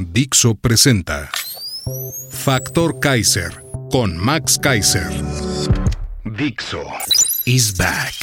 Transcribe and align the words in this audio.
Dixo 0.00 0.54
presenta 0.54 1.28
Factor 2.30 2.98
Kaiser 3.00 3.62
con 3.90 4.16
Max 4.16 4.58
Kaiser. 4.58 5.10
Dixo 6.24 6.82
is 7.44 7.76
back. 7.76 8.14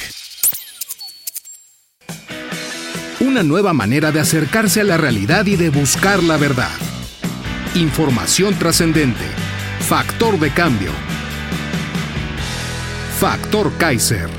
Una 3.19 3.43
nueva 3.43 3.73
manera 3.73 4.11
de 4.11 4.19
acercarse 4.19 4.81
a 4.81 4.85
la 4.85 4.97
realidad 4.97 5.45
y 5.45 5.55
de 5.55 5.69
buscar 5.69 6.23
la 6.23 6.37
verdad. 6.37 6.75
Información 7.75 8.57
trascendente. 8.57 9.25
Factor 9.81 10.39
de 10.39 10.49
cambio. 10.49 10.91
Factor 13.19 13.71
Kaiser. 13.77 14.29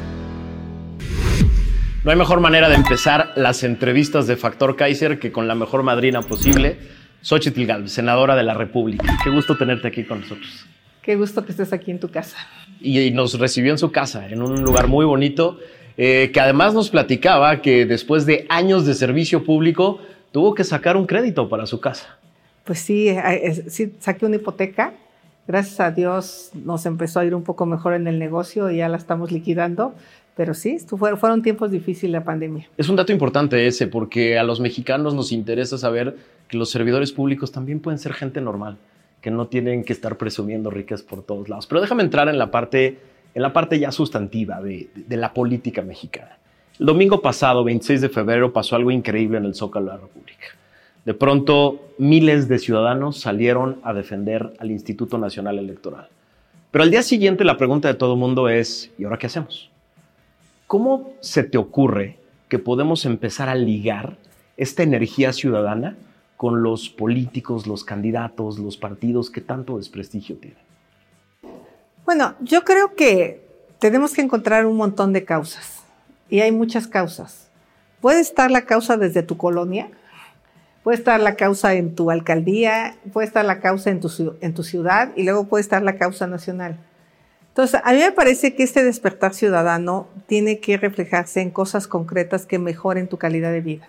No 2.02 2.10
hay 2.10 2.16
mejor 2.16 2.40
manera 2.40 2.68
de 2.68 2.74
empezar 2.74 3.32
las 3.36 3.62
entrevistas 3.62 4.26
de 4.26 4.36
Factor 4.36 4.74
Kaiser 4.74 5.20
que 5.20 5.30
con 5.30 5.46
la 5.46 5.54
mejor 5.54 5.84
madrina 5.84 6.22
posible, 6.22 6.97
Xochitl 7.22 7.64
Galvez, 7.64 7.92
senadora 7.92 8.36
de 8.36 8.42
la 8.42 8.54
República. 8.54 9.18
Qué 9.22 9.30
gusto 9.30 9.56
tenerte 9.56 9.88
aquí 9.88 10.04
con 10.04 10.20
nosotros. 10.20 10.66
Qué 11.02 11.16
gusto 11.16 11.44
que 11.44 11.52
estés 11.52 11.72
aquí 11.72 11.90
en 11.90 12.00
tu 12.00 12.10
casa. 12.10 12.36
Y, 12.80 13.10
nos 13.10 13.38
recibió 13.38 13.72
en 13.72 13.78
su 13.78 13.90
casa, 13.90 14.28
en 14.28 14.42
un 14.42 14.62
lugar 14.62 14.88
muy 14.88 15.04
bonito, 15.04 15.58
eh, 15.96 16.30
que 16.32 16.40
además 16.40 16.74
nos 16.74 16.90
platicaba 16.90 17.60
que 17.60 17.86
después 17.86 18.26
de 18.26 18.46
años 18.48 18.86
de 18.86 18.94
servicio 18.94 19.44
público 19.44 20.00
tuvo 20.32 20.54
que 20.54 20.64
sacar 20.64 20.96
un 20.96 21.06
crédito 21.06 21.48
para 21.48 21.66
su 21.66 21.80
casa. 21.80 22.18
Pues 22.64 22.80
sí, 22.80 23.08
eh, 23.08 23.64
sí, 23.68 23.94
saqué 23.98 24.26
una 24.26 24.36
hipoteca. 24.36 24.92
Gracias 25.46 25.80
a 25.80 25.90
Dios 25.90 26.50
nos 26.52 26.84
empezó 26.84 27.20
a 27.20 27.24
ir 27.24 27.34
un 27.34 27.42
poco 27.42 27.64
mejor 27.64 27.94
en 27.94 28.06
el 28.06 28.18
negocio 28.18 28.70
y 28.70 28.76
ya 28.76 28.88
la 28.88 28.98
estamos 28.98 29.32
liquidando. 29.32 29.94
Pero 30.38 30.54
sí, 30.54 30.78
fueron 30.78 31.42
tiempos 31.42 31.72
difíciles 31.72 32.12
la 32.12 32.22
pandemia. 32.22 32.68
Es 32.76 32.88
un 32.88 32.94
dato 32.94 33.10
importante 33.10 33.66
ese, 33.66 33.88
porque 33.88 34.38
a 34.38 34.44
los 34.44 34.60
mexicanos 34.60 35.12
nos 35.12 35.32
interesa 35.32 35.76
saber 35.78 36.14
que 36.46 36.56
los 36.56 36.70
servidores 36.70 37.10
públicos 37.10 37.50
también 37.50 37.80
pueden 37.80 37.98
ser 37.98 38.12
gente 38.12 38.40
normal, 38.40 38.76
que 39.20 39.32
no 39.32 39.48
tienen 39.48 39.82
que 39.82 39.92
estar 39.92 40.16
presumiendo 40.16 40.70
riquezas 40.70 41.04
por 41.04 41.24
todos 41.24 41.48
lados. 41.48 41.66
Pero 41.66 41.80
déjame 41.80 42.04
entrar 42.04 42.28
en 42.28 42.38
la 42.38 42.52
parte, 42.52 43.00
en 43.34 43.42
la 43.42 43.52
parte 43.52 43.80
ya 43.80 43.90
sustantiva 43.90 44.62
de, 44.62 44.90
de 44.94 45.16
la 45.16 45.34
política 45.34 45.82
mexicana. 45.82 46.38
El 46.78 46.86
domingo 46.86 47.20
pasado, 47.20 47.64
26 47.64 48.00
de 48.00 48.08
febrero, 48.08 48.52
pasó 48.52 48.76
algo 48.76 48.92
increíble 48.92 49.38
en 49.38 49.44
el 49.44 49.56
Zócalo 49.56 49.86
de 49.86 49.96
la 49.96 50.02
República. 50.02 50.46
De 51.04 51.14
pronto, 51.14 51.80
miles 51.98 52.46
de 52.46 52.60
ciudadanos 52.60 53.18
salieron 53.18 53.80
a 53.82 53.92
defender 53.92 54.52
al 54.60 54.70
Instituto 54.70 55.18
Nacional 55.18 55.58
Electoral. 55.58 56.06
Pero 56.70 56.84
al 56.84 56.92
día 56.92 57.02
siguiente 57.02 57.42
la 57.42 57.56
pregunta 57.56 57.88
de 57.88 57.94
todo 57.94 58.12
el 58.12 58.20
mundo 58.20 58.48
es, 58.48 58.92
¿y 58.98 59.02
ahora 59.02 59.18
qué 59.18 59.26
hacemos? 59.26 59.67
¿Cómo 60.68 61.14
se 61.20 61.44
te 61.44 61.56
ocurre 61.56 62.18
que 62.50 62.58
podemos 62.58 63.06
empezar 63.06 63.48
a 63.48 63.54
ligar 63.54 64.18
esta 64.58 64.82
energía 64.82 65.32
ciudadana 65.32 65.96
con 66.36 66.62
los 66.62 66.90
políticos, 66.90 67.66
los 67.66 67.84
candidatos, 67.84 68.58
los 68.58 68.76
partidos 68.76 69.30
que 69.30 69.40
tanto 69.40 69.78
desprestigio 69.78 70.36
tienen? 70.36 70.58
Bueno, 72.04 72.34
yo 72.40 72.64
creo 72.64 72.94
que 72.94 73.48
tenemos 73.78 74.12
que 74.12 74.20
encontrar 74.20 74.66
un 74.66 74.76
montón 74.76 75.14
de 75.14 75.24
causas 75.24 75.84
y 76.28 76.40
hay 76.40 76.52
muchas 76.52 76.86
causas. 76.86 77.48
Puede 78.02 78.20
estar 78.20 78.50
la 78.50 78.66
causa 78.66 78.98
desde 78.98 79.22
tu 79.22 79.38
colonia, 79.38 79.90
puede 80.82 80.98
estar 80.98 81.18
la 81.18 81.34
causa 81.34 81.72
en 81.72 81.94
tu 81.94 82.10
alcaldía, 82.10 82.98
puede 83.14 83.26
estar 83.26 83.46
la 83.46 83.60
causa 83.60 83.88
en 83.88 84.00
tu, 84.00 84.36
en 84.42 84.52
tu 84.52 84.62
ciudad 84.64 85.12
y 85.16 85.22
luego 85.22 85.44
puede 85.44 85.62
estar 85.62 85.82
la 85.82 85.96
causa 85.96 86.26
nacional. 86.26 86.78
Entonces, 87.58 87.80
a 87.82 87.92
mí 87.92 87.98
me 87.98 88.12
parece 88.12 88.54
que 88.54 88.62
este 88.62 88.84
despertar 88.84 89.34
ciudadano 89.34 90.06
tiene 90.28 90.60
que 90.60 90.76
reflejarse 90.76 91.40
en 91.40 91.50
cosas 91.50 91.88
concretas 91.88 92.46
que 92.46 92.60
mejoren 92.60 93.08
tu 93.08 93.18
calidad 93.18 93.50
de 93.50 93.60
vida. 93.60 93.88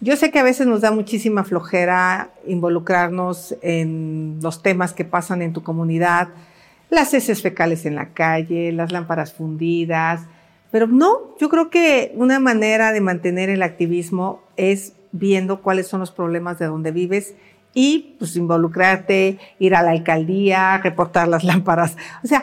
Yo 0.00 0.16
sé 0.16 0.30
que 0.30 0.38
a 0.38 0.42
veces 0.42 0.66
nos 0.66 0.80
da 0.80 0.90
muchísima 0.90 1.44
flojera 1.44 2.30
involucrarnos 2.46 3.54
en 3.60 4.38
los 4.40 4.62
temas 4.62 4.94
que 4.94 5.04
pasan 5.04 5.42
en 5.42 5.52
tu 5.52 5.62
comunidad, 5.62 6.30
las 6.88 7.12
heces 7.12 7.42
fecales 7.42 7.84
en 7.84 7.96
la 7.96 8.14
calle, 8.14 8.72
las 8.72 8.92
lámparas 8.92 9.34
fundidas, 9.34 10.22
pero 10.70 10.86
no, 10.86 11.36
yo 11.38 11.50
creo 11.50 11.68
que 11.68 12.14
una 12.16 12.40
manera 12.40 12.92
de 12.92 13.02
mantener 13.02 13.50
el 13.50 13.62
activismo 13.62 14.40
es 14.56 14.94
viendo 15.12 15.60
cuáles 15.60 15.86
son 15.86 16.00
los 16.00 16.12
problemas 16.12 16.58
de 16.58 16.64
donde 16.64 16.92
vives 16.92 17.34
y 17.74 18.16
pues 18.18 18.36
involucrarte, 18.36 19.38
ir 19.58 19.74
a 19.74 19.82
la 19.82 19.90
alcaldía, 19.90 20.78
reportar 20.78 21.28
las 21.28 21.44
lámparas. 21.50 21.98
O 22.24 22.26
sea, 22.26 22.42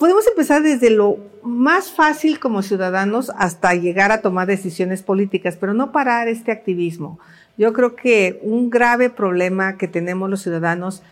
podemos 0.00 0.26
empezar 0.26 0.62
desde 0.62 0.88
lo 0.88 1.18
más 1.42 1.92
fácil 1.92 2.40
como 2.40 2.62
ciudadanos 2.62 3.30
hasta 3.36 3.74
llegar 3.74 4.12
a 4.12 4.22
tomar 4.22 4.46
decisiones 4.46 5.02
políticas, 5.02 5.58
pero 5.60 5.74
no 5.74 5.92
parar 5.92 6.26
este 6.26 6.52
activismo. 6.52 7.20
Yo 7.58 7.74
creo 7.74 7.96
que 7.96 8.40
un 8.42 8.70
grave 8.70 9.10
problema 9.10 9.76
que 9.76 9.88
tenemos 9.88 10.30
los 10.30 10.40
ciudadanos 10.40 11.02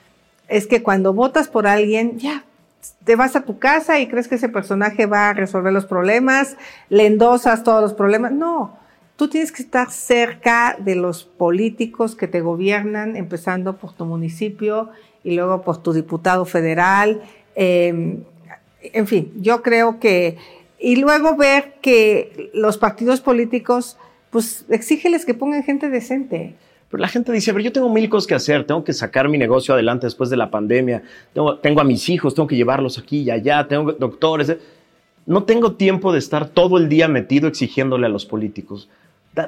es 0.48 0.66
que 0.66 0.82
cuando 0.82 1.12
votas 1.12 1.48
por 1.48 1.66
alguien, 1.66 2.18
ya, 2.18 2.44
te 3.04 3.14
vas 3.14 3.36
a 3.36 3.42
tu 3.42 3.58
casa 3.58 4.00
y 4.00 4.06
crees 4.06 4.26
que 4.26 4.36
ese 4.36 4.48
personaje 4.48 5.04
va 5.04 5.28
a 5.28 5.34
resolver 5.34 5.74
los 5.74 5.84
problemas, 5.84 6.56
le 6.88 7.04
endosas 7.04 7.64
todos 7.64 7.82
los 7.82 7.92
problemas. 7.92 8.32
No, 8.32 8.78
tú 9.16 9.28
tienes 9.28 9.52
que 9.52 9.62
estar 9.62 9.90
cerca 9.90 10.78
de 10.78 10.94
los 10.94 11.24
políticos 11.24 12.16
que 12.16 12.26
te 12.26 12.40
gobiernan, 12.40 13.16
empezando 13.16 13.76
por 13.76 13.92
tu 13.92 14.06
municipio 14.06 14.88
y 15.22 15.34
luego 15.34 15.60
por 15.60 15.82
tu 15.82 15.92
diputado 15.92 16.46
federal. 16.46 17.20
Eh, 17.54 18.22
en 18.80 19.06
fin, 19.06 19.32
yo 19.36 19.62
creo 19.62 19.98
que, 19.98 20.36
y 20.78 20.96
luego 20.96 21.36
ver 21.36 21.74
que 21.80 22.50
los 22.54 22.78
partidos 22.78 23.20
políticos, 23.20 23.96
pues 24.30 24.64
exígeles 24.68 25.24
que 25.24 25.34
pongan 25.34 25.62
gente 25.62 25.88
decente. 25.88 26.54
Pero 26.90 27.00
la 27.00 27.08
gente 27.08 27.32
dice, 27.32 27.52
pero 27.52 27.62
yo 27.62 27.72
tengo 27.72 27.92
mil 27.92 28.08
cosas 28.08 28.26
que 28.26 28.34
hacer, 28.34 28.64
tengo 28.64 28.82
que 28.82 28.94
sacar 28.94 29.28
mi 29.28 29.36
negocio 29.36 29.74
adelante 29.74 30.06
después 30.06 30.30
de 30.30 30.36
la 30.36 30.50
pandemia, 30.50 31.02
tengo, 31.34 31.58
tengo 31.58 31.80
a 31.80 31.84
mis 31.84 32.08
hijos, 32.08 32.34
tengo 32.34 32.46
que 32.46 32.56
llevarlos 32.56 32.98
aquí 32.98 33.22
y 33.22 33.30
allá, 33.30 33.68
tengo 33.68 33.92
doctores. 33.92 34.56
No 35.26 35.44
tengo 35.44 35.72
tiempo 35.72 36.12
de 36.12 36.18
estar 36.18 36.48
todo 36.48 36.78
el 36.78 36.88
día 36.88 37.06
metido 37.06 37.48
exigiéndole 37.48 38.06
a 38.06 38.08
los 38.08 38.24
políticos. 38.24 38.88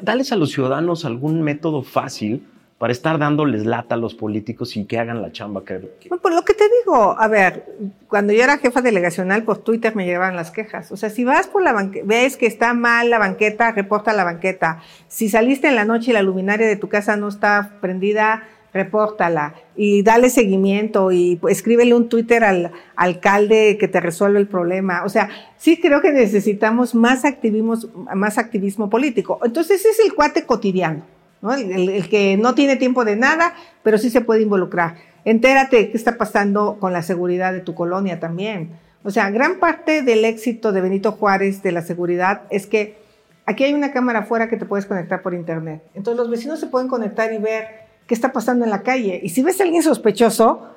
dales 0.02 0.32
a 0.32 0.36
los 0.36 0.50
ciudadanos 0.50 1.06
algún 1.06 1.40
método 1.40 1.82
fácil 1.82 2.42
para 2.80 2.94
estar 2.94 3.18
dándoles 3.18 3.66
lata 3.66 3.94
a 3.94 3.98
los 3.98 4.14
políticos 4.14 4.74
y 4.74 4.86
que 4.86 4.98
hagan 4.98 5.20
la 5.20 5.30
chamba 5.32 5.66
que... 5.66 5.90
Bueno, 6.08 6.22
por 6.22 6.32
lo 6.32 6.42
que 6.46 6.54
te 6.54 6.64
digo, 6.80 7.14
a 7.18 7.28
ver, 7.28 7.66
cuando 8.08 8.32
yo 8.32 8.42
era 8.42 8.56
jefa 8.56 8.80
delegacional, 8.80 9.42
por 9.42 9.58
Twitter 9.58 9.94
me 9.94 10.06
llevaban 10.06 10.34
las 10.34 10.50
quejas. 10.50 10.90
O 10.90 10.96
sea, 10.96 11.10
si 11.10 11.22
vas 11.22 11.46
por 11.46 11.62
la 11.62 11.74
banqueta, 11.74 12.06
ves 12.08 12.38
que 12.38 12.46
está 12.46 12.72
mal 12.72 13.10
la 13.10 13.18
banqueta, 13.18 13.72
reporta 13.72 14.14
la 14.14 14.24
banqueta. 14.24 14.80
Si 15.08 15.28
saliste 15.28 15.68
en 15.68 15.76
la 15.76 15.84
noche 15.84 16.10
y 16.10 16.14
la 16.14 16.22
luminaria 16.22 16.66
de 16.66 16.76
tu 16.76 16.88
casa 16.88 17.18
no 17.18 17.28
está 17.28 17.72
prendida, 17.82 18.44
repórtala 18.72 19.56
y 19.76 20.02
dale 20.02 20.30
seguimiento 20.30 21.12
y 21.12 21.38
escríbele 21.50 21.92
un 21.92 22.08
Twitter 22.08 22.44
al 22.44 22.72
alcalde 22.96 23.76
que 23.78 23.88
te 23.88 24.00
resuelve 24.00 24.38
el 24.38 24.48
problema. 24.48 25.04
O 25.04 25.10
sea, 25.10 25.28
sí 25.58 25.78
creo 25.78 26.00
que 26.00 26.12
necesitamos 26.12 26.94
más 26.94 27.26
activismo, 27.26 27.76
más 28.14 28.38
activismo 28.38 28.88
político. 28.88 29.38
Entonces, 29.44 29.80
ese 29.80 29.90
es 29.90 30.00
el 30.00 30.14
cuate 30.14 30.46
cotidiano. 30.46 31.19
El, 31.42 32.08
que 32.08 32.36
no 32.36 32.54
tiene 32.54 32.76
tiempo 32.76 33.04
de 33.04 33.16
nada, 33.16 33.54
pero 33.82 33.98
sí 33.98 34.10
se 34.10 34.20
puede 34.20 34.42
involucrar. 34.42 34.96
Entérate 35.24 35.90
qué 35.90 35.96
está 35.96 36.18
pasando 36.18 36.76
con 36.78 36.92
la 36.92 37.02
seguridad 37.02 37.52
de 37.52 37.60
tu 37.60 37.74
colonia 37.74 38.20
también. 38.20 38.70
O 39.02 39.10
sea, 39.10 39.30
gran 39.30 39.58
parte 39.58 40.02
del 40.02 40.24
éxito 40.24 40.72
de 40.72 40.80
Benito 40.80 41.12
Juárez 41.12 41.62
de 41.62 41.72
la 41.72 41.82
seguridad 41.82 42.42
es 42.50 42.66
que 42.66 42.98
aquí 43.46 43.64
hay 43.64 43.72
una 43.72 43.92
cámara 43.92 44.20
afuera 44.20 44.48
que 44.48 44.56
te 44.56 44.66
puedes 44.66 44.86
conectar 44.86 45.22
por 45.22 45.32
internet. 45.32 45.82
Entonces 45.94 46.18
los 46.18 46.30
vecinos 46.30 46.60
se 46.60 46.66
pueden 46.66 46.88
conectar 46.88 47.32
y 47.32 47.38
ver 47.38 47.68
qué 48.06 48.14
está 48.14 48.32
pasando 48.32 48.64
en 48.64 48.70
la 48.70 48.82
calle. 48.82 49.20
Y 49.22 49.30
si 49.30 49.42
ves 49.42 49.60
a 49.60 49.64
alguien 49.64 49.82
sospechoso, 49.82 50.68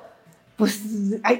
pues 0.56 0.80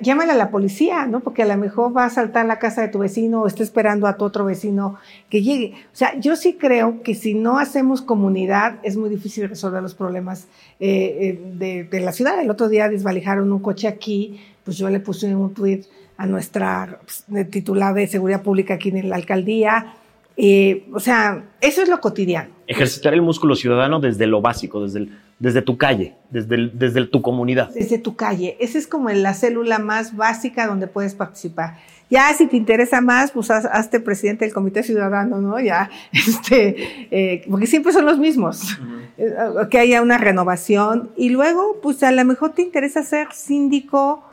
llámale 0.02 0.32
a 0.32 0.36
la 0.36 0.50
policía, 0.50 1.06
¿no? 1.06 1.20
Porque 1.20 1.42
a 1.42 1.46
lo 1.46 1.56
mejor 1.56 1.96
va 1.96 2.04
a 2.04 2.10
saltar 2.10 2.46
la 2.46 2.58
casa 2.58 2.82
de 2.82 2.88
tu 2.88 2.98
vecino 2.98 3.42
o 3.42 3.46
está 3.46 3.62
esperando 3.62 4.08
a 4.08 4.16
tu 4.16 4.24
otro 4.24 4.44
vecino 4.44 4.96
que 5.30 5.42
llegue. 5.42 5.74
O 5.92 5.96
sea, 5.96 6.18
yo 6.18 6.34
sí 6.34 6.54
creo 6.54 7.00
que 7.02 7.14
si 7.14 7.34
no 7.34 7.58
hacemos 7.58 8.02
comunidad 8.02 8.80
es 8.82 8.96
muy 8.96 9.08
difícil 9.08 9.48
resolver 9.48 9.82
los 9.82 9.94
problemas 9.94 10.48
eh, 10.80 11.38
eh, 11.60 11.86
de, 11.88 12.00
la 12.00 12.12
ciudad. 12.12 12.40
El 12.40 12.50
otro 12.50 12.68
día 12.68 12.88
desvalijaron 12.88 13.52
un 13.52 13.60
coche 13.60 13.86
aquí, 13.86 14.40
pues 14.64 14.76
yo 14.78 14.90
le 14.90 14.98
puse 14.98 15.34
un 15.34 15.54
tweet 15.54 15.82
a 16.16 16.26
nuestra 16.26 16.98
pues, 17.04 17.50
titular 17.50 17.94
de 17.94 18.08
seguridad 18.08 18.42
pública 18.42 18.74
aquí 18.74 18.88
en 18.88 19.08
la 19.08 19.16
alcaldía 19.16 19.94
Eh, 20.36 20.86
o 20.92 20.98
sea, 20.98 21.44
eso 21.60 21.80
es 21.80 21.88
lo 21.88 22.00
cotidiano. 22.00 22.50
Ejercitar 22.66 23.14
el 23.14 23.22
músculo 23.22 23.54
ciudadano 23.54 24.00
desde 24.00 24.26
lo 24.26 24.40
básico, 24.40 24.82
desde, 24.82 24.98
el, 24.98 25.18
desde 25.44 25.60
tu 25.60 25.76
calle, 25.76 26.14
desde, 26.30 26.70
desde 26.72 27.06
tu 27.06 27.20
comunidad. 27.20 27.68
Desde 27.68 27.98
tu 27.98 28.16
calle. 28.16 28.56
Esa 28.60 28.78
es 28.78 28.86
como 28.86 29.10
la 29.10 29.34
célula 29.34 29.78
más 29.78 30.16
básica 30.16 30.66
donde 30.66 30.86
puedes 30.86 31.14
participar. 31.14 31.76
Ya 32.08 32.32
si 32.32 32.46
te 32.46 32.56
interesa 32.56 33.02
más, 33.02 33.30
pues 33.30 33.50
haz, 33.50 33.66
hazte 33.66 34.00
presidente 34.00 34.46
del 34.46 34.54
Comité 34.54 34.82
Ciudadano, 34.82 35.42
¿no? 35.42 35.60
Ya, 35.60 35.90
este, 36.12 37.06
eh, 37.10 37.44
porque 37.50 37.66
siempre 37.66 37.92
son 37.92 38.06
los 38.06 38.18
mismos. 38.18 38.78
Eh, 39.18 39.34
que 39.70 39.78
haya 39.78 40.00
una 40.00 40.16
renovación. 40.16 41.10
Y 41.14 41.28
luego, 41.28 41.78
pues 41.82 42.02
a 42.02 42.10
lo 42.10 42.24
mejor 42.24 42.52
te 42.54 42.62
interesa 42.62 43.02
ser 43.02 43.28
síndico, 43.32 44.24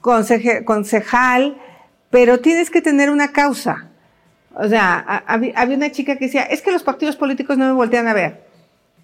concejal, 0.00 1.58
pero 2.10 2.40
tienes 2.40 2.70
que 2.70 2.82
tener 2.82 3.10
una 3.10 3.30
causa. 3.30 3.88
O 4.52 4.68
sea, 4.68 4.98
había 5.28 5.76
una 5.76 5.92
chica 5.92 6.16
que 6.16 6.24
decía, 6.24 6.42
es 6.42 6.60
que 6.60 6.72
los 6.72 6.82
partidos 6.82 7.14
políticos 7.14 7.56
no 7.56 7.66
me 7.66 7.72
voltean 7.72 8.08
a 8.08 8.14
ver. 8.14 8.45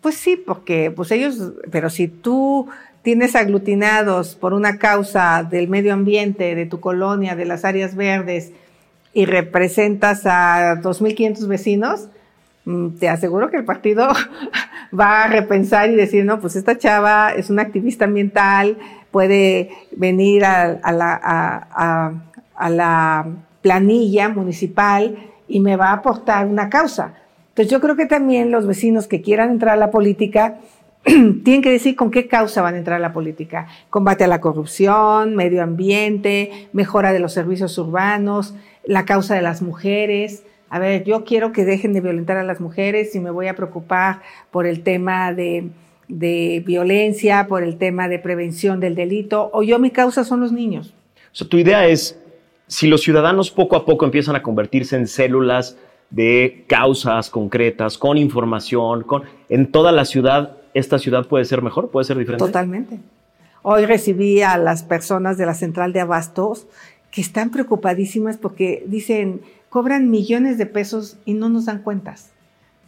Pues 0.02 0.16
sí, 0.16 0.36
porque 0.36 0.90
pues 0.90 1.12
ellos, 1.12 1.52
pero 1.70 1.88
si 1.88 2.08
tú 2.08 2.68
tienes 3.02 3.36
aglutinados 3.36 4.34
por 4.34 4.52
una 4.52 4.78
causa 4.78 5.46
del 5.48 5.68
medio 5.68 5.94
ambiente, 5.94 6.56
de 6.56 6.66
tu 6.66 6.80
colonia, 6.80 7.36
de 7.36 7.44
las 7.44 7.64
áreas 7.64 7.94
verdes, 7.94 8.52
y 9.14 9.26
representas 9.26 10.26
a 10.26 10.80
2.500 10.82 11.46
vecinos, 11.46 12.08
mm, 12.64 12.96
te 12.98 13.08
aseguro 13.08 13.48
que 13.48 13.58
el 13.58 13.64
partido 13.64 14.08
va 14.98 15.22
a 15.22 15.28
repensar 15.28 15.88
y 15.88 15.94
decir, 15.94 16.24
no, 16.24 16.40
pues 16.40 16.56
esta 16.56 16.76
chava 16.76 17.30
es 17.30 17.48
una 17.48 17.62
activista 17.62 18.06
ambiental, 18.06 18.78
puede 19.12 19.70
venir 19.92 20.44
a, 20.44 20.80
la, 20.90 22.12
a 22.56 22.70
la 22.70 23.26
planilla 23.60 24.28
municipal 24.30 25.16
y 25.46 25.60
me 25.60 25.76
va 25.76 25.90
a 25.90 25.94
aportar 25.94 26.46
una 26.46 26.68
causa. 26.68 27.21
Entonces 27.52 27.70
yo 27.70 27.80
creo 27.82 27.96
que 27.96 28.06
también 28.06 28.50
los 28.50 28.66
vecinos 28.66 29.06
que 29.06 29.20
quieran 29.20 29.50
entrar 29.50 29.74
a 29.74 29.76
la 29.76 29.90
política 29.90 30.58
tienen 31.04 31.60
que 31.60 31.70
decir 31.70 31.96
con 31.96 32.10
qué 32.10 32.26
causa 32.26 32.62
van 32.62 32.76
a 32.76 32.78
entrar 32.78 32.96
a 32.96 33.00
la 33.00 33.12
política. 33.12 33.68
Combate 33.90 34.24
a 34.24 34.26
la 34.26 34.40
corrupción, 34.40 35.36
medio 35.36 35.62
ambiente, 35.62 36.68
mejora 36.72 37.12
de 37.12 37.18
los 37.18 37.34
servicios 37.34 37.76
urbanos, 37.76 38.54
la 38.86 39.04
causa 39.04 39.34
de 39.34 39.42
las 39.42 39.60
mujeres. 39.60 40.44
A 40.70 40.78
ver, 40.78 41.04
yo 41.04 41.24
quiero 41.26 41.52
que 41.52 41.66
dejen 41.66 41.92
de 41.92 42.00
violentar 42.00 42.38
a 42.38 42.42
las 42.42 42.58
mujeres 42.58 43.14
y 43.14 43.20
me 43.20 43.30
voy 43.30 43.48
a 43.48 43.54
preocupar 43.54 44.22
por 44.50 44.66
el 44.66 44.82
tema 44.82 45.34
de, 45.34 45.68
de 46.08 46.62
violencia, 46.64 47.46
por 47.48 47.62
el 47.62 47.76
tema 47.76 48.08
de 48.08 48.18
prevención 48.18 48.80
del 48.80 48.94
delito, 48.94 49.50
o 49.52 49.62
yo 49.62 49.78
mi 49.78 49.90
causa 49.90 50.24
son 50.24 50.40
los 50.40 50.52
niños. 50.52 50.94
O 51.32 51.34
sea, 51.34 51.48
tu 51.48 51.58
idea 51.58 51.86
es, 51.86 52.18
si 52.66 52.86
los 52.86 53.02
ciudadanos 53.02 53.50
poco 53.50 53.76
a 53.76 53.84
poco 53.84 54.06
empiezan 54.06 54.36
a 54.36 54.42
convertirse 54.42 54.96
en 54.96 55.06
células 55.06 55.76
de 56.12 56.64
causas 56.68 57.30
concretas, 57.30 57.98
con 57.98 58.18
información, 58.18 59.02
con 59.02 59.24
en 59.48 59.72
toda 59.72 59.92
la 59.92 60.04
ciudad, 60.04 60.58
esta 60.74 60.98
ciudad 60.98 61.26
puede 61.26 61.44
ser 61.46 61.62
mejor, 61.62 61.90
puede 61.90 62.04
ser 62.04 62.18
diferente. 62.18 62.44
Totalmente. 62.44 63.00
Hoy 63.62 63.86
recibí 63.86 64.42
a 64.42 64.58
las 64.58 64.82
personas 64.82 65.38
de 65.38 65.46
la 65.46 65.54
central 65.54 65.92
de 65.92 66.00
abastos 66.00 66.66
que 67.10 67.20
están 67.20 67.50
preocupadísimas 67.50 68.36
porque 68.36 68.84
dicen, 68.86 69.40
cobran 69.68 70.10
millones 70.10 70.58
de 70.58 70.66
pesos 70.66 71.16
y 71.24 71.34
no 71.34 71.48
nos 71.48 71.64
dan 71.64 71.82
cuentas. 71.82 72.30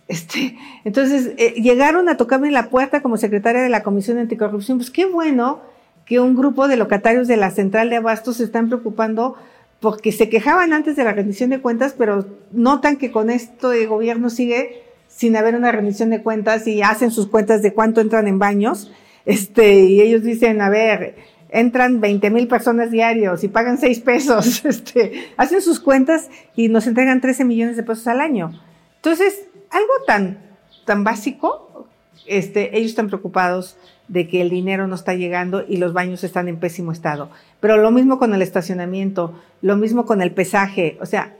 Este, 0.06 0.58
entonces, 0.84 1.32
eh, 1.38 1.54
llegaron 1.62 2.10
a 2.10 2.18
tocarme 2.18 2.50
la 2.50 2.68
puerta 2.68 3.00
como 3.00 3.16
secretaria 3.16 3.62
de 3.62 3.70
la 3.70 3.82
Comisión 3.82 4.16
de 4.16 4.22
Anticorrupción. 4.22 4.76
Pues 4.76 4.90
qué 4.90 5.06
bueno 5.06 5.60
que 6.04 6.20
un 6.20 6.36
grupo 6.36 6.68
de 6.68 6.76
locatarios 6.76 7.26
de 7.26 7.38
la 7.38 7.50
central 7.50 7.88
de 7.88 7.96
abastos 7.96 8.36
se 8.36 8.44
están 8.44 8.68
preocupando 8.68 9.36
porque 9.84 10.12
se 10.12 10.30
quejaban 10.30 10.72
antes 10.72 10.96
de 10.96 11.04
la 11.04 11.12
rendición 11.12 11.50
de 11.50 11.60
cuentas, 11.60 11.94
pero 11.98 12.26
notan 12.52 12.96
que 12.96 13.12
con 13.12 13.28
esto 13.28 13.68
de 13.68 13.84
gobierno 13.84 14.30
sigue 14.30 14.82
sin 15.08 15.36
haber 15.36 15.54
una 15.56 15.72
rendición 15.72 16.08
de 16.08 16.22
cuentas 16.22 16.66
y 16.66 16.80
hacen 16.80 17.10
sus 17.10 17.26
cuentas 17.26 17.60
de 17.60 17.74
cuánto 17.74 18.00
entran 18.00 18.26
en 18.26 18.38
baños, 18.38 18.90
este, 19.26 19.80
y 19.80 20.00
ellos 20.00 20.22
dicen, 20.22 20.62
a 20.62 20.70
ver, 20.70 21.16
entran 21.50 22.00
20 22.00 22.30
mil 22.30 22.48
personas 22.48 22.90
diarios 22.90 23.44
y 23.44 23.48
pagan 23.48 23.76
6 23.76 24.00
pesos, 24.00 24.64
este, 24.64 25.28
hacen 25.36 25.60
sus 25.60 25.80
cuentas 25.80 26.30
y 26.56 26.68
nos 26.70 26.86
entregan 26.86 27.20
13 27.20 27.44
millones 27.44 27.76
de 27.76 27.82
pesos 27.82 28.06
al 28.06 28.22
año. 28.22 28.58
Entonces, 28.96 29.48
algo 29.68 29.92
tan, 30.06 30.38
tan 30.86 31.04
básico, 31.04 31.88
este, 32.26 32.74
ellos 32.74 32.88
están 32.88 33.08
preocupados 33.08 33.76
de 34.08 34.28
que 34.28 34.42
el 34.42 34.50
dinero 34.50 34.86
no 34.86 34.94
está 34.94 35.14
llegando 35.14 35.64
y 35.66 35.78
los 35.78 35.92
baños 35.92 36.24
están 36.24 36.48
en 36.48 36.58
pésimo 36.58 36.92
estado. 36.92 37.30
Pero 37.60 37.76
lo 37.76 37.90
mismo 37.90 38.18
con 38.18 38.34
el 38.34 38.42
estacionamiento, 38.42 39.34
lo 39.62 39.76
mismo 39.76 40.04
con 40.04 40.20
el 40.20 40.32
pesaje. 40.32 40.98
O 41.00 41.06
sea, 41.06 41.36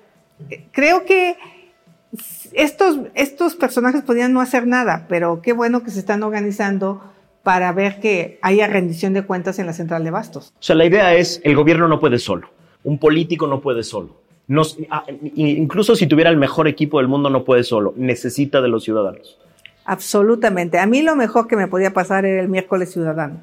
creo 0.72 1.04
que 1.04 1.36
estos, 2.52 2.98
estos 3.14 3.56
personajes 3.56 4.02
podían 4.02 4.32
no 4.32 4.40
hacer 4.40 4.66
nada, 4.66 5.06
pero 5.08 5.42
qué 5.42 5.52
bueno 5.52 5.82
que 5.82 5.90
se 5.90 5.98
están 5.98 6.22
organizando 6.22 7.02
para 7.42 7.72
ver 7.72 8.00
que 8.00 8.38
haya 8.42 8.66
rendición 8.66 9.12
de 9.12 9.22
cuentas 9.22 9.58
en 9.58 9.66
la 9.66 9.72
central 9.72 10.04
de 10.04 10.10
bastos. 10.10 10.52
O 10.58 10.62
sea, 10.62 10.76
la 10.76 10.86
idea 10.86 11.14
es, 11.14 11.40
el 11.44 11.54
gobierno 11.54 11.88
no 11.88 12.00
puede 12.00 12.18
solo, 12.18 12.48
un 12.82 12.98
político 12.98 13.46
no 13.46 13.60
puede 13.60 13.82
solo. 13.82 14.24
Ah, 14.90 15.04
incluso 15.34 15.96
si 15.96 16.06
tuviera 16.06 16.30
el 16.30 16.36
mejor 16.36 16.68
equipo 16.68 16.98
del 16.98 17.08
mundo, 17.08 17.30
no 17.30 17.44
puede 17.44 17.64
solo, 17.64 17.94
necesita 17.96 18.60
de 18.60 18.68
los 18.68 18.84
ciudadanos. 18.84 19.38
Absolutamente. 19.84 20.78
A 20.78 20.86
mí 20.86 21.02
lo 21.02 21.16
mejor 21.16 21.46
que 21.46 21.56
me 21.56 21.68
podía 21.68 21.92
pasar 21.92 22.24
era 22.24 22.40
el 22.40 22.48
miércoles 22.48 22.92
ciudadano. 22.92 23.40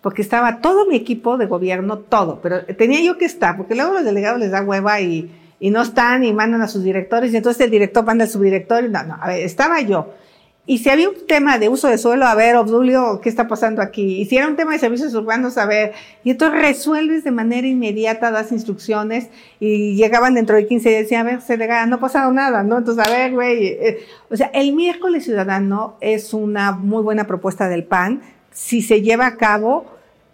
Porque 0.00 0.22
estaba 0.22 0.60
todo 0.60 0.86
mi 0.86 0.96
equipo 0.96 1.36
de 1.36 1.46
gobierno, 1.46 1.98
todo. 1.98 2.40
Pero 2.42 2.64
tenía 2.64 3.02
yo 3.02 3.18
que 3.18 3.26
estar, 3.26 3.56
porque 3.56 3.74
luego 3.74 3.92
los 3.92 4.04
delegados 4.04 4.40
les 4.40 4.50
da 4.50 4.62
hueva 4.62 5.00
y, 5.00 5.30
y 5.60 5.70
no 5.70 5.82
están 5.82 6.24
y 6.24 6.32
mandan 6.32 6.62
a 6.62 6.68
sus 6.68 6.82
directores 6.82 7.32
y 7.32 7.36
entonces 7.36 7.62
el 7.62 7.70
director 7.70 8.04
manda 8.04 8.24
al 8.24 8.30
subdirector. 8.30 8.88
No, 8.88 9.02
no, 9.02 9.18
a 9.20 9.28
ver, 9.28 9.40
estaba 9.40 9.80
yo. 9.82 10.14
Y 10.66 10.78
si 10.78 10.90
había 10.90 11.08
un 11.08 11.26
tema 11.26 11.58
de 11.58 11.68
uso 11.68 11.88
de 11.88 11.98
suelo, 11.98 12.26
a 12.26 12.34
ver, 12.34 12.54
Obdulio, 12.54 13.20
¿qué 13.20 13.28
está 13.28 13.48
pasando 13.48 13.80
aquí? 13.82 14.20
Y 14.20 14.26
si 14.26 14.36
era 14.36 14.46
un 14.46 14.56
tema 14.56 14.72
de 14.72 14.78
servicios 14.78 15.14
urbanos, 15.14 15.56
a 15.58 15.66
ver. 15.66 15.94
Y 16.22 16.30
entonces 16.30 16.60
resuelves 16.60 17.24
de 17.24 17.30
manera 17.30 17.66
inmediata, 17.66 18.30
das 18.30 18.52
instrucciones 18.52 19.30
y 19.58 19.96
llegaban 19.96 20.34
dentro 20.34 20.56
de 20.56 20.66
15 20.66 20.88
días 20.88 21.00
y 21.00 21.02
decían, 21.02 21.26
a 21.26 21.30
ver, 21.30 21.40
se 21.40 21.56
no 21.56 21.96
ha 21.96 22.00
pasado 22.00 22.30
nada, 22.32 22.62
¿no? 22.62 22.78
Entonces, 22.78 23.04
a 23.04 23.10
ver, 23.10 23.32
güey. 23.32 23.66
Eh, 23.66 23.98
o 24.30 24.36
sea, 24.36 24.50
el 24.52 24.74
miércoles 24.74 25.24
ciudadano 25.24 25.96
es 26.00 26.34
una 26.34 26.72
muy 26.72 27.02
buena 27.02 27.26
propuesta 27.26 27.68
del 27.68 27.84
PAN 27.84 28.20
si 28.52 28.82
se 28.82 29.00
lleva 29.00 29.26
a 29.26 29.36
cabo 29.36 29.86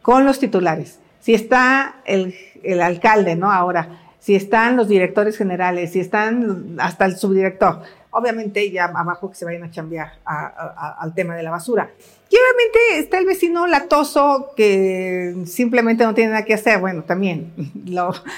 con 0.02 0.24
los 0.24 0.38
titulares. 0.38 0.98
Si 1.20 1.34
está 1.34 1.96
el, 2.04 2.34
el 2.62 2.82
alcalde, 2.82 3.36
¿no? 3.36 3.50
Ahora, 3.50 4.00
si 4.18 4.34
están 4.34 4.76
los 4.76 4.88
directores 4.88 5.38
generales, 5.38 5.92
si 5.92 6.00
están 6.00 6.76
hasta 6.78 7.04
el 7.04 7.16
subdirector 7.16 7.82
obviamente 8.16 8.70
ya 8.70 8.86
abajo 8.86 9.30
que 9.30 9.36
se 9.36 9.44
vayan 9.44 9.64
a 9.64 9.70
cambiar 9.70 10.12
al 10.24 11.14
tema 11.14 11.36
de 11.36 11.42
la 11.42 11.50
basura. 11.50 11.90
Y 12.28 12.34
obviamente 12.34 12.98
está 12.98 13.18
el 13.18 13.26
vecino 13.26 13.66
latoso 13.68 14.50
que 14.56 15.34
simplemente 15.46 16.04
no 16.04 16.14
tiene 16.14 16.30
nada 16.30 16.44
que 16.44 16.54
hacer. 16.54 16.80
Bueno, 16.80 17.04
también 17.04 17.52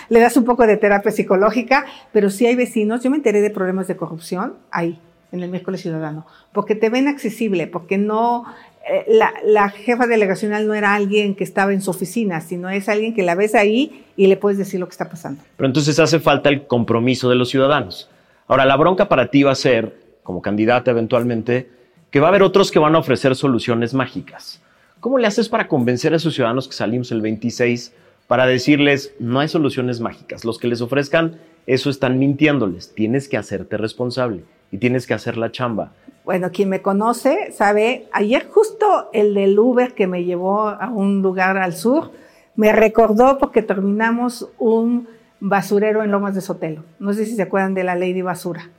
le 0.09 0.21
das 0.21 0.37
un 0.37 0.45
poco 0.45 0.67
de 0.67 0.77
terapia 0.77 1.11
psicológica, 1.11 1.87
pero 2.13 2.29
sí 2.29 2.47
hay 2.47 2.55
vecinos. 2.55 3.03
Yo 3.03 3.11
me 3.11 3.17
enteré 3.17 3.41
de 3.41 3.51
problemas 3.51 3.89
de 3.89 3.97
corrupción 3.97 4.55
ahí, 4.71 5.01
en 5.33 5.43
el 5.43 5.51
miércoles 5.51 5.81
ciudadano, 5.81 6.27
porque 6.53 6.75
te 6.75 6.91
ven 6.91 7.09
accesible, 7.09 7.67
porque 7.67 7.97
no, 7.97 8.45
eh, 8.91 9.07
la, 9.09 9.33
la, 9.45 9.71
jefa 9.71 10.07
delegacional 10.07 10.67
no 10.67 10.75
era 10.75 10.95
alguien 10.95 11.35
que 11.35 11.45
estaba 11.45 11.73
en 11.73 11.81
su 11.81 11.91
oficina, 11.91 12.43
sino 12.43 12.69
es 12.69 12.91
alguien 12.91 13.15
que 13.15 13.23
la 13.23 13.35
ves 13.35 13.55
ahí 13.55 14.05
y 14.17 14.27
le 14.27 14.37
puedes 14.37 14.59
decir 14.59 14.81
lo 14.81 14.87
que 14.87 14.93
está 14.93 15.09
pasando. 15.09 15.43
Pero 15.57 15.67
entonces 15.67 15.99
hace 15.99 16.21
falta 16.21 16.51
el 16.51 16.67
compromiso 16.67 17.31
de 17.31 17.37
los 17.37 17.49
ciudadanos. 17.49 18.11
Ahora, 18.49 18.65
la 18.65 18.77
bronca 18.77 19.09
para 19.09 19.31
ti 19.31 19.43
va 19.43 19.53
a 19.53 19.55
ser, 19.55 20.01
como 20.23 20.43
candidata 20.43 20.91
eventualmente, 20.91 21.71
que 22.11 22.19
va 22.19 22.29
a 22.29 22.31
haber 22.31 22.43
otros 22.43 22.71
que 22.71 22.79
van 22.79 22.95
a 22.95 22.99
ofrecer 22.99 23.37
soluciones 23.37 23.93
mágicas. 23.93 24.63
¿Cómo 25.01 25.19
le 25.19 25.27
haces 25.27 25.49
para 25.49 25.69
convencer 25.69 26.15
a 26.15 26.17
esos 26.17 26.35
ciudadanos 26.35 26.67
que 26.67 26.75
salimos 26.75 27.13
el 27.13 27.21
26 27.21 27.95
para 28.27 28.47
decirles, 28.47 29.15
no 29.21 29.41
hay 29.41 29.49
soluciones 29.49 30.01
mágicas? 30.01 30.47
Los 30.47 30.59
que 30.59 30.67
les 30.67 30.81
ofrezcan 30.81 31.39
eso 31.67 31.91
están 31.91 32.19
mintiéndoles. 32.19 32.95
Tienes 32.95 33.29
que 33.29 33.37
hacerte 33.37 33.77
responsable 33.77 34.45
y 34.73 34.79
tienes 34.79 35.07
que 35.07 35.13
hacer 35.13 35.37
la 35.37 35.53
chamba. 35.53 35.93
Bueno, 36.25 36.51
quien 36.51 36.71
me 36.71 36.81
conoce 36.81 37.53
sabe, 37.53 38.09
ayer 38.13 38.49
justo 38.51 39.11
el 39.13 39.35
del 39.35 39.59
Uber 39.59 39.95
que 39.95 40.07
me 40.07 40.25
llevó 40.25 40.69
a 40.69 40.89
un 40.89 41.21
lugar 41.21 41.59
al 41.59 41.75
sur, 41.75 42.13
me 42.57 42.73
recordó 42.73 43.37
porque 43.37 43.61
terminamos 43.61 44.49
un 44.59 45.07
basurero 45.41 46.03
en 46.03 46.11
Lomas 46.11 46.35
de 46.35 46.41
Sotelo. 46.41 46.85
No 46.99 47.13
sé 47.13 47.25
si 47.27 47.37
se 47.37 47.43
acuerdan 47.43 47.75
de 47.75 47.85
la 47.85 47.95
ley 47.95 48.13
de 48.13 48.23
basura. 48.23 48.71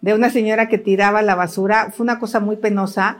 De 0.00 0.14
una 0.14 0.30
señora 0.30 0.68
que 0.68 0.78
tiraba 0.78 1.22
la 1.22 1.34
basura. 1.34 1.92
Fue 1.94 2.04
una 2.04 2.18
cosa 2.18 2.40
muy 2.40 2.56
penosa. 2.56 3.18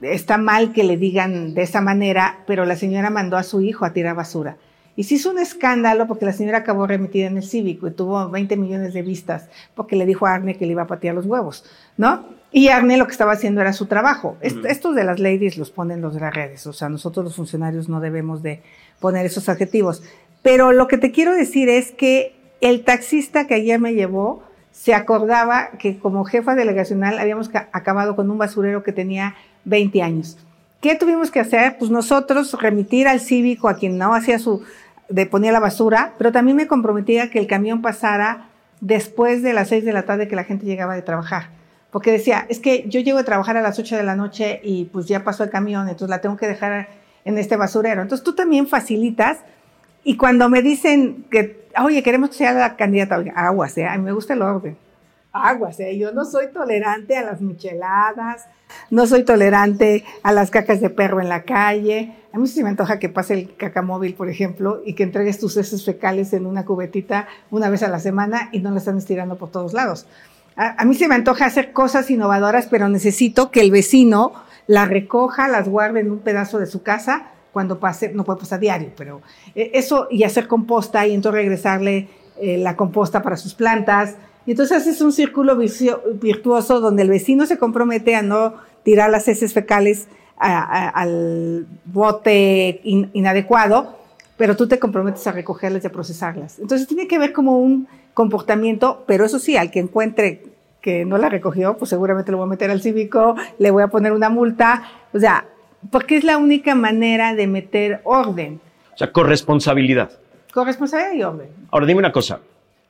Está 0.00 0.38
mal 0.38 0.72
que 0.72 0.84
le 0.84 0.96
digan 0.96 1.54
de 1.54 1.62
esa 1.62 1.80
manera, 1.80 2.38
pero 2.46 2.64
la 2.64 2.76
señora 2.76 3.10
mandó 3.10 3.36
a 3.36 3.42
su 3.42 3.60
hijo 3.60 3.84
a 3.84 3.92
tirar 3.92 4.16
basura. 4.16 4.56
Y 4.96 5.04
se 5.04 5.16
hizo 5.16 5.30
un 5.30 5.38
escándalo 5.38 6.06
porque 6.06 6.24
la 6.24 6.32
señora 6.32 6.58
acabó 6.58 6.86
remitida 6.86 7.26
en 7.26 7.36
el 7.36 7.42
cívico 7.42 7.88
y 7.88 7.90
tuvo 7.90 8.28
20 8.28 8.56
millones 8.56 8.94
de 8.94 9.02
vistas 9.02 9.48
porque 9.74 9.96
le 9.96 10.06
dijo 10.06 10.26
a 10.26 10.34
Arne 10.34 10.56
que 10.56 10.66
le 10.66 10.72
iba 10.72 10.82
a 10.82 10.86
patear 10.86 11.16
los 11.16 11.26
huevos, 11.26 11.64
¿no? 11.96 12.26
Y 12.52 12.68
Arne 12.68 12.96
lo 12.96 13.06
que 13.06 13.12
estaba 13.12 13.32
haciendo 13.32 13.60
era 13.60 13.72
su 13.72 13.86
trabajo. 13.86 14.36
Estos 14.40 14.94
de 14.94 15.02
las 15.02 15.18
ladies 15.18 15.58
los 15.58 15.72
ponen 15.72 16.00
los 16.00 16.14
de 16.14 16.20
las 16.20 16.32
redes, 16.32 16.66
o 16.68 16.72
sea, 16.72 16.88
nosotros 16.88 17.24
los 17.24 17.34
funcionarios 17.34 17.88
no 17.88 17.98
debemos 17.98 18.42
de 18.44 18.62
poner 19.00 19.26
esos 19.26 19.48
adjetivos. 19.48 20.04
Pero 20.44 20.72
lo 20.72 20.88
que 20.88 20.98
te 20.98 21.10
quiero 21.10 21.34
decir 21.34 21.70
es 21.70 21.90
que 21.90 22.36
el 22.60 22.84
taxista 22.84 23.46
que 23.46 23.54
ayer 23.54 23.80
me 23.80 23.94
llevó 23.94 24.44
se 24.72 24.92
acordaba 24.92 25.70
que 25.78 25.98
como 25.98 26.26
jefa 26.26 26.54
delegacional 26.54 27.18
habíamos 27.18 27.50
acabado 27.72 28.14
con 28.14 28.30
un 28.30 28.36
basurero 28.36 28.82
que 28.82 28.92
tenía 28.92 29.36
20 29.64 30.02
años. 30.02 30.36
¿Qué 30.82 30.96
tuvimos 30.96 31.30
que 31.30 31.40
hacer? 31.40 31.78
Pues 31.78 31.90
nosotros 31.90 32.60
remitir 32.60 33.08
al 33.08 33.20
cívico 33.20 33.70
a 33.70 33.76
quien 33.76 33.96
no 33.96 34.14
hacía 34.14 34.38
su, 34.38 34.62
de 35.08 35.24
ponía 35.24 35.50
la 35.50 35.60
basura, 35.60 36.12
pero 36.18 36.30
también 36.30 36.58
me 36.58 36.66
comprometía 36.66 37.30
que 37.30 37.38
el 37.38 37.46
camión 37.46 37.80
pasara 37.80 38.48
después 38.82 39.42
de 39.42 39.54
las 39.54 39.68
6 39.68 39.86
de 39.86 39.94
la 39.94 40.02
tarde 40.02 40.28
que 40.28 40.36
la 40.36 40.44
gente 40.44 40.66
llegaba 40.66 40.94
de 40.94 41.00
trabajar. 41.00 41.48
Porque 41.90 42.12
decía, 42.12 42.44
es 42.50 42.60
que 42.60 42.84
yo 42.86 43.00
llego 43.00 43.18
a 43.18 43.24
trabajar 43.24 43.56
a 43.56 43.62
las 43.62 43.78
8 43.78 43.96
de 43.96 44.02
la 44.02 44.14
noche 44.14 44.60
y 44.62 44.84
pues 44.92 45.06
ya 45.06 45.24
pasó 45.24 45.42
el 45.42 45.48
camión, 45.48 45.88
entonces 45.88 46.10
la 46.10 46.20
tengo 46.20 46.36
que 46.36 46.48
dejar 46.48 46.88
en 47.24 47.38
este 47.38 47.56
basurero. 47.56 48.02
Entonces 48.02 48.22
tú 48.22 48.34
también 48.34 48.66
facilitas 48.66 49.38
y 50.04 50.18
cuando 50.18 50.50
me 50.50 50.60
dicen 50.60 51.24
que, 51.30 51.66
oye, 51.82 52.02
queremos 52.02 52.30
que 52.30 52.36
sea 52.36 52.52
la 52.52 52.76
candidata, 52.76 53.22
aguas, 53.34 53.76
¿eh? 53.78 53.86
a 53.86 53.96
mí 53.96 54.04
me 54.04 54.12
gusta 54.12 54.34
el 54.34 54.42
orden. 54.42 54.76
Aguas, 55.32 55.80
¿eh? 55.80 55.98
yo 55.98 56.12
no 56.12 56.26
soy 56.26 56.52
tolerante 56.52 57.16
a 57.16 57.22
las 57.22 57.40
micheladas, 57.40 58.46
no 58.90 59.06
soy 59.06 59.24
tolerante 59.24 60.04
a 60.22 60.30
las 60.30 60.50
cacas 60.50 60.80
de 60.80 60.90
perro 60.90 61.20
en 61.20 61.28
la 61.28 61.42
calle. 61.42 62.14
A 62.32 62.38
mí 62.38 62.46
sí 62.46 62.62
me 62.62 62.68
antoja 62.68 62.98
que 62.98 63.08
pase 63.08 63.34
el 63.34 63.56
cacamóvil, 63.56 64.14
por 64.14 64.28
ejemplo, 64.28 64.82
y 64.84 64.94
que 64.94 65.02
entregues 65.02 65.40
tus 65.40 65.56
heces 65.56 65.84
fecales 65.84 66.32
en 66.34 66.46
una 66.46 66.64
cubetita 66.64 67.26
una 67.50 67.70
vez 67.70 67.82
a 67.82 67.88
la 67.88 67.98
semana 67.98 68.50
y 68.52 68.60
no 68.60 68.70
la 68.70 68.78
están 68.78 68.98
estirando 68.98 69.36
por 69.36 69.50
todos 69.50 69.72
lados. 69.72 70.06
A, 70.54 70.80
a 70.80 70.84
mí 70.84 70.94
se 70.94 71.08
me 71.08 71.16
antoja 71.16 71.46
hacer 71.46 71.72
cosas 71.72 72.10
innovadoras, 72.10 72.68
pero 72.70 72.88
necesito 72.88 73.50
que 73.50 73.60
el 73.60 73.70
vecino 73.70 74.34
la 74.66 74.84
recoja, 74.84 75.48
las 75.48 75.68
guarde 75.68 76.00
en 76.00 76.10
un 76.12 76.20
pedazo 76.20 76.58
de 76.58 76.66
su 76.66 76.82
casa 76.82 77.30
cuando 77.54 77.78
pase, 77.78 78.12
no 78.12 78.24
puede 78.24 78.40
pasar 78.40 78.58
diario, 78.58 78.90
pero 78.96 79.22
eh, 79.54 79.70
eso 79.74 80.08
y 80.10 80.24
hacer 80.24 80.48
composta 80.48 81.06
y 81.06 81.14
entonces 81.14 81.40
regresarle 81.40 82.08
eh, 82.40 82.58
la 82.58 82.76
composta 82.76 83.22
para 83.22 83.36
sus 83.36 83.54
plantas. 83.54 84.16
Y 84.44 84.50
entonces 84.50 84.76
haces 84.76 85.00
un 85.00 85.12
círculo 85.12 85.56
virtuoso 85.56 86.80
donde 86.80 87.02
el 87.02 87.08
vecino 87.08 87.46
se 87.46 87.56
compromete 87.56 88.16
a 88.16 88.22
no 88.22 88.54
tirar 88.82 89.08
las 89.08 89.28
heces 89.28 89.54
fecales 89.54 90.08
al 90.36 91.66
bote 91.86 92.80
inadecuado, 92.82 93.96
pero 94.36 94.56
tú 94.56 94.66
te 94.66 94.80
comprometes 94.80 95.26
a 95.28 95.32
recogerlas 95.32 95.84
y 95.84 95.86
a 95.86 95.92
procesarlas. 95.92 96.58
Entonces 96.58 96.88
tiene 96.88 97.06
que 97.06 97.18
ver 97.18 97.32
como 97.32 97.58
un 97.58 97.86
comportamiento, 98.12 99.04
pero 99.06 99.24
eso 99.24 99.38
sí, 99.38 99.56
al 99.56 99.70
que 99.70 99.78
encuentre 99.78 100.42
que 100.82 101.06
no 101.06 101.16
la 101.16 101.30
recogió, 101.30 101.78
pues 101.78 101.88
seguramente 101.88 102.30
lo 102.30 102.38
voy 102.38 102.46
a 102.46 102.50
meter 102.50 102.70
al 102.70 102.82
cívico, 102.82 103.36
le 103.58 103.70
voy 103.70 103.84
a 103.84 103.88
poner 103.88 104.12
una 104.12 104.28
multa. 104.28 104.82
O 105.14 105.18
sea, 105.18 105.46
porque 105.90 106.16
es 106.16 106.24
la 106.24 106.38
única 106.38 106.74
manera 106.74 107.34
de 107.34 107.46
meter 107.46 108.00
orden. 108.04 108.60
O 108.94 108.96
sea, 108.96 109.12
corresponsabilidad. 109.12 110.10
Corresponsabilidad 110.52 111.14
y 111.14 111.22
orden. 111.22 111.48
Ahora 111.70 111.86
dime 111.86 111.98
una 111.98 112.12
cosa. 112.12 112.40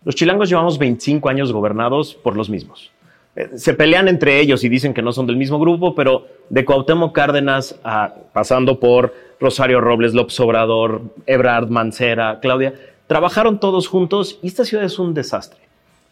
Los 0.05 0.15
chilangos 0.15 0.49
llevamos 0.49 0.79
25 0.79 1.29
años 1.29 1.53
gobernados 1.53 2.15
por 2.15 2.37
los 2.37 2.51
mismos. 2.51 2.93
Eh, 3.37 3.51
se 3.57 3.75
pelean 3.75 4.07
entre 4.09 4.39
ellos 4.39 4.63
y 4.65 4.69
dicen 4.69 4.95
que 4.95 5.03
no 5.03 5.13
son 5.13 5.27
del 5.27 5.37
mismo 5.37 5.59
grupo, 5.59 5.95
pero 5.95 6.27
de 6.51 6.65
Cuauhtémoc 6.65 7.15
Cárdenas 7.15 7.81
a, 7.83 8.15
pasando 8.33 8.79
por 8.79 9.15
Rosario 9.41 9.81
Robles, 9.81 10.15
López 10.15 10.39
Obrador, 10.41 11.03
Ebrard, 11.27 11.69
Mancera, 11.69 12.39
Claudia, 12.41 12.75
trabajaron 13.07 13.59
todos 13.59 13.89
juntos 13.89 14.39
y 14.43 14.49
esta 14.49 14.65
ciudad 14.65 14.85
es 14.85 14.99
un 14.99 15.15
desastre. 15.15 15.61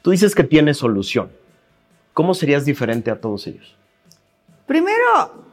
Tú 0.02 0.10
dices 0.10 0.34
que 0.34 0.44
tiene 0.44 0.74
solución. 0.74 1.30
¿Cómo 2.12 2.34
serías 2.34 2.64
diferente 2.64 3.10
a 3.10 3.20
todos 3.20 3.46
ellos? 3.46 3.76
Primero, 4.66 5.51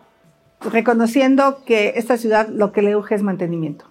reconociendo 0.61 1.63
que 1.65 1.93
esta 1.95 2.17
ciudad 2.17 2.47
lo 2.49 2.71
que 2.71 2.81
le 2.81 2.95
urge 2.95 3.15
es 3.15 3.23
mantenimiento, 3.23 3.85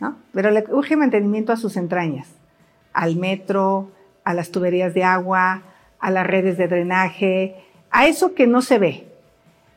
¿no? 0.00 0.16
Pero 0.32 0.50
le 0.50 0.64
urge 0.70 0.96
mantenimiento 0.96 1.52
a 1.52 1.56
sus 1.56 1.76
entrañas, 1.76 2.28
al 2.92 3.16
metro, 3.16 3.90
a 4.24 4.34
las 4.34 4.50
tuberías 4.50 4.94
de 4.94 5.04
agua, 5.04 5.62
a 5.98 6.10
las 6.10 6.26
redes 6.26 6.56
de 6.56 6.68
drenaje, 6.68 7.56
a 7.90 8.06
eso 8.06 8.34
que 8.34 8.46
no 8.46 8.62
se 8.62 8.78
ve. 8.78 9.06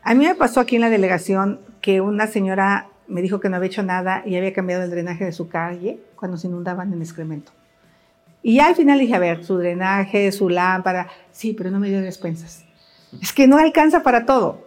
A 0.03 0.13
mí 0.13 0.25
me 0.25 0.35
pasó 0.35 0.59
aquí 0.59 0.75
en 0.75 0.81
la 0.81 0.89
delegación 0.89 1.59
que 1.81 2.01
una 2.01 2.27
señora 2.27 2.87
me 3.07 3.21
dijo 3.21 3.39
que 3.39 3.49
no 3.49 3.57
había 3.57 3.67
hecho 3.67 3.83
nada 3.83 4.23
y 4.25 4.35
había 4.35 4.53
cambiado 4.53 4.83
el 4.83 4.91
drenaje 4.91 5.25
de 5.25 5.31
su 5.31 5.49
calle 5.49 5.99
cuando 6.15 6.37
se 6.37 6.47
inundaban 6.47 6.93
en 6.93 7.01
excremento. 7.01 7.51
Y 8.41 8.55
ya 8.55 8.67
al 8.67 8.75
final 8.75 8.99
dije, 8.99 9.15
a 9.15 9.19
ver, 9.19 9.43
su 9.43 9.57
drenaje, 9.57 10.31
su 10.31 10.49
lámpara, 10.49 11.07
sí, 11.31 11.53
pero 11.53 11.71
no 11.71 11.79
me 11.79 11.89
dio 11.89 12.01
despensas. 12.01 12.63
Es 13.21 13.33
que 13.33 13.47
no 13.47 13.57
alcanza 13.57 14.03
para 14.03 14.25
todo. 14.25 14.63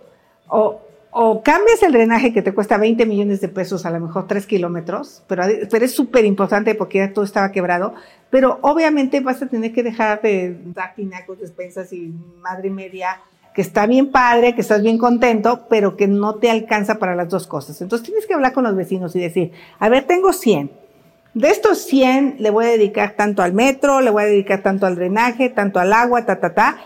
O 0.49 0.83
o 1.15 1.43
cambias 1.43 1.83
el 1.83 1.93
drenaje 1.93 2.33
que 2.33 2.41
te 2.41 2.55
cuesta 2.55 2.79
20 2.79 3.05
millones 3.05 3.43
de 3.43 3.49
pesos, 3.49 3.85
a 3.85 3.91
lo 3.91 4.01
mejor 4.01 4.27
3 4.27 4.47
kilómetros, 4.47 5.23
pero, 5.27 5.45
pero 5.71 5.85
es 5.85 5.95
súper 5.95 6.25
importante 6.25 6.75
porque 6.75 6.99
ya 6.99 7.13
todo 7.13 7.27
estaba 7.27 7.53
quebrado, 7.53 7.95
pero 8.31 8.59
obviamente 8.63 9.21
vas 9.21 9.43
a 9.43 9.47
tener 9.47 9.75
que 9.75 9.83
dejar 9.83 10.23
de 10.23 10.57
dar 10.75 10.95
tinacos, 10.95 11.39
despensas 11.39 11.93
y 11.93 12.15
madre 12.41 12.71
media, 12.71 13.21
que 13.55 13.61
está 13.61 13.85
bien 13.87 14.11
padre, 14.11 14.55
que 14.55 14.63
estás 14.63 14.83
bien 14.83 14.97
contento, 14.97 15.67
pero 15.69 15.99
que 15.99 16.09
no 16.09 16.37
te 16.37 16.51
alcanza 16.51 16.95
para 16.99 17.15
las 17.15 17.29
dos 17.29 17.47
cosas. 17.47 17.83
Entonces 17.83 18.07
tienes 18.07 18.27
que 18.27 18.33
hablar 18.33 18.55
con 18.55 18.65
los 18.65 18.75
vecinos 18.75 19.15
y 19.15 19.21
decir, 19.21 19.53
a 19.79 19.91
ver, 19.91 20.05
tengo 20.05 20.33
100. 20.33 20.71
De 21.35 21.49
estos 21.49 21.85
100 21.85 22.37
le 22.39 22.49
voy 22.49 22.65
a 22.65 22.69
dedicar 22.69 23.13
tanto 23.17 23.43
al 23.43 23.53
metro, 23.53 24.01
le 24.01 24.09
voy 24.09 24.23
a 24.23 24.27
dedicar 24.27 24.63
tanto 24.63 24.87
al 24.87 24.97
drenaje, 24.97 25.51
tanto 25.51 25.79
al 25.79 25.93
agua, 25.93 26.25
ta, 26.25 26.41
ta, 26.41 26.55
ta. 26.55 26.79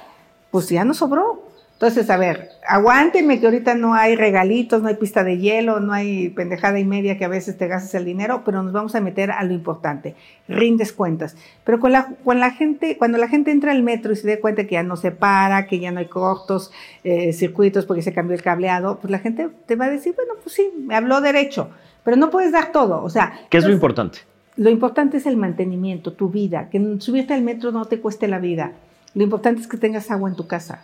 Pues 0.50 0.68
ya 0.68 0.84
no 0.84 0.94
sobró. 0.94 1.45
Entonces, 1.76 2.08
a 2.08 2.16
ver, 2.16 2.52
aguántenme 2.66 3.38
que 3.38 3.44
ahorita 3.44 3.74
no 3.74 3.92
hay 3.92 4.16
regalitos, 4.16 4.80
no 4.80 4.88
hay 4.88 4.94
pista 4.94 5.24
de 5.24 5.36
hielo, 5.36 5.78
no 5.78 5.92
hay 5.92 6.30
pendejada 6.30 6.78
y 6.78 6.86
media 6.86 7.18
que 7.18 7.26
a 7.26 7.28
veces 7.28 7.58
te 7.58 7.68
gastes 7.68 7.94
el 7.94 8.06
dinero, 8.06 8.44
pero 8.46 8.62
nos 8.62 8.72
vamos 8.72 8.94
a 8.94 9.02
meter 9.02 9.30
a 9.30 9.44
lo 9.44 9.52
importante. 9.52 10.14
Rindes 10.48 10.94
cuentas. 10.94 11.36
Pero 11.64 11.78
con 11.78 11.92
la, 11.92 12.14
con 12.24 12.40
la 12.40 12.52
gente, 12.52 12.96
cuando 12.96 13.18
la 13.18 13.28
gente 13.28 13.50
entra 13.50 13.72
al 13.72 13.82
metro 13.82 14.10
y 14.14 14.16
se 14.16 14.26
dé 14.26 14.40
cuenta 14.40 14.64
que 14.64 14.72
ya 14.72 14.82
no 14.82 14.96
se 14.96 15.10
para, 15.10 15.66
que 15.66 15.78
ya 15.78 15.90
no 15.90 15.98
hay 15.98 16.06
cortos 16.06 16.72
eh, 17.04 17.34
circuitos 17.34 17.84
porque 17.84 18.00
se 18.00 18.14
cambió 18.14 18.34
el 18.34 18.42
cableado, 18.42 18.98
pues 18.98 19.10
la 19.10 19.18
gente 19.18 19.50
te 19.66 19.76
va 19.76 19.84
a 19.84 19.90
decir, 19.90 20.14
bueno, 20.16 20.32
pues 20.42 20.54
sí, 20.54 20.72
me 20.78 20.94
habló 20.94 21.20
derecho, 21.20 21.68
pero 22.04 22.16
no 22.16 22.30
puedes 22.30 22.52
dar 22.52 22.72
todo. 22.72 23.04
O 23.04 23.10
sea. 23.10 23.38
¿Qué 23.50 23.58
es 23.58 23.66
lo 23.66 23.72
importante? 23.72 24.20
Lo 24.56 24.70
importante 24.70 25.18
es 25.18 25.26
el 25.26 25.36
mantenimiento, 25.36 26.14
tu 26.14 26.30
vida, 26.30 26.70
que 26.70 26.96
subirte 27.00 27.34
al 27.34 27.42
metro 27.42 27.70
no 27.70 27.84
te 27.84 28.00
cueste 28.00 28.28
la 28.28 28.38
vida. 28.38 28.72
Lo 29.12 29.22
importante 29.22 29.60
es 29.60 29.68
que 29.68 29.76
tengas 29.76 30.10
agua 30.10 30.30
en 30.30 30.36
tu 30.36 30.46
casa 30.46 30.82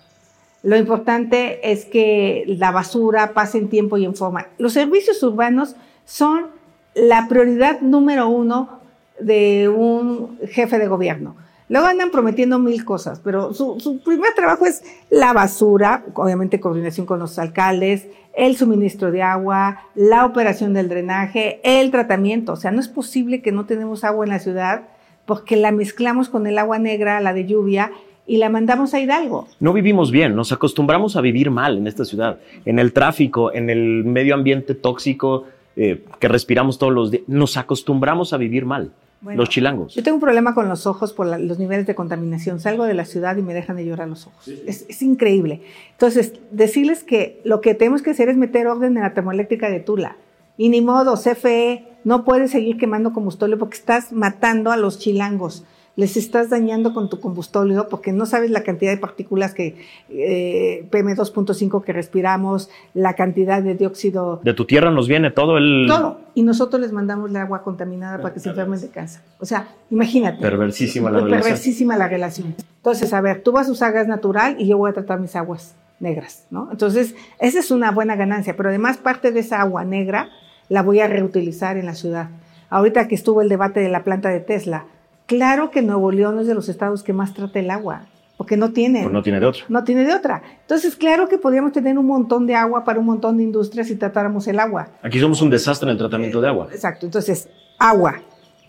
lo 0.62 0.76
importante 0.76 1.73
es 1.73 1.85
que 1.85 2.45
la 2.47 2.71
basura 2.71 3.33
pase 3.35 3.59
en 3.59 3.69
tiempo 3.69 3.97
y 3.97 4.04
en 4.04 4.14
forma. 4.14 4.47
Los 4.59 4.75
servicios 4.75 5.23
urbanos 5.23 5.75
son 6.04 6.47
la 6.95 7.26
prioridad 7.28 7.81
número 7.81 8.28
uno 8.28 8.81
de 9.19 9.69
un 9.69 10.38
jefe 10.49 10.78
de 10.78 10.87
gobierno. 10.87 11.37
Luego 11.69 11.87
andan 11.87 12.11
prometiendo 12.11 12.59
mil 12.59 12.85
cosas, 12.85 13.21
pero 13.21 13.54
su, 13.54 14.00
primer 14.04 14.35
trabajo 14.35 14.66
es 14.66 14.85
la 15.09 15.33
basura, 15.33 16.04
obviamente 16.14 16.61
coordinación 16.61 17.07
con 17.07 17.19
los 17.19 17.38
alcaldes, 17.38 18.09
el 18.35 18.57
suministro 18.57 19.11
de 19.11 19.23
agua, 19.23 19.81
la 19.95 20.26
operación 20.26 20.75
del 20.75 20.88
drenaje, 20.88 21.61
el 21.64 21.90
tratamiento. 21.90 22.52
O 22.52 22.57
sea, 22.57 22.73
no 22.73 22.81
es 22.81 22.88
posible 22.88 23.40
que 23.40 23.52
no 23.52 23.64
tenemos 23.64 24.04
agua 24.04 24.26
en 24.26 24.31
la 24.33 24.38
ciudad 24.38 24.83
porque 25.25 25.57
la 25.57 25.73
mezclamos 25.73 26.28
con 26.28 26.47
el 26.47 26.59
agua 26.59 26.78
negra, 26.78 27.21
la 27.21 27.33
de 27.33 27.47
lluvia, 27.47 27.90
y 28.26 28.37
la 28.37 28.49
mandamos 28.49 28.95
a 28.95 29.00
Hidalgo. 29.00 29.49
No 29.61 29.73
vivimos 29.73 30.11
bien, 30.11 30.37
nos 30.37 30.52
acostumbramos 30.52 31.17
a 31.17 31.21
vivir 31.21 31.50
mal 31.50 31.79
en 31.79 31.87
esta 31.87 32.05
ciudad, 32.05 32.38
en 32.64 32.79
el 32.79 32.93
tráfico, 32.93 33.52
en 33.52 33.71
el 33.71 34.05
medio 34.05 34.35
ambiente 34.35 34.75
tóxico 34.75 35.45
eh, 35.76 36.05
que 36.19 36.29
respiramos 36.29 36.79
todos 36.79 36.93
los 36.93 37.11
días. 37.11 37.25
Nos 37.26 37.57
acostumbramos 37.57 38.33
a 38.33 38.37
vivir 38.37 38.64
mal. 38.64 38.93
los 39.23 39.49
chilangos. 39.49 39.95
Yo 39.95 40.02
tengo 40.02 40.17
un 40.17 40.21
problema 40.21 40.52
con 40.52 40.69
los 40.69 40.87
ojos 40.87 41.12
por 41.12 41.26
los 41.26 41.59
niveles 41.59 41.87
de 41.87 41.95
contaminación. 41.95 42.59
Salgo 42.59 42.85
de 42.85 42.95
la 42.95 43.05
ciudad 43.05 43.37
y 43.37 43.43
me 43.43 43.55
dejan 43.55 43.76
de 43.76 43.87
llorar 43.87 44.09
los 44.09 44.26
ojos. 44.26 44.49
Es, 44.49 44.85
es, 44.88 45.00
increíble. 45.00 45.62
Entonces, 45.93 46.35
decirles 46.50 47.05
que 47.05 47.41
lo 47.45 47.61
que 47.61 47.75
tenemos 47.75 48.02
que 48.02 48.11
hacer 48.11 48.29
es 48.29 48.37
meter 48.37 48.67
orden 48.67 48.97
en 48.97 49.02
la 49.05 49.14
termoeléctrica 49.14 49.71
de 49.71 49.79
Tula. 49.79 50.17
Y 50.59 50.71
ni 50.71 50.81
modo, 50.81 51.14
CFE 51.14 51.85
no 52.02 52.25
puede 52.25 52.49
seguir 52.49 52.79
quemando 52.79 53.12
combustible 53.12 53.57
porque 53.57 53.76
estás 53.76 54.12
matando 54.12 54.73
a 54.73 54.76
los 54.76 54.99
chilangos 54.99 55.64
les 55.94 56.16
estás 56.16 56.49
dañando 56.49 56.94
con 56.94 57.11
tu 57.11 57.20
combustorio 57.20 57.88
porque 57.88 58.12
no 58.12 58.25
sabes 58.25 58.50
la 58.50 58.62
cantidad 58.62 58.92
de 58.92 58.99
partículas 58.99 59.52
que 59.52 59.76
eh, 60.08 60.87
PM2.5 60.90 61.84
que 61.84 61.92
respiramos, 61.92 62.70
la 62.94 63.14
cantidad 63.14 63.62
de 63.62 63.75
dióxido. 63.75 64.40
De 64.42 64.54
tu 64.54 64.64
tierra 64.64 64.90
nos 64.90 65.08
viene 65.08 65.30
todo 65.30 65.58
el. 65.58 65.87
Todo. 65.87 66.20
Y 66.34 66.42
nosotros 66.42 66.80
les 66.80 66.92
mandamos 66.92 67.30
el 67.30 67.37
agua 67.37 67.62
contaminada 67.62 68.18
para 68.22 68.32
que 68.32 68.40
se 68.40 68.49
enfermen 68.49 68.80
de 68.80 68.88
cáncer. 68.88 69.22
O 69.38 69.44
sea, 69.44 69.68
imagínate. 69.90 70.40
Perversísima 70.40 71.11
la 71.11 71.18
relación. 71.20 71.42
Perversísima 71.42 71.96
la 71.96 72.08
relación. 72.08 72.54
Entonces, 72.76 73.12
a 73.12 73.20
ver, 73.20 73.42
tú 73.42 73.52
vas 73.52 73.68
a 73.68 73.72
usar 73.72 73.92
gas 73.92 74.08
natural 74.08 74.56
y 74.58 74.66
yo 74.66 74.78
voy 74.78 74.90
a 74.90 74.94
tratar 74.94 75.20
mis 75.20 75.37
aguas 75.37 75.75
negras, 76.00 76.46
¿no? 76.50 76.68
Entonces, 76.72 77.14
esa 77.38 77.61
es 77.61 77.70
una 77.70 77.90
buena 77.92 78.16
ganancia, 78.16 78.56
pero 78.56 78.70
además 78.70 78.96
parte 78.96 79.30
de 79.30 79.40
esa 79.40 79.61
agua 79.61 79.84
negra 79.84 80.30
la 80.68 80.82
voy 80.82 81.00
a 81.00 81.06
reutilizar 81.06 81.76
en 81.76 81.87
la 81.87 81.94
ciudad. 81.94 82.30
Ahorita 82.70 83.06
que 83.06 83.14
estuvo 83.14 83.42
el 83.42 83.50
debate 83.50 83.80
de 83.80 83.90
la 83.90 84.02
planta 84.02 84.30
de 84.30 84.40
Tesla, 84.40 84.87
Claro 85.32 85.70
que 85.70 85.80
Nuevo 85.80 86.12
León 86.12 86.38
es 86.40 86.46
de 86.46 86.54
los 86.54 86.68
estados 86.68 87.02
que 87.02 87.14
más 87.14 87.32
trata 87.32 87.58
el 87.58 87.70
agua, 87.70 88.02
porque 88.36 88.58
no 88.58 88.72
tiene. 88.72 89.00
Pues 89.00 89.12
no 89.14 89.22
tiene 89.22 89.40
de 89.40 89.46
otra. 89.46 89.64
No 89.70 89.82
tiene 89.82 90.04
de 90.04 90.14
otra. 90.14 90.42
Entonces, 90.60 90.94
claro 90.94 91.26
que 91.26 91.38
podríamos 91.38 91.72
tener 91.72 91.96
un 91.96 92.06
montón 92.06 92.46
de 92.46 92.54
agua 92.54 92.84
para 92.84 93.00
un 93.00 93.06
montón 93.06 93.38
de 93.38 93.44
industrias 93.44 93.86
si 93.86 93.96
tratáramos 93.96 94.46
el 94.46 94.60
agua. 94.60 94.88
Aquí 95.02 95.18
somos 95.18 95.40
un 95.40 95.48
desastre 95.48 95.88
en 95.88 95.92
el 95.92 95.98
tratamiento 95.98 96.42
de 96.42 96.48
agua. 96.48 96.68
Exacto. 96.70 97.06
Entonces, 97.06 97.48
agua, 97.78 98.20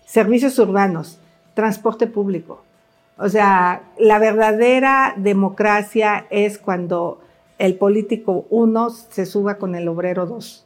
servicios 0.05 0.57
urbanos, 0.57 1.19
transporte 1.53 2.07
público. 2.07 2.63
O 3.17 3.27
sea, 3.27 3.81
la 3.99 4.19
verdadera 4.19 5.15
democracia 5.17 6.27
es 6.29 6.57
cuando 6.57 7.19
el 7.57 7.75
político 7.75 8.45
uno 8.49 8.89
se 8.89 9.25
suba 9.25 9.55
con 9.55 9.75
el 9.75 9.89
obrero 9.89 10.25
dos. 10.25 10.65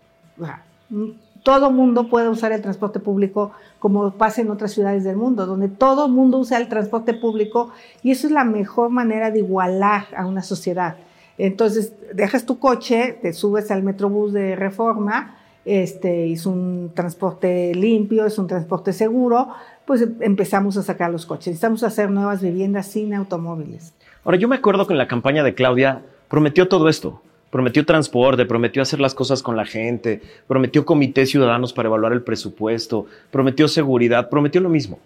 Todo 1.47 1.71
mundo 1.71 2.09
puede 2.09 2.27
usar 2.27 2.51
el 2.51 2.61
transporte 2.61 2.99
público 2.99 3.53
como 3.79 4.11
pasa 4.11 4.41
en 4.41 4.51
otras 4.51 4.73
ciudades 4.73 5.05
del 5.05 5.15
mundo, 5.15 5.45
donde 5.45 5.69
todo 5.69 6.09
mundo 6.09 6.39
usa 6.39 6.57
el 6.57 6.67
transporte 6.67 7.13
público 7.13 7.71
y 8.03 8.11
eso 8.11 8.27
es 8.27 8.33
la 8.33 8.43
mejor 8.43 8.89
manera 8.89 9.31
de 9.31 9.39
igualar 9.39 10.07
a 10.17 10.25
una 10.25 10.43
sociedad. 10.43 10.97
Entonces, 11.37 11.93
dejas 12.13 12.45
tu 12.45 12.59
coche, 12.59 13.17
te 13.21 13.31
subes 13.31 13.71
al 13.71 13.81
metrobús 13.81 14.33
de 14.33 14.57
reforma, 14.57 15.37
este, 15.63 16.33
es 16.33 16.45
un 16.45 16.91
transporte 16.93 17.73
limpio, 17.73 18.25
es 18.25 18.37
un 18.37 18.47
transporte 18.47 18.91
seguro, 18.91 19.47
pues 19.85 20.05
empezamos 20.19 20.75
a 20.75 20.83
sacar 20.83 21.11
los 21.11 21.25
coches. 21.25 21.47
Necesitamos 21.47 21.81
hacer 21.83 22.11
nuevas 22.11 22.41
viviendas 22.41 22.87
sin 22.87 23.13
automóviles. 23.13 23.93
Ahora, 24.25 24.37
yo 24.37 24.49
me 24.49 24.57
acuerdo 24.57 24.85
que 24.85 24.93
en 24.95 24.97
la 24.97 25.07
campaña 25.07 25.45
de 25.45 25.55
Claudia 25.55 26.01
prometió 26.27 26.67
todo 26.67 26.89
esto. 26.89 27.21
Prometió 27.49 27.85
transporte, 27.85 28.45
prometió 28.45 28.81
hacer 28.81 28.99
las 28.99 29.15
cosas 29.15 29.41
con 29.41 29.55
la 29.55 29.65
gente, 29.65 30.21
prometió 30.47 30.85
comités 30.85 31.29
ciudadanos 31.29 31.71
para 31.71 31.87
evaluar 31.87 32.11
el 32.11 32.21
presupuesto, 32.21 33.05
prometió 33.31 33.67
seguridad, 33.67 34.29
prometió 34.29 34.59
lo 34.59 34.69
mismo. 34.69 34.99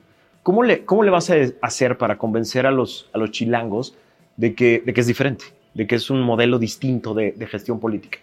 ¿Cómo 0.44 0.64
le, 0.64 0.84
cómo 0.86 1.04
le 1.04 1.12
vas 1.12 1.30
a 1.30 1.36
hacer 1.62 1.98
para 1.98 2.18
convencer 2.18 2.66
a 2.66 2.72
los, 2.72 3.10
a 3.14 3.20
los 3.20 3.30
chilangos 3.30 3.96
de 4.38 4.56
que, 4.56 4.82
de 4.84 4.94
que 4.94 5.02
es 5.02 5.08
diferente, 5.08 5.46
de 5.76 5.86
que 5.86 5.96
es 5.96 6.10
un 6.10 6.22
modelo 6.24 6.58
distinto 6.58 7.14
de, 7.14 7.32
de 7.34 7.46
gestión 7.46 7.80
política? 7.80 8.18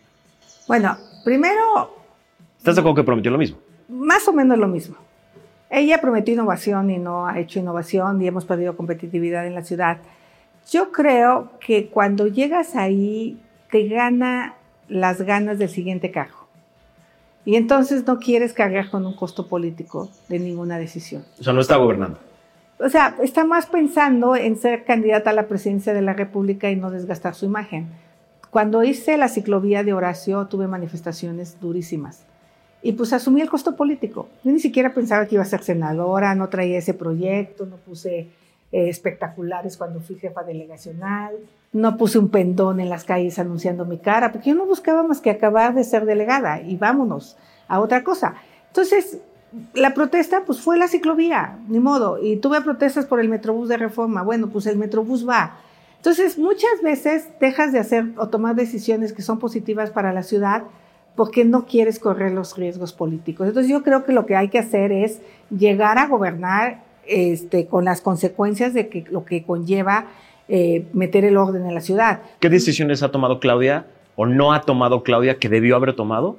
Bueno, 0.67 0.97
primero... 1.25 1.95
¿Estás 2.59 2.75
de 2.75 2.81
acuerdo 2.81 2.97
que 2.97 3.05
prometió 3.05 3.31
lo 3.31 3.39
mismo? 3.39 3.59
Más 3.89 4.27
o 4.27 4.33
menos 4.33 4.59
lo 4.59 4.67
mismo. 4.67 4.97
Ella 5.71 6.01
prometió 6.01 6.35
innovación 6.35 6.91
y 6.91 6.99
no 6.99 7.27
ha 7.27 7.39
hecho 7.39 7.61
innovación 7.61 8.21
y 8.21 8.27
hemos 8.27 8.45
perdido 8.45 8.77
competitividad 8.77 9.47
en 9.47 9.55
la 9.55 9.63
ciudad. 9.63 9.99
Yo 10.71 10.91
creo 10.91 11.53
que 11.61 11.87
cuando 11.87 12.27
llegas 12.27 12.75
ahí 12.75 13.39
te 13.71 13.89
gana 13.89 14.55
las 14.89 15.23
ganas 15.23 15.59
del 15.59 15.69
siguiente 15.69 16.11
cargo. 16.11 16.49
Y 17.45 17.57
entonces 17.57 18.07
no 18.07 18.19
quieres 18.19 18.53
cargar 18.53 18.91
con 18.91 19.07
un 19.07 19.15
costo 19.15 19.49
político 19.49 20.11
de 20.29 20.39
ninguna 20.39 20.79
decisión. 20.79 21.25
O 21.41 21.43
sea, 21.43 21.53
no 21.53 21.61
está 21.61 21.77
gobernando. 21.77 22.19
O 22.79 22.89
sea, 22.89 23.17
está 23.23 23.45
más 23.45 23.67
pensando 23.67 24.37
en 24.37 24.57
ser 24.57 24.85
candidata 24.85 25.31
a 25.31 25.33
la 25.33 25.49
presidencia 25.49 25.95
de 25.95 26.03
la 26.03 26.13
República 26.13 26.71
y 26.71 26.77
no 26.77 26.91
desgastar 26.91 27.35
su 27.35 27.47
imagen. 27.47 27.89
Cuando 28.51 28.85
hice 28.85 29.17
la 29.17 29.29
ciclovía 29.29 29.83
de 29.83 29.93
Horacio 29.93 30.47
tuve 30.47 30.69
manifestaciones 30.69 31.61
durísimas. 31.61 32.25
Y 32.83 32.93
pues 32.93 33.13
asumí 33.13 33.41
el 33.41 33.51
costo 33.51 33.77
político. 33.77 34.29
Yo 34.45 34.53
ni 34.53 34.61
siquiera 34.61 34.95
pensaba 34.95 35.27
que 35.27 35.35
iba 35.35 35.43
a 35.43 35.47
ser 35.47 35.63
senadora, 35.63 36.35
no 36.35 36.49
traía 36.49 36.79
ese 36.79 36.95
proyecto, 36.95 37.67
no 37.67 37.77
puse 37.77 38.29
eh, 38.71 38.89
espectaculares 38.89 39.77
cuando 39.77 40.01
fui 40.01 40.17
jefa 40.17 40.43
delegacional, 40.43 41.35
no 41.73 41.97
puse 41.97 42.19
un 42.19 42.29
pendón 42.29 42.81
en 42.81 42.89
las 42.89 43.05
calles 43.05 43.39
anunciando 43.39 43.85
mi 43.85 43.99
cara, 43.99 44.31
porque 44.31 44.51
yo 44.51 44.57
no 44.57 44.67
buscaba 44.67 45.03
más 45.03 45.21
que 45.21 45.31
acabar 45.31 45.75
de 45.75 45.85
ser 45.85 46.05
delegada 46.05 46.61
y 46.61 46.77
vámonos 46.77 47.37
a 47.67 47.81
otra 47.81 48.05
cosa. 48.05 48.35
Entonces, 48.67 49.19
la 49.75 49.95
protesta 49.95 50.43
pues 50.45 50.61
fue 50.61 50.79
la 50.79 50.89
ciclovía, 50.89 51.59
ni 51.69 51.81
modo, 51.81 52.23
y 52.23 52.37
tuve 52.37 52.61
protestas 52.61 53.07
por 53.07 53.21
el 53.21 53.29
Metrobús 53.29 53.69
de 53.69 53.77
reforma, 53.77 54.23
bueno, 54.23 54.49
pues 54.49 54.67
el 54.67 54.77
Metrobús 54.77 55.27
va. 55.27 55.57
Entonces, 55.97 56.39
muchas 56.39 56.83
veces 56.83 57.29
dejas 57.41 57.73
de 57.73 57.79
hacer 57.79 58.13
o 58.19 58.29
tomar 58.29 58.55
decisiones 58.55 59.13
que 59.13 59.23
son 59.23 59.39
positivas 59.39 59.91
para 59.91 60.13
la 60.13 60.23
ciudad 60.23 60.65
porque 61.17 61.45
no 61.45 61.67
quieres 61.67 61.99
correr 61.99 62.33
los 62.33 62.57
riesgos 62.57 62.93
políticos. 62.93 63.49
Entonces, 63.49 63.71
yo 63.71 63.83
creo 63.83 64.05
que 64.05 64.13
lo 64.13 64.25
que 64.25 64.37
hay 64.37 64.49
que 64.49 64.59
hacer 64.59 64.93
es 64.93 65.21
llegar 65.51 65.99
a 65.99 66.07
gobernar 66.07 66.83
este, 67.09 67.67
con 67.67 67.85
las 67.85 68.01
consecuencias 68.01 68.75
de 68.75 68.89
que, 68.89 69.05
lo 69.11 69.25
que 69.25 69.43
conlleva 69.43 70.07
eh, 70.49 70.87
meter 70.93 71.25
el 71.25 71.37
orden 71.37 71.67
en 71.67 71.75
la 71.75 71.81
ciudad. 71.81 72.21
¿Qué 72.41 72.49
decisiones 72.49 73.03
ha 73.03 73.11
tomado 73.11 73.41
Claudia 73.41 73.87
o 74.17 74.27
no 74.27 74.53
ha 74.53 74.63
tomado 74.63 75.03
Claudia 75.03 75.39
que 75.39 75.49
debió 75.49 75.77
haber 75.77 75.95
tomado 75.95 76.37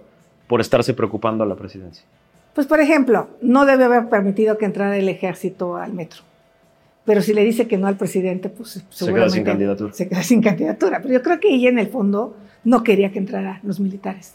por 0.47 0.61
estarse 0.61 0.93
preocupando 0.93 1.43
a 1.43 1.47
la 1.47 1.55
presidencia? 1.55 2.03
Pues, 2.53 2.67
por 2.67 2.79
ejemplo, 2.79 3.29
no 3.41 3.65
debe 3.65 3.85
haber 3.85 4.09
permitido 4.09 4.57
que 4.57 4.65
entrara 4.65 4.97
el 4.97 5.07
ejército 5.07 5.77
al 5.77 5.93
metro. 5.93 6.23
Pero 7.05 7.21
si 7.21 7.33
le 7.33 7.43
dice 7.43 7.67
que 7.67 7.77
no 7.77 7.87
al 7.87 7.95
presidente, 7.95 8.49
pues 8.49 8.83
se 8.89 9.13
queda 9.13 9.29
sin 9.29 9.43
candidatura. 9.43 9.93
Se 9.93 10.09
queda 10.09 10.23
sin 10.23 10.41
candidatura. 10.41 10.99
Pero 11.01 11.13
yo 11.13 11.21
creo 11.23 11.39
que 11.39 11.53
ella 11.53 11.69
en 11.69 11.79
el 11.79 11.87
fondo 11.87 12.35
no 12.63 12.83
quería 12.83 13.11
que 13.11 13.19
entraran 13.19 13.59
los 13.63 13.79
militares. 13.79 14.33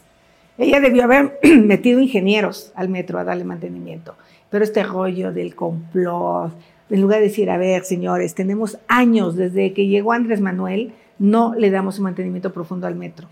Ella 0.57 0.79
debió 0.79 1.03
haber 1.03 1.39
metido 1.43 1.99
ingenieros 1.99 2.71
al 2.75 2.89
metro 2.89 3.19
a 3.19 3.23
darle 3.23 3.43
mantenimiento. 3.43 4.15
Pero 4.55 4.63
este 4.63 4.83
rollo 4.83 5.33
del 5.33 5.53
complot, 5.53 6.53
en 6.89 7.01
lugar 7.01 7.19
de 7.19 7.25
decir, 7.25 7.49
a 7.49 7.57
ver, 7.57 7.83
señores, 7.83 8.35
tenemos 8.35 8.77
años 8.87 9.35
desde 9.35 9.73
que 9.73 9.87
llegó 9.87 10.13
Andrés 10.13 10.39
Manuel, 10.39 10.93
no 11.19 11.53
le 11.55 11.71
damos 11.71 11.97
un 11.97 12.05
mantenimiento 12.05 12.53
profundo 12.53 12.87
al 12.87 12.95
metro. 12.95 13.27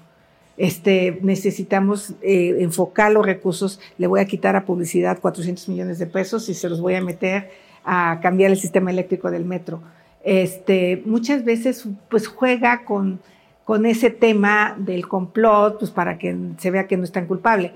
Este, 0.57 1.19
necesitamos 1.21 2.13
eh, 2.21 2.57
enfocar 2.59 3.13
los 3.13 3.25
recursos, 3.25 3.79
le 3.97 4.07
voy 4.07 4.19
a 4.19 4.25
quitar 4.25 4.57
a 4.57 4.65
publicidad 4.65 5.21
400 5.21 5.69
millones 5.69 5.97
de 5.97 6.07
pesos 6.07 6.49
y 6.49 6.53
se 6.53 6.67
los 6.67 6.81
voy 6.81 6.95
a 6.95 7.01
meter 7.01 7.51
a 7.85 8.19
cambiar 8.21 8.51
el 8.51 8.57
sistema 8.57 8.91
eléctrico 8.91 9.31
del 9.31 9.45
metro. 9.45 9.81
Este, 10.25 11.03
muchas 11.05 11.45
veces 11.45 11.87
pues 12.09 12.27
juega 12.27 12.83
con, 12.83 13.21
con 13.63 13.85
ese 13.85 14.09
tema 14.09 14.75
del 14.77 15.07
complot 15.07 15.79
pues 15.79 15.89
para 15.89 16.17
que 16.17 16.35
se 16.57 16.69
vea 16.69 16.85
que 16.85 16.97
no 16.97 17.05
es 17.05 17.13
tan 17.13 17.27
culpable. 17.27 17.71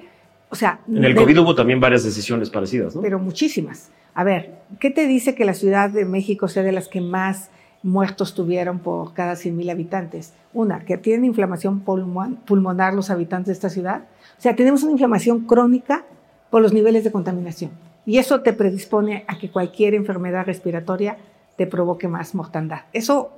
O 0.50 0.56
sea, 0.56 0.80
en 0.88 1.04
el 1.04 1.16
COVID 1.16 1.40
hubo 1.42 1.56
también 1.56 1.80
varias 1.80 2.04
decisiones 2.04 2.50
parecidas, 2.50 2.96
¿no? 2.96 3.02
Pero 3.02 3.20
muchísimas. 3.20 3.90
A 4.14 4.24
ver, 4.24 4.60
¿qué 4.80 4.90
te 4.90 5.06
dice 5.06 5.36
que 5.36 5.46
la 5.46 5.54
Ciudad 5.54 5.90
de 5.90 6.06
México 6.06 6.48
sea 6.48 6.64
de 6.64 6.72
las 6.72 6.88
que 6.88 7.02
más 7.02 7.50
muertos 7.84 8.34
tuvieron 8.34 8.80
por 8.80 9.14
cada 9.14 9.34
100.000 9.34 9.72
habitantes? 9.72 10.34
Una, 10.54 10.80
que 10.80 10.98
tienen 10.98 11.26
inflamación 11.26 11.82
pulmonar 11.82 12.94
los 12.94 13.10
habitantes 13.10 13.48
de 13.48 13.54
esta 13.54 13.70
ciudad. 13.70 14.06
O 14.38 14.42
sea, 14.42 14.56
tenemos 14.56 14.84
una 14.84 14.94
inflamación 14.94 15.42
crónica 15.42 16.06
por 16.50 16.62
los 16.62 16.74
niveles 16.74 17.04
de 17.04 17.12
contaminación. 17.12 17.72
Y 18.06 18.18
eso 18.18 18.42
te 18.42 18.54
predispone 18.54 19.26
a 19.28 19.38
que 19.38 19.52
cualquier 19.52 19.94
enfermedad 19.94 20.46
respiratoria 20.46 21.18
te 21.58 21.68
provoque 21.68 22.08
más 22.08 22.34
mortandad. 22.34 22.82
Eso 22.94 23.32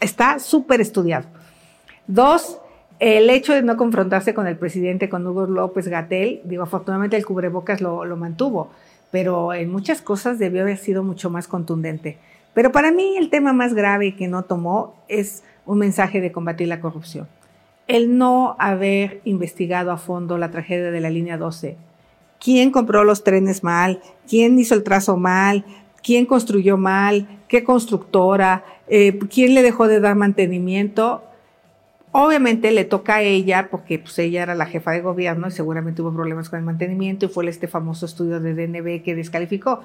está 0.00 0.38
súper 0.38 0.80
estudiado. 0.80 1.26
Dos, 2.06 2.58
el 2.98 3.28
hecho 3.30 3.52
de 3.52 3.62
no 3.62 3.76
confrontarse 3.76 4.34
con 4.34 4.46
el 4.46 4.56
presidente, 4.56 5.08
con 5.08 5.26
Hugo 5.26 5.46
López 5.46 5.88
Gatel, 5.88 6.40
digo, 6.44 6.62
afortunadamente 6.62 7.16
el 7.16 7.26
cubrebocas 7.26 7.80
lo, 7.80 8.04
lo 8.04 8.16
mantuvo, 8.16 8.70
pero 9.10 9.52
en 9.52 9.70
muchas 9.70 10.02
cosas 10.02 10.38
debió 10.38 10.62
haber 10.62 10.78
sido 10.78 11.02
mucho 11.02 11.30
más 11.30 11.48
contundente. 11.48 12.18
Pero 12.54 12.72
para 12.72 12.90
mí 12.90 13.16
el 13.18 13.28
tema 13.28 13.52
más 13.52 13.74
grave 13.74 14.16
que 14.16 14.28
no 14.28 14.44
tomó 14.44 14.94
es 15.08 15.42
un 15.66 15.78
mensaje 15.78 16.20
de 16.20 16.32
combatir 16.32 16.68
la 16.68 16.80
corrupción. 16.80 17.28
El 17.86 18.16
no 18.16 18.56
haber 18.58 19.20
investigado 19.24 19.92
a 19.92 19.98
fondo 19.98 20.38
la 20.38 20.50
tragedia 20.50 20.90
de 20.90 21.00
la 21.00 21.10
línea 21.10 21.36
12. 21.36 21.76
¿Quién 22.40 22.70
compró 22.70 23.04
los 23.04 23.24
trenes 23.24 23.62
mal? 23.62 24.00
¿Quién 24.28 24.58
hizo 24.58 24.74
el 24.74 24.84
trazo 24.84 25.16
mal? 25.16 25.64
¿Quién 26.02 26.26
construyó 26.26 26.76
mal? 26.76 27.28
¿Qué 27.48 27.62
constructora? 27.62 28.64
Eh, 28.88 29.18
¿Quién 29.32 29.54
le 29.54 29.62
dejó 29.62 29.86
de 29.86 30.00
dar 30.00 30.14
mantenimiento? 30.14 31.22
Obviamente 32.18 32.70
le 32.72 32.86
toca 32.86 33.16
a 33.16 33.20
ella, 33.20 33.68
porque 33.70 33.98
pues, 33.98 34.18
ella 34.18 34.42
era 34.42 34.54
la 34.54 34.64
jefa 34.64 34.92
de 34.92 35.02
gobierno 35.02 35.48
y 35.48 35.50
seguramente 35.50 36.00
hubo 36.00 36.14
problemas 36.14 36.48
con 36.48 36.58
el 36.58 36.64
mantenimiento 36.64 37.26
y 37.26 37.28
fue 37.28 37.46
este 37.46 37.68
famoso 37.68 38.06
estudio 38.06 38.40
de 38.40 38.54
DNB 38.54 39.02
que 39.02 39.14
descalificó. 39.14 39.82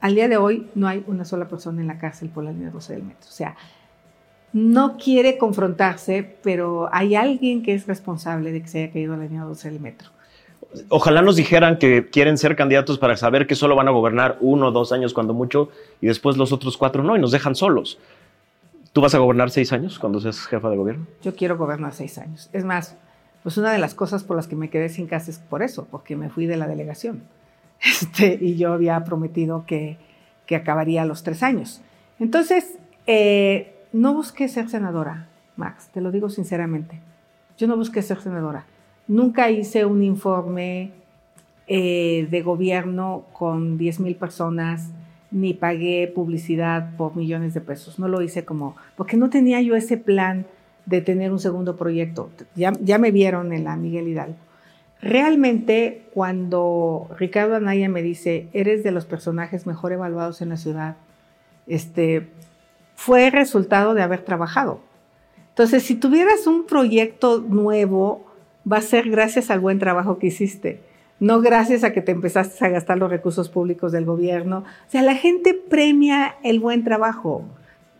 Al 0.00 0.16
día 0.16 0.26
de 0.26 0.36
hoy 0.36 0.66
no 0.74 0.88
hay 0.88 1.04
una 1.06 1.24
sola 1.24 1.46
persona 1.46 1.80
en 1.80 1.86
la 1.86 1.96
cárcel 1.96 2.28
por 2.28 2.42
la 2.42 2.50
línea 2.50 2.70
12 2.70 2.94
del 2.94 3.04
metro. 3.04 3.28
O 3.28 3.32
sea, 3.32 3.54
no 4.52 4.96
quiere 4.96 5.38
confrontarse, 5.38 6.38
pero 6.42 6.88
hay 6.92 7.14
alguien 7.14 7.62
que 7.62 7.74
es 7.74 7.86
responsable 7.86 8.50
de 8.50 8.62
que 8.62 8.66
se 8.66 8.82
haya 8.82 8.92
caído 8.92 9.16
la 9.16 9.22
línea 9.22 9.44
12 9.44 9.70
del 9.70 9.78
metro. 9.78 10.10
Ojalá 10.88 11.22
nos 11.22 11.36
dijeran 11.36 11.78
que 11.78 12.10
quieren 12.10 12.36
ser 12.36 12.56
candidatos 12.56 12.98
para 12.98 13.16
saber 13.16 13.46
que 13.46 13.54
solo 13.54 13.76
van 13.76 13.86
a 13.86 13.92
gobernar 13.92 14.38
uno 14.40 14.66
o 14.66 14.72
dos 14.72 14.90
años 14.90 15.14
cuando 15.14 15.34
mucho 15.34 15.68
y 16.00 16.08
después 16.08 16.36
los 16.36 16.50
otros 16.50 16.76
cuatro 16.76 17.04
no 17.04 17.14
y 17.14 17.20
nos 17.20 17.30
dejan 17.30 17.54
solos. 17.54 18.00
¿Tú 18.92 19.00
vas 19.00 19.14
a 19.14 19.18
gobernar 19.18 19.50
seis 19.50 19.72
años 19.72 19.98
cuando 19.98 20.20
seas 20.20 20.46
jefa 20.46 20.68
de 20.68 20.76
gobierno? 20.76 21.06
Yo 21.22 21.34
quiero 21.36 21.56
gobernar 21.56 21.92
seis 21.92 22.18
años. 22.18 22.50
Es 22.52 22.64
más, 22.64 22.96
pues 23.42 23.56
una 23.56 23.72
de 23.72 23.78
las 23.78 23.94
cosas 23.94 24.24
por 24.24 24.36
las 24.36 24.48
que 24.48 24.56
me 24.56 24.68
quedé 24.68 24.88
sin 24.88 25.06
casa 25.06 25.30
es 25.30 25.38
por 25.38 25.62
eso, 25.62 25.86
porque 25.90 26.16
me 26.16 26.28
fui 26.28 26.46
de 26.46 26.56
la 26.56 26.66
delegación. 26.66 27.22
Este, 27.82 28.38
y 28.38 28.56
yo 28.56 28.74
había 28.74 29.02
prometido 29.04 29.64
que, 29.66 29.96
que 30.44 30.54
acabaría 30.54 31.06
los 31.06 31.22
tres 31.22 31.42
años. 31.42 31.80
Entonces, 32.18 32.76
eh, 33.06 33.74
no 33.94 34.12
busqué 34.12 34.48
ser 34.48 34.68
senadora, 34.68 35.28
Max, 35.56 35.88
te 35.92 36.02
lo 36.02 36.10
digo 36.10 36.28
sinceramente. 36.28 37.00
Yo 37.56 37.66
no 37.66 37.76
busqué 37.76 38.02
ser 38.02 38.20
senadora. 38.20 38.66
Nunca 39.08 39.50
hice 39.50 39.86
un 39.86 40.02
informe 40.02 40.92
eh, 41.66 42.28
de 42.30 42.42
gobierno 42.42 43.24
con 43.32 43.78
10 43.78 44.00
mil 44.00 44.16
personas 44.16 44.90
ni 45.30 45.54
pagué 45.54 46.10
publicidad 46.12 46.96
por 46.96 47.16
millones 47.16 47.54
de 47.54 47.60
pesos. 47.60 47.98
No 47.98 48.08
lo 48.08 48.22
hice 48.22 48.44
como, 48.44 48.76
porque 48.96 49.16
no 49.16 49.30
tenía 49.30 49.60
yo 49.60 49.76
ese 49.76 49.96
plan 49.96 50.46
de 50.86 51.00
tener 51.00 51.32
un 51.32 51.38
segundo 51.38 51.76
proyecto. 51.76 52.30
Ya, 52.56 52.98
me 52.98 53.10
vieron 53.10 53.52
en 53.52 53.64
la 53.64 53.76
Miguel 53.76 54.08
Hidalgo. 54.08 54.36
Realmente, 55.00 56.02
cuando 56.12 57.08
Ricardo 57.18 57.56
Anaya 57.56 57.88
me 57.88 58.02
dice, 58.02 58.48
eres 58.52 58.82
de 58.82 58.90
los 58.90 59.06
personajes 59.06 59.66
mejor 59.66 59.92
evaluados 59.92 60.42
en 60.42 60.50
la 60.50 60.56
ciudad, 60.56 60.96
este, 61.66 62.28
fue 62.96 63.30
resultado 63.30 63.94
de 63.94 64.02
haber 64.02 64.22
trabajado. 64.22 64.80
Entonces, 65.50 65.84
si 65.84 65.94
tuvieras 65.94 66.46
un 66.46 66.66
proyecto 66.66 67.40
nuevo, 67.40 68.26
va 68.70 68.78
a 68.78 68.82
ser 68.82 69.08
gracias 69.08 69.50
al 69.50 69.60
buen 69.60 69.78
trabajo 69.78 70.18
que 70.18 70.26
hiciste, 70.26 70.80
no 71.20 71.42
gracias 71.42 71.84
a 71.84 71.92
que 71.92 72.00
te 72.00 72.12
empezaste 72.12 72.64
a 72.64 72.70
gastar 72.70 72.96
los 72.96 73.10
recursos 73.10 73.50
públicos 73.50 73.92
del 73.92 74.06
gobierno. 74.06 74.64
O 74.88 74.90
sea, 74.90 75.02
la 75.02 75.14
gente 75.14 75.54
premia 75.54 76.36
el 76.42 76.60
buen 76.60 76.82
trabajo. 76.82 77.44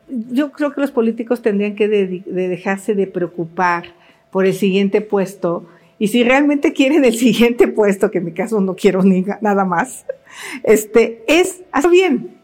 Yo 0.09 0.51
creo 0.53 0.73
que 0.73 0.81
los 0.81 0.91
políticos 0.91 1.43
tendrían 1.43 1.77
que 1.77 1.87
dejarse 1.87 2.95
de 2.95 3.07
preocupar 3.07 3.85
por 4.31 4.47
el 4.47 4.55
siguiente 4.55 5.03
puesto. 5.03 5.67
Y 5.99 6.09
si 6.09 6.25
realmente 6.25 6.73
quieren 6.73 7.05
el 7.05 7.15
siguiente 7.15 7.69
puesto, 7.69 8.11
que 8.11 8.19
en 8.19 8.25
mi 8.25 8.33
caso 8.33 8.59
no 8.63 8.75
quiero 8.75 9.03
nada 9.03 9.67
más, 9.67 10.07
este, 10.65 11.23
es 11.29 11.63
hacer 11.73 11.91
bien. 11.91 12.39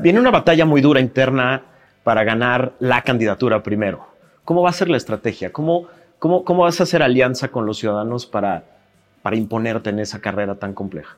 Viene 0.00 0.20
una 0.20 0.30
batalla 0.30 0.64
muy 0.64 0.80
dura 0.80 1.00
interna 1.00 1.64
para 2.02 2.24
ganar 2.24 2.72
la 2.78 3.02
candidatura 3.02 3.62
primero. 3.62 4.06
¿Cómo 4.44 4.62
va 4.62 4.70
a 4.70 4.72
ser 4.72 4.88
la 4.88 4.96
estrategia? 4.96 5.52
¿Cómo, 5.52 5.86
cómo, 6.18 6.44
cómo 6.44 6.62
vas 6.62 6.80
a 6.80 6.84
hacer 6.84 7.02
alianza 7.02 7.48
con 7.48 7.66
los 7.66 7.78
ciudadanos 7.78 8.24
para, 8.24 8.64
para 9.22 9.36
imponerte 9.36 9.90
en 9.90 9.98
esa 9.98 10.20
carrera 10.20 10.56
tan 10.56 10.74
compleja? 10.74 11.16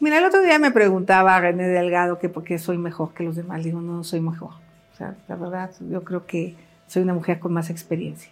Mira, 0.00 0.18
el 0.18 0.24
otro 0.24 0.42
día 0.42 0.58
me 0.58 0.70
preguntaba 0.70 1.40
René 1.40 1.68
Delgado 1.68 2.18
que 2.18 2.28
por 2.28 2.44
qué 2.44 2.58
soy 2.58 2.78
mejor 2.78 3.14
que 3.14 3.24
los 3.24 3.36
demás. 3.36 3.64
Digo, 3.64 3.80
no, 3.80 3.96
no 3.96 4.04
soy 4.04 4.20
mejor. 4.20 4.50
O 4.92 4.96
sea, 4.96 5.14
la 5.28 5.36
verdad, 5.36 5.70
yo 5.88 6.04
creo 6.04 6.26
que 6.26 6.56
soy 6.86 7.02
una 7.02 7.14
mujer 7.14 7.38
con 7.38 7.52
más 7.52 7.70
experiencia. 7.70 8.30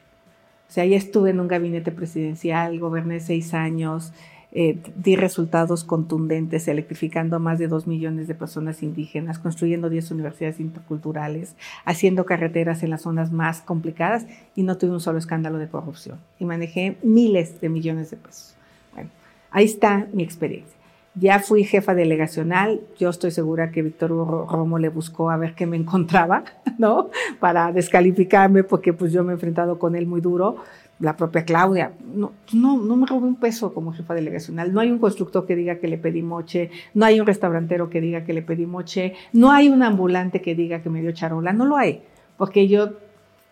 O 0.69 0.73
sea, 0.73 0.85
ya 0.85 0.97
estuve 0.97 1.31
en 1.31 1.41
un 1.41 1.49
gabinete 1.49 1.93
presidencial, 1.93 2.79
goberné 2.79 3.21
seis 3.21 3.53
años, 3.53 4.13
eh, 4.55 4.79
di 4.97 5.17
resultados 5.17 5.83
contundentes, 5.83 6.69
electrificando 6.69 7.37
a 7.37 7.39
más 7.39 7.59
de 7.59 7.69
dos 7.69 7.87
millones 7.87 8.29
de 8.29 8.35
personas 8.35 8.83
indígenas, 8.83 9.39
construyendo 9.39 9.89
10 9.89 10.11
universidades 10.11 10.61
interculturales, 10.61 11.57
haciendo 11.87 12.27
carreteras 12.27 12.83
en 12.83 12.91
las 12.91 13.03
zonas 13.03 13.33
más 13.33 13.63
complicadas 13.63 14.27
y 14.55 14.63
no 14.63 14.77
tuve 14.77 14.91
un 14.91 15.01
solo 15.01 15.19
escándalo 15.19 15.57
de 15.57 15.69
corrupción. 15.69 16.19
Y 16.39 16.45
manejé 16.45 16.99
miles 17.03 17.63
de 17.63 17.71
millones 17.71 18.11
de 18.11 18.19
pesos. 18.19 18.55
Bueno, 18.93 19.09
ahí 19.51 19.65
está 19.65 20.07
mi 20.13 20.23
experiencia. 20.23 20.77
Ya 21.15 21.41
fui 21.41 21.65
jefa 21.65 21.95
delegacional, 21.95 22.81
yo 22.99 23.11
estoy 23.11 23.31
segura 23.31 23.71
que 23.71 23.83
Víctor 23.83 24.11
Romo 24.11 24.79
le 24.79 24.89
buscó 24.89 25.31
a 25.31 25.37
ver 25.37 25.55
qué 25.55 25.67
me 25.67 25.77
encontraba, 25.77 26.45
¿no? 26.79 27.11
Para 27.39 27.71
descalificarme 27.71 28.65
porque 28.65 28.95
pues 28.95 29.13
yo 29.13 29.23
me 29.23 29.33
he 29.33 29.35
enfrentado 29.35 29.79
con 29.79 29.95
él 29.95 30.07
muy 30.07 30.23
duro 30.23 30.57
la 31.03 31.17
propia 31.17 31.45
Claudia, 31.45 31.93
no, 32.15 32.33
no, 32.53 32.79
no 32.79 32.97
me 32.97 33.07
robé 33.07 33.27
un 33.27 33.35
peso 33.35 33.75
como 33.75 33.93
jefa 33.93 34.15
delegacional, 34.15 34.73
no 34.73 34.81
hay 34.81 34.93
un 34.93 35.01
constructor 35.01 35.45
que 35.47 35.57
diga 35.57 35.81
que 35.81 35.89
le 35.89 35.99
pedí 35.99 36.23
moche, 36.23 36.71
no 36.95 37.05
hay 37.05 37.19
un 37.19 37.27
restaurantero 37.27 37.91
que 37.91 38.01
diga 38.01 38.25
que 38.25 38.33
le 38.33 38.41
pedí 38.41 38.67
moche, 38.67 39.15
no 39.33 39.51
hay 39.51 39.69
un 39.69 39.83
ambulante 39.83 40.41
que 40.41 40.55
diga 40.55 40.81
que 40.81 40.91
me 40.91 41.03
dio 41.03 41.11
charola, 41.11 41.53
no 41.53 41.65
lo 41.65 41.77
hay, 41.77 42.03
porque 42.37 42.69
yo 42.69 42.91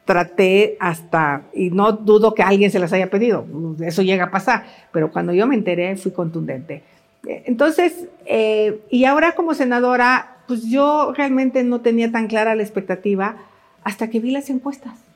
traté 0.05 0.77
hasta, 0.79 1.43
y 1.53 1.71
no 1.71 1.91
dudo 1.91 2.35
que 2.35 2.45
alguien 2.45 2.71
se 2.71 2.79
las 2.79 2.93
haya 2.93 3.11
pedido, 3.11 3.45
eso 3.81 4.03
llega 4.03 4.27
a 4.27 4.31
pasar, 4.31 4.65
pero 4.93 5.11
cuando 5.11 5.33
yo 5.35 5.49
me 5.49 5.57
enteré 5.57 5.97
fui 5.97 6.13
contundente. 6.13 6.85
Entonces, 7.25 8.07
eh, 8.27 8.81
y 8.91 9.07
ahora 9.07 9.33
como 9.33 9.55
senadora, 9.55 10.37
pues 10.47 10.71
yo 10.71 11.13
realmente 11.17 11.65
no 11.65 11.81
tenía 11.81 12.13
tan 12.13 12.29
clara 12.29 12.55
la 12.55 12.63
expectativa 12.63 13.37
hasta 13.83 14.09
que 14.09 14.21
vi 14.21 14.31
las 14.31 14.51
encuestas. 14.51 15.10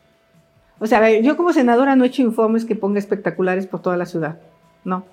O 0.79 0.87
sea, 0.87 1.21
yo 1.21 1.37
como 1.37 1.53
senadora 1.53 1.97
no 1.97 2.05
he 2.05 2.09
hecho 2.09 2.23
informes 2.23 2.65
que 2.65 2.77
ponga 2.77 2.99
espectaculares 2.99 3.67
por 3.67 3.81
toda 3.81 3.97
la 3.97 4.07
ciudad, 4.07 4.39
no. 4.85 5.05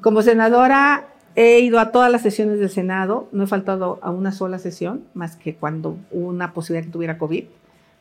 Como 0.00 0.22
senadora 0.22 1.08
he 1.34 1.60
ido 1.60 1.80
a 1.80 1.90
todas 1.90 2.10
las 2.10 2.22
sesiones 2.22 2.58
del 2.58 2.70
Senado, 2.70 3.28
no 3.32 3.44
he 3.44 3.46
faltado 3.46 3.98
a 4.02 4.10
una 4.10 4.32
sola 4.32 4.58
sesión, 4.58 5.04
más 5.14 5.36
que 5.36 5.54
cuando 5.54 5.96
hubo 6.10 6.28
una 6.28 6.52
posibilidad 6.52 6.86
que 6.86 6.92
tuviera 6.92 7.18
COVID, 7.18 7.44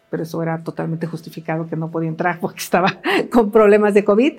pero 0.10 0.24
eso 0.24 0.44
era 0.44 0.60
totalmente 0.60 1.08
justificado 1.08 1.68
que 1.68 1.76
no 1.76 1.90
podía 1.90 2.10
entrar 2.10 2.40
porque 2.40 2.60
estaba 2.60 3.00
con 3.32 3.52
problemas 3.52 3.94
de 3.94 4.04
COVID, 4.04 4.34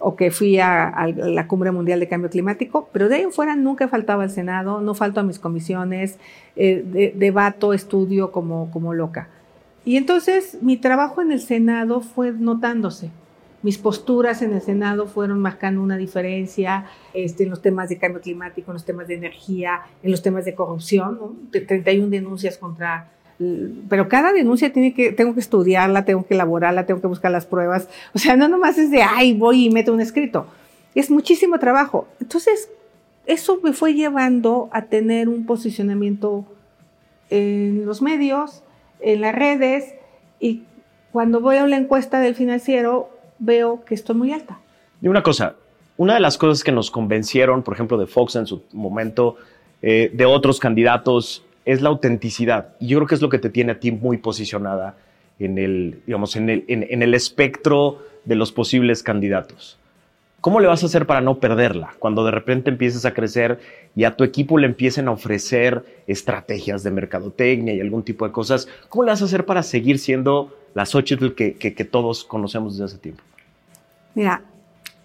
o 0.00 0.14
que 0.14 0.30
fui 0.30 0.58
a, 0.60 1.08
la 1.16 1.48
Cumbre 1.48 1.72
Mundial 1.72 1.98
de 1.98 2.08
Cambio 2.08 2.30
Climático, 2.30 2.88
pero 2.92 3.08
de 3.08 3.16
ahí 3.16 3.22
en 3.22 3.32
fuera 3.32 3.56
nunca 3.56 3.88
faltaba 3.88 4.22
al 4.22 4.30
Senado, 4.30 4.80
no 4.80 4.94
falto 4.94 5.18
a 5.20 5.24
mis 5.24 5.40
comisiones, 5.40 6.18
eh, 6.54 7.12
debato, 7.16 7.72
estudio 7.72 8.30
como, 8.30 8.70
como 8.70 8.94
loca. 8.94 9.28
Y 9.84 9.96
entonces 9.96 10.58
mi 10.60 10.76
trabajo 10.76 11.22
en 11.22 11.32
el 11.32 11.40
Senado 11.40 12.00
fue 12.00 12.32
notándose. 12.32 13.10
Mis 13.62 13.78
posturas 13.78 14.42
en 14.42 14.52
el 14.52 14.62
Senado 14.62 15.06
fueron 15.06 15.40
marcando 15.40 15.82
una 15.82 15.96
diferencia 15.96 16.86
este, 17.12 17.44
en 17.44 17.50
los 17.50 17.60
temas 17.60 17.88
de 17.88 17.98
cambio 17.98 18.20
climático, 18.20 18.70
en 18.70 18.74
los 18.74 18.84
temas 18.84 19.08
de 19.08 19.14
energía, 19.14 19.80
en 20.02 20.10
los 20.10 20.22
temas 20.22 20.44
de 20.44 20.54
corrupción, 20.54 21.18
¿no? 21.20 21.34
31 21.50 22.08
denuncias 22.08 22.56
contra 22.56 23.08
pero 23.88 24.08
cada 24.08 24.32
denuncia 24.32 24.72
tiene 24.72 24.92
que, 24.94 25.12
tengo 25.12 25.32
que 25.32 25.40
estudiarla, 25.40 26.04
tengo 26.04 26.26
que 26.26 26.34
elaborarla, 26.34 26.86
tengo 26.86 27.00
que 27.00 27.06
buscar 27.06 27.30
las 27.30 27.46
pruebas. 27.46 27.88
O 28.12 28.18
sea, 28.18 28.36
no 28.36 28.48
nomás 28.48 28.78
es 28.78 28.90
de, 28.90 29.02
ay, 29.02 29.32
voy 29.32 29.66
y 29.66 29.70
meto 29.70 29.92
un 29.92 30.00
escrito. 30.00 30.46
Es 30.94 31.08
muchísimo 31.10 31.58
trabajo. 31.60 32.08
Entonces, 32.20 32.68
eso 33.26 33.60
me 33.62 33.72
fue 33.72 33.94
llevando 33.94 34.68
a 34.72 34.86
tener 34.86 35.28
un 35.28 35.46
posicionamiento 35.46 36.46
en 37.30 37.86
los 37.86 38.02
medios, 38.02 38.64
en 39.00 39.20
las 39.20 39.34
redes 39.34 39.94
y 40.40 40.62
cuando 41.12 41.40
voy 41.40 41.56
a 41.56 41.66
la 41.66 41.76
encuesta 41.76 42.20
del 42.20 42.34
financiero 42.34 43.10
veo 43.38 43.84
que 43.84 43.94
estoy 43.94 44.16
muy 44.16 44.32
alta. 44.32 44.58
Y 45.00 45.08
una 45.08 45.22
cosa, 45.22 45.54
una 45.96 46.14
de 46.14 46.20
las 46.20 46.38
cosas 46.38 46.64
que 46.64 46.72
nos 46.72 46.90
convencieron, 46.90 47.62
por 47.62 47.74
ejemplo, 47.74 47.98
de 47.98 48.06
Fox 48.06 48.36
en 48.36 48.46
su 48.46 48.62
momento, 48.72 49.36
eh, 49.82 50.10
de 50.12 50.24
otros 50.24 50.60
candidatos, 50.60 51.44
es 51.64 51.82
la 51.82 51.88
autenticidad. 51.88 52.74
Y 52.80 52.88
yo 52.88 52.98
creo 52.98 53.08
que 53.08 53.14
es 53.14 53.22
lo 53.22 53.28
que 53.28 53.38
te 53.38 53.50
tiene 53.50 53.72
a 53.72 53.80
ti 53.80 53.92
muy 53.92 54.18
posicionada 54.18 54.96
en 55.38 55.58
el, 55.58 56.02
digamos, 56.06 56.34
en 56.36 56.50
el, 56.50 56.64
en 56.68 57.02
el 57.02 57.14
espectro 57.14 57.98
de 58.24 58.34
los 58.34 58.52
posibles 58.52 59.02
candidatos. 59.02 59.78
¿Cómo 60.40 60.60
le 60.60 60.68
vas 60.68 60.84
a 60.84 60.86
hacer 60.86 61.04
para 61.06 61.20
no 61.20 61.40
perderla? 61.40 61.94
Cuando 61.98 62.24
de 62.24 62.30
repente 62.30 62.70
empieces 62.70 63.04
a 63.04 63.12
crecer 63.12 63.58
y 63.96 64.04
a 64.04 64.16
tu 64.16 64.22
equipo 64.22 64.56
le 64.56 64.68
empiecen 64.68 65.08
a 65.08 65.10
ofrecer 65.10 65.84
estrategias 66.06 66.84
de 66.84 66.92
mercadotecnia 66.92 67.74
y 67.74 67.80
algún 67.80 68.04
tipo 68.04 68.24
de 68.24 68.30
cosas, 68.30 68.68
¿cómo 68.88 69.02
le 69.02 69.10
vas 69.10 69.20
a 69.20 69.24
hacer 69.24 69.44
para 69.46 69.64
seguir 69.64 69.98
siendo 69.98 70.54
la 70.74 70.86
Xochitl 70.86 71.30
que, 71.34 71.88
todos 71.90 72.22
conocemos 72.22 72.74
desde 72.74 72.84
hace 72.84 72.98
tiempo? 72.98 73.22
Mira, 74.14 74.42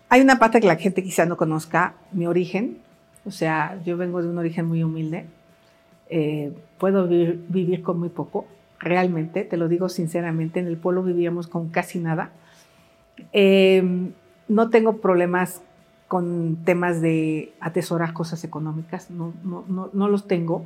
hay 0.08 0.22
una 0.22 0.38
parte 0.38 0.62
que 0.62 0.68
la 0.68 0.76
gente 0.76 1.04
quizá 1.04 1.26
no 1.26 1.36
conozca, 1.36 1.96
mi 2.12 2.28
origen. 2.28 2.78
O 3.26 3.32
sea, 3.32 3.80
yo 3.84 3.98
vengo 3.98 4.22
de 4.22 4.30
un 4.30 4.38
origen 4.38 4.68
muy 4.68 4.84
humilde. 4.84 5.26
Eh, 6.10 6.52
puedo 6.78 7.08
vivir, 7.08 7.44
vivir 7.50 7.82
con 7.82 8.00
muy 8.00 8.10
poco, 8.10 8.46
realmente, 8.78 9.46
te 9.46 9.58
lo 9.58 9.68
digo 9.68 9.90
sinceramente. 9.90 10.60
En 10.60 10.68
el 10.68 10.78
pueblo 10.78 11.02
vivíamos 11.02 11.48
con 11.48 11.70
casi 11.70 11.98
nada. 11.98 12.30
Eh, 13.32 14.12
no 14.54 14.70
tengo 14.70 14.98
problemas 14.98 15.62
con 16.08 16.58
temas 16.64 17.02
de 17.02 17.54
atesorar 17.60 18.14
cosas 18.14 18.44
económicas, 18.44 19.10
no, 19.10 19.34
no, 19.44 19.90
no, 19.92 20.08
los 20.08 20.28
tengo. 20.28 20.64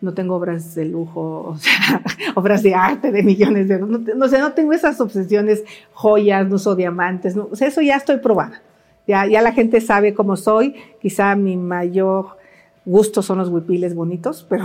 No 0.00 0.14
tengo 0.14 0.36
obras 0.36 0.74
de 0.76 0.84
lujo, 0.84 1.42
o 1.48 1.58
sea, 1.58 2.02
obras 2.36 2.62
de 2.62 2.74
arte 2.74 3.12
de 3.12 3.22
millones 3.22 3.68
de 3.68 3.74
euros. 3.74 4.00
No, 4.16 4.28
sé, 4.28 4.38
no 4.38 4.52
tengo 4.52 4.72
esas 4.72 4.98
obsesiones, 5.00 5.64
joyas, 5.92 6.48
no 6.48 6.54
uso 6.54 6.74
diamantes. 6.74 7.36
No, 7.36 7.48
o 7.50 7.56
sea, 7.56 7.68
eso 7.68 7.82
ya 7.82 7.96
estoy 7.96 8.16
probada. 8.16 8.62
Ya, 9.06 9.26
ya 9.26 9.42
la 9.42 9.52
gente 9.52 9.80
sabe 9.82 10.14
cómo 10.14 10.36
soy. 10.36 10.76
Quizá 11.02 11.34
mi 11.34 11.56
mayor 11.56 12.38
gusto 12.86 13.20
son 13.20 13.38
los 13.38 13.50
huipiles 13.50 13.94
bonitos, 13.94 14.46
pero... 14.48 14.64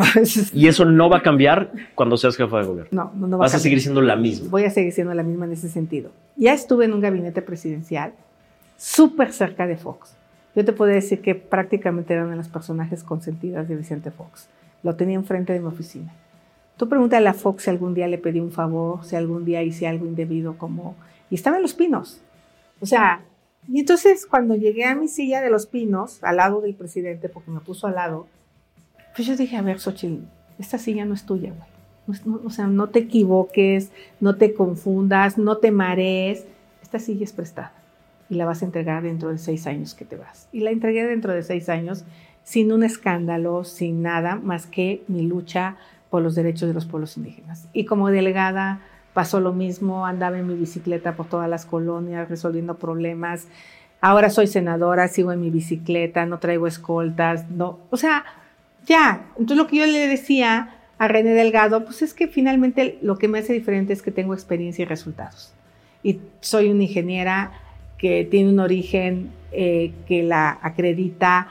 ¿Y 0.53 0.67
eso 0.67 0.85
no 0.85 1.09
va 1.09 1.17
a 1.17 1.21
cambiar 1.21 1.73
cuando 1.95 2.15
seas 2.15 2.37
jefa 2.37 2.59
de 2.59 2.65
gobierno? 2.65 2.89
No, 2.91 3.11
no, 3.15 3.27
no 3.27 3.37
va 3.39 3.45
Vas 3.45 3.55
a, 3.55 3.57
a 3.57 3.59
seguir 3.59 3.81
siendo 3.81 4.01
la 4.01 4.15
misma. 4.15 4.49
Voy 4.51 4.63
a 4.63 4.69
seguir 4.69 4.93
siendo 4.93 5.13
la 5.13 5.23
misma 5.23 5.45
en 5.45 5.51
ese 5.51 5.67
sentido. 5.67 6.11
Ya 6.37 6.53
estuve 6.53 6.85
en 6.85 6.93
un 6.93 7.01
gabinete 7.01 7.41
presidencial 7.41 8.13
súper 8.83 9.31
cerca 9.31 9.65
de 9.65 9.77
Fox. 9.77 10.17
Yo 10.53 10.65
te 10.65 10.73
puedo 10.73 10.91
decir 10.91 11.21
que 11.21 11.35
prácticamente 11.35 12.13
era 12.13 12.23
una 12.23 12.31
de 12.31 12.37
las 12.37 12.49
personajes 12.49 13.01
consentidas 13.05 13.69
de 13.69 13.77
Vicente 13.77 14.11
Fox. 14.11 14.49
Lo 14.83 14.97
tenía 14.97 15.15
enfrente 15.15 15.53
de 15.53 15.61
mi 15.61 15.67
oficina. 15.67 16.13
Tú 16.75 16.89
pregúntale 16.89 17.29
a 17.29 17.33
Fox 17.33 17.63
si 17.63 17.69
algún 17.69 17.93
día 17.93 18.09
le 18.09 18.17
pedí 18.17 18.41
un 18.41 18.51
favor, 18.51 19.05
si 19.05 19.15
algún 19.15 19.45
día 19.45 19.63
hice 19.63 19.87
algo 19.87 20.05
indebido 20.05 20.57
como... 20.57 20.95
Y 21.29 21.35
estaba 21.35 21.55
en 21.55 21.61
Los 21.61 21.73
Pinos. 21.73 22.19
O 22.81 22.85
sea, 22.85 23.21
y 23.69 23.79
entonces 23.79 24.25
cuando 24.25 24.53
llegué 24.55 24.83
a 24.83 24.95
mi 24.95 25.07
silla 25.07 25.41
de 25.41 25.49
Los 25.49 25.65
Pinos, 25.65 26.21
al 26.21 26.35
lado 26.35 26.59
del 26.59 26.75
presidente, 26.75 27.29
porque 27.29 27.51
me 27.51 27.61
puso 27.61 27.87
al 27.87 27.95
lado, 27.95 28.27
pues 29.15 29.25
yo 29.25 29.37
dije, 29.37 29.55
a 29.55 29.61
ver, 29.61 29.79
Xochitl, 29.79 30.25
esta 30.59 30.77
silla 30.77 31.05
no 31.05 31.13
es 31.13 31.25
tuya, 31.25 31.53
güey. 31.53 32.19
o 32.43 32.49
sea, 32.49 32.67
no 32.67 32.89
te 32.89 32.99
equivoques, 32.99 33.93
no 34.19 34.35
te 34.35 34.53
confundas, 34.53 35.37
no 35.37 35.57
te 35.59 35.71
marees. 35.71 36.45
Esta 36.81 36.99
silla 36.99 37.23
es 37.23 37.31
prestada 37.31 37.82
y 38.29 38.35
la 38.35 38.45
vas 38.45 38.61
a 38.61 38.65
entregar 38.65 39.03
dentro 39.03 39.29
de 39.29 39.37
seis 39.37 39.67
años 39.67 39.93
que 39.93 40.05
te 40.05 40.15
vas. 40.15 40.47
Y 40.51 40.61
la 40.61 40.71
entregué 40.71 41.05
dentro 41.05 41.33
de 41.33 41.43
seis 41.43 41.69
años 41.69 42.05
sin 42.43 42.71
un 42.71 42.83
escándalo, 42.83 43.63
sin 43.63 44.01
nada 44.01 44.35
más 44.35 44.65
que 44.65 45.03
mi 45.07 45.23
lucha 45.23 45.77
por 46.09 46.21
los 46.21 46.35
derechos 46.35 46.67
de 46.67 46.73
los 46.73 46.85
pueblos 46.85 47.17
indígenas. 47.17 47.67
Y 47.73 47.85
como 47.85 48.09
delegada 48.09 48.81
pasó 49.13 49.39
lo 49.39 49.53
mismo, 49.53 50.05
andaba 50.05 50.37
en 50.37 50.47
mi 50.47 50.55
bicicleta 50.55 51.15
por 51.15 51.27
todas 51.27 51.49
las 51.49 51.65
colonias 51.65 52.29
resolviendo 52.29 52.75
problemas. 52.77 53.47
Ahora 54.01 54.29
soy 54.29 54.47
senadora, 54.47 55.07
sigo 55.07 55.31
en 55.31 55.41
mi 55.41 55.49
bicicleta, 55.49 56.25
no 56.25 56.39
traigo 56.39 56.67
escoltas, 56.67 57.49
no, 57.49 57.79
o 57.89 57.97
sea, 57.97 58.25
ya. 58.85 59.25
Entonces 59.37 59.57
lo 59.57 59.67
que 59.67 59.77
yo 59.77 59.85
le 59.85 60.07
decía 60.07 60.75
a 60.97 61.07
René 61.07 61.31
Delgado, 61.31 61.85
pues 61.85 62.01
es 62.01 62.13
que 62.13 62.27
finalmente 62.27 62.99
lo 63.01 63.17
que 63.17 63.27
me 63.27 63.39
hace 63.39 63.53
diferente 63.53 63.93
es 63.93 64.01
que 64.01 64.11
tengo 64.11 64.33
experiencia 64.33 64.83
y 64.83 64.85
resultados. 64.85 65.53
Y 66.03 66.19
soy 66.41 66.69
una 66.69 66.83
ingeniera 66.83 67.51
que 68.03 68.25
tiene 68.25 68.49
un 68.49 68.59
origen 68.59 69.31
eh, 69.53 69.93
que 70.07 70.23
la 70.23 70.59
acredita, 70.61 71.47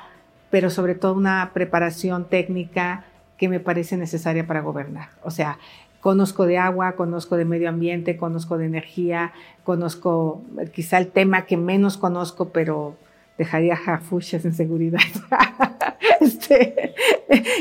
pero 0.50 0.68
sobre 0.68 0.94
todo 0.94 1.14
una 1.14 1.52
preparación 1.54 2.28
técnica 2.28 3.06
que 3.38 3.48
me 3.48 3.58
parece 3.58 3.96
necesaria 3.96 4.46
para 4.46 4.60
gobernar. 4.60 5.08
O 5.24 5.30
sea, 5.30 5.58
conozco 6.02 6.44
de 6.44 6.58
agua, 6.58 6.92
conozco 6.92 7.38
de 7.38 7.46
medio 7.46 7.70
ambiente, 7.70 8.18
conozco 8.18 8.58
de 8.58 8.66
energía, 8.66 9.32
conozco 9.64 10.42
quizá 10.74 10.98
el 10.98 11.06
tema 11.06 11.46
que 11.46 11.56
menos 11.56 11.96
conozco, 11.96 12.50
pero 12.50 12.96
dejaría 13.38 13.74
jarfuchas 13.74 14.44
en 14.44 14.52
seguridad. 14.52 15.00
este, 16.20 16.92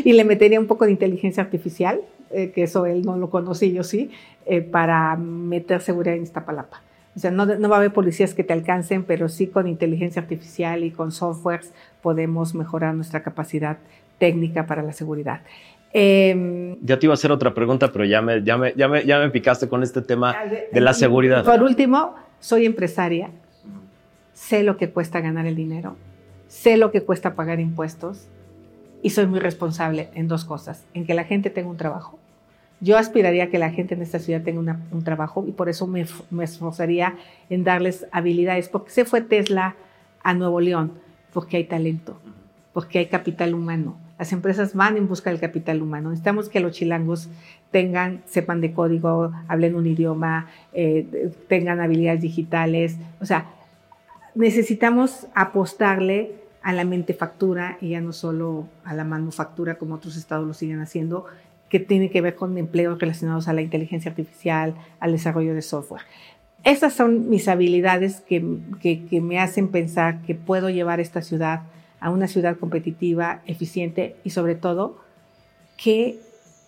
y 0.04 0.12
le 0.12 0.26
metería 0.26 0.60
un 0.60 0.68
poco 0.68 0.84
de 0.84 0.92
inteligencia 0.92 1.42
artificial, 1.42 2.02
eh, 2.32 2.52
que 2.52 2.64
eso 2.64 2.86
él 2.86 3.04
no 3.04 3.16
lo 3.16 3.30
conoce 3.30 3.72
yo 3.72 3.86
sí, 3.86 4.12
eh, 4.46 4.60
para 4.60 5.16
meter 5.16 5.80
seguridad 5.80 6.18
en 6.18 6.24
Iztapalapa. 6.24 6.82
O 7.16 7.20
sea, 7.20 7.32
no, 7.32 7.46
no, 7.46 7.70
va 7.70 7.76
a 7.76 7.80
haber 7.80 7.92
policías 7.92 8.34
que 8.34 8.44
te 8.44 8.54
alcancen, 8.54 9.04
pero 9.04 9.28
sí 9.28 9.48
con 9.48 9.68
inteligencia 9.68 10.22
artificial 10.22 10.84
y 10.84 10.92
con 10.92 11.12
softwares 11.12 11.74
podemos 12.02 12.56
mejorar 12.56 12.96
nuestra 12.96 13.22
capacidad 13.22 13.78
técnica 14.18 14.66
para 14.66 14.82
la 14.82 14.94
seguridad. 14.94 15.42
Eh, 15.94 16.78
ya 16.82 16.98
te 16.98 17.06
iba 17.06 17.14
a 17.14 17.16
hacer 17.16 17.32
otra 17.32 17.54
pregunta, 17.54 17.92
pero 17.92 18.06
ya 18.06 18.22
me, 18.22 18.44
ya 18.44 18.58
me, 18.58 18.74
ya 18.76 18.88
me, 18.88 19.06
ya 19.06 19.20
me 19.20 19.30
picaste 19.30 19.68
con 19.68 19.84
este 19.84 20.02
tema 20.02 20.36
de 20.72 20.80
la 20.80 20.94
seguridad. 20.94 21.44
Por 21.44 21.64
último, 21.64 22.16
soy 22.40 22.66
empresaria, 22.66 23.30
sé 24.34 24.64
lo 24.64 24.78
que 24.78 24.90
cuesta 24.90 25.20
ganar 25.20 25.46
el 25.48 25.56
dinero, 25.56 25.98
sé 26.48 26.78
lo 26.78 26.92
que 26.92 27.02
cuesta 27.02 27.36
pagar 27.36 27.60
impuestos 27.60 28.30
y 29.02 29.10
soy 29.10 29.26
muy 29.26 29.40
responsable 29.40 30.10
en 30.14 30.30
dos 30.30 30.46
cosas, 30.46 30.86
en 30.94 31.06
que 31.06 31.14
la 31.14 31.26
gente 31.26 31.50
tenga 31.50 31.70
un 31.70 31.78
trabajo. 31.78 32.21
Yo 32.82 32.98
aspiraría 32.98 33.46
a 33.46 33.48
que 33.48 33.60
la 33.60 33.70
gente 33.70 33.94
en 33.94 34.02
esta 34.02 34.20
ciudad 34.20 34.42
tenga 34.42 34.78
un 34.92 35.04
trabajo 35.04 35.46
y 35.48 35.52
por 35.52 35.70
eso 35.70 35.88
me, 35.88 36.06
esforzaría 36.44 37.16
en 37.50 37.64
darles 37.64 38.08
habilidades, 38.12 38.68
porque 38.68 38.92
se 38.92 39.06
fue 39.06 39.22
Tesla 39.22 39.76
a 40.24 40.34
Nuevo 40.34 40.60
León, 40.60 40.92
porque 41.32 41.58
hay 41.58 41.64
talento, 41.64 42.20
porque 42.74 43.00
hay 43.00 43.06
capital 43.06 43.54
humano 43.54 43.96
las 44.22 44.34
empresas 44.34 44.76
van 44.76 44.98
en 44.98 45.08
busca 45.08 45.32
del 45.32 45.40
capital 45.40 45.82
humano. 45.82 46.12
Necesitamos 46.12 46.48
que 46.48 46.60
los 46.60 46.74
chilangos 46.74 47.28
tengan, 47.72 48.22
sepan 48.28 48.62
de 48.62 48.72
código, 48.72 49.32
hablen 49.48 49.74
un 49.74 49.88
idioma, 49.88 50.48
eh, 50.74 51.32
tengan 51.48 51.82
habilidades 51.82 52.22
digitales. 52.22 52.98
O 53.20 53.26
sea, 53.26 53.48
necesitamos 54.36 55.26
apostarle 55.34 56.36
a 56.62 56.72
la 56.72 56.86
mentefactura 56.86 57.80
y 57.82 57.90
ya 57.90 58.02
no 58.02 58.14
solo 58.14 58.68
a 58.86 58.94
la 58.94 59.06
manufactura 59.06 59.80
como 59.80 59.96
otros 59.96 60.16
estados 60.16 60.46
lo 60.46 60.54
siguen 60.54 60.82
haciendo, 60.82 61.26
que 61.72 61.80
tiene 61.80 62.12
que 62.12 62.20
ver 62.20 62.36
con 62.36 62.58
empleos 62.58 63.00
relacionados 63.00 63.48
a 63.48 63.54
la 63.54 63.62
inteligencia 63.62 64.12
artificial, 64.12 64.76
al 65.00 65.14
desarrollo 65.14 65.56
de 65.56 65.62
software. 65.62 66.02
Esas 66.66 66.94
son 66.94 67.30
mis 67.30 67.48
habilidades 67.48 68.20
que, 68.20 68.60
que 68.82 69.22
me 69.22 69.40
hacen 69.40 69.70
pensar 69.70 70.22
que 70.22 70.36
puedo 70.36 70.70
llevar 70.70 71.00
esta 71.00 71.22
ciudad 71.22 71.62
a 72.02 72.10
una 72.10 72.28
ciudad 72.28 72.58
competitiva, 72.58 73.42
eficiente 73.46 74.18
y 74.26 74.32
sobre 74.32 74.56
todo 74.56 75.00
que 75.78 76.20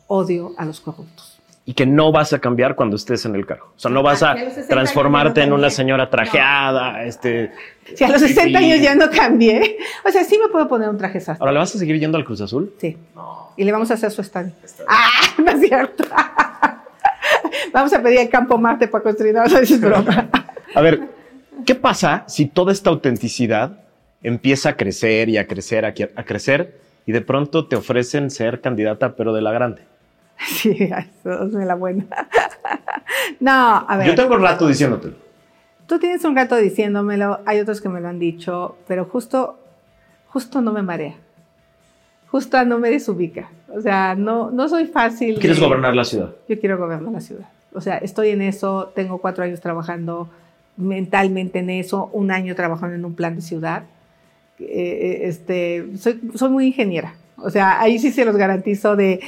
odio 0.07 0.53
a 0.57 0.63
los 0.63 0.79
corruptos. 0.79 1.32
Y 1.65 1.73
que 1.73 1.85
no 1.85 2.11
vas 2.11 2.33
a 2.33 2.39
cambiar 2.39 2.75
cuando 2.75 2.97
estés 2.97 3.25
en 3.25 3.35
el 3.35 3.45
cargo. 3.45 3.71
O 3.75 3.79
sea, 3.79 3.89
no 3.89 4.03
vas 4.03 4.21
a 4.21 4.35
transformarte 4.67 5.43
en 5.43 5.53
una 5.53 5.69
señora 5.69 6.09
trajeada. 6.09 7.05
Este, 7.05 7.51
si 7.95 8.03
a 8.03 8.09
los 8.09 8.21
60 8.21 8.59
años 8.59 8.81
ya 8.81 8.95
no 8.95 9.09
cambié. 9.09 9.77
O 10.05 10.11
sea, 10.11 10.25
sí 10.25 10.37
me 10.37 10.49
puedo 10.49 10.67
poner 10.67 10.89
un 10.89 10.97
traje 10.97 11.21
sastre. 11.21 11.41
¿Ahora 11.41 11.53
le 11.53 11.59
vas 11.59 11.73
a 11.73 11.77
seguir 11.77 11.97
yendo 11.99 12.17
al 12.17 12.25
Cruz 12.25 12.41
Azul? 12.41 12.73
Sí. 12.79 12.97
Y 13.55 13.63
le 13.63 13.71
vamos 13.71 13.89
a 13.91 13.93
hacer 13.93 14.11
su 14.11 14.21
estadio. 14.21 14.51
Ah, 14.87 15.09
no 15.37 15.51
es 15.51 15.61
cierto. 15.61 16.03
vamos 17.73 17.93
a 17.93 18.01
pedir 18.01 18.19
el 18.19 18.29
Campo 18.29 18.57
Marte 18.57 18.89
para 18.89 19.03
construir. 19.03 19.33
No, 19.33 19.43
es 19.45 19.79
broma. 19.79 20.29
a 20.75 20.81
ver, 20.81 21.01
¿qué 21.65 21.75
pasa 21.75 22.25
si 22.27 22.47
toda 22.47 22.73
esta 22.73 22.89
autenticidad 22.89 23.83
empieza 24.23 24.69
a 24.69 24.77
crecer 24.77 25.29
y 25.29 25.37
a 25.37 25.47
crecer, 25.47 25.85
a, 25.85 25.93
crecer, 25.93 26.79
y 27.05 27.11
de 27.11 27.21
pronto 27.21 27.67
te 27.67 27.75
ofrecen 27.75 28.31
ser 28.31 28.61
candidata, 28.61 29.15
pero 29.15 29.33
de 29.33 29.41
la 29.41 29.51
grande. 29.51 29.83
Sí, 30.63 30.77
eso 30.79 31.43
es 31.45 31.53
la 31.53 31.75
buena. 31.75 32.05
no, 33.39 33.51
a 33.51 33.97
ver. 33.97 34.07
Yo 34.07 34.15
tengo 34.15 34.35
un 34.35 34.41
rato 34.41 34.67
diciéndotelo. 34.67 35.15
Tú 35.87 35.99
tienes 35.99 36.23
un 36.23 36.35
rato 36.35 36.55
diciéndomelo, 36.55 37.41
hay 37.45 37.59
otros 37.59 37.81
que 37.81 37.89
me 37.89 37.99
lo 37.99 38.07
han 38.07 38.19
dicho, 38.19 38.77
pero 38.87 39.05
justo, 39.05 39.59
justo 40.27 40.61
no 40.61 40.71
me 40.71 40.81
marea. 40.81 41.15
Justo 42.27 42.63
no 42.65 42.79
me 42.79 42.89
desubica. 42.89 43.49
O 43.75 43.81
sea, 43.81 44.15
no, 44.15 44.49
no 44.49 44.69
soy 44.69 44.85
fácil. 44.85 45.39
¿Quieres 45.39 45.59
gobernar 45.59 45.95
la 45.95 46.03
ciudad? 46.03 46.33
Yo 46.47 46.59
quiero 46.59 46.77
gobernar 46.77 47.11
la 47.11 47.21
ciudad. 47.21 47.49
O 47.73 47.81
sea, 47.81 47.97
estoy 47.97 48.29
en 48.29 48.41
eso, 48.41 48.91
tengo 48.95 49.17
cuatro 49.17 49.43
años 49.43 49.59
trabajando 49.59 50.29
mentalmente 50.77 51.59
en 51.59 51.69
eso, 51.69 52.09
un 52.13 52.31
año 52.31 52.55
trabajando 52.55 52.95
en 52.95 53.05
un 53.05 53.15
plan 53.15 53.35
de 53.35 53.41
ciudad. 53.41 53.83
Eh, 54.59 55.21
este, 55.23 55.97
soy, 55.97 56.21
soy 56.35 56.49
muy 56.49 56.67
ingeniera. 56.67 57.15
O 57.37 57.49
sea, 57.49 57.81
ahí 57.81 57.99
sí 57.99 58.11
se 58.11 58.25
los 58.25 58.37
garantizo 58.37 58.95
de 58.95 59.19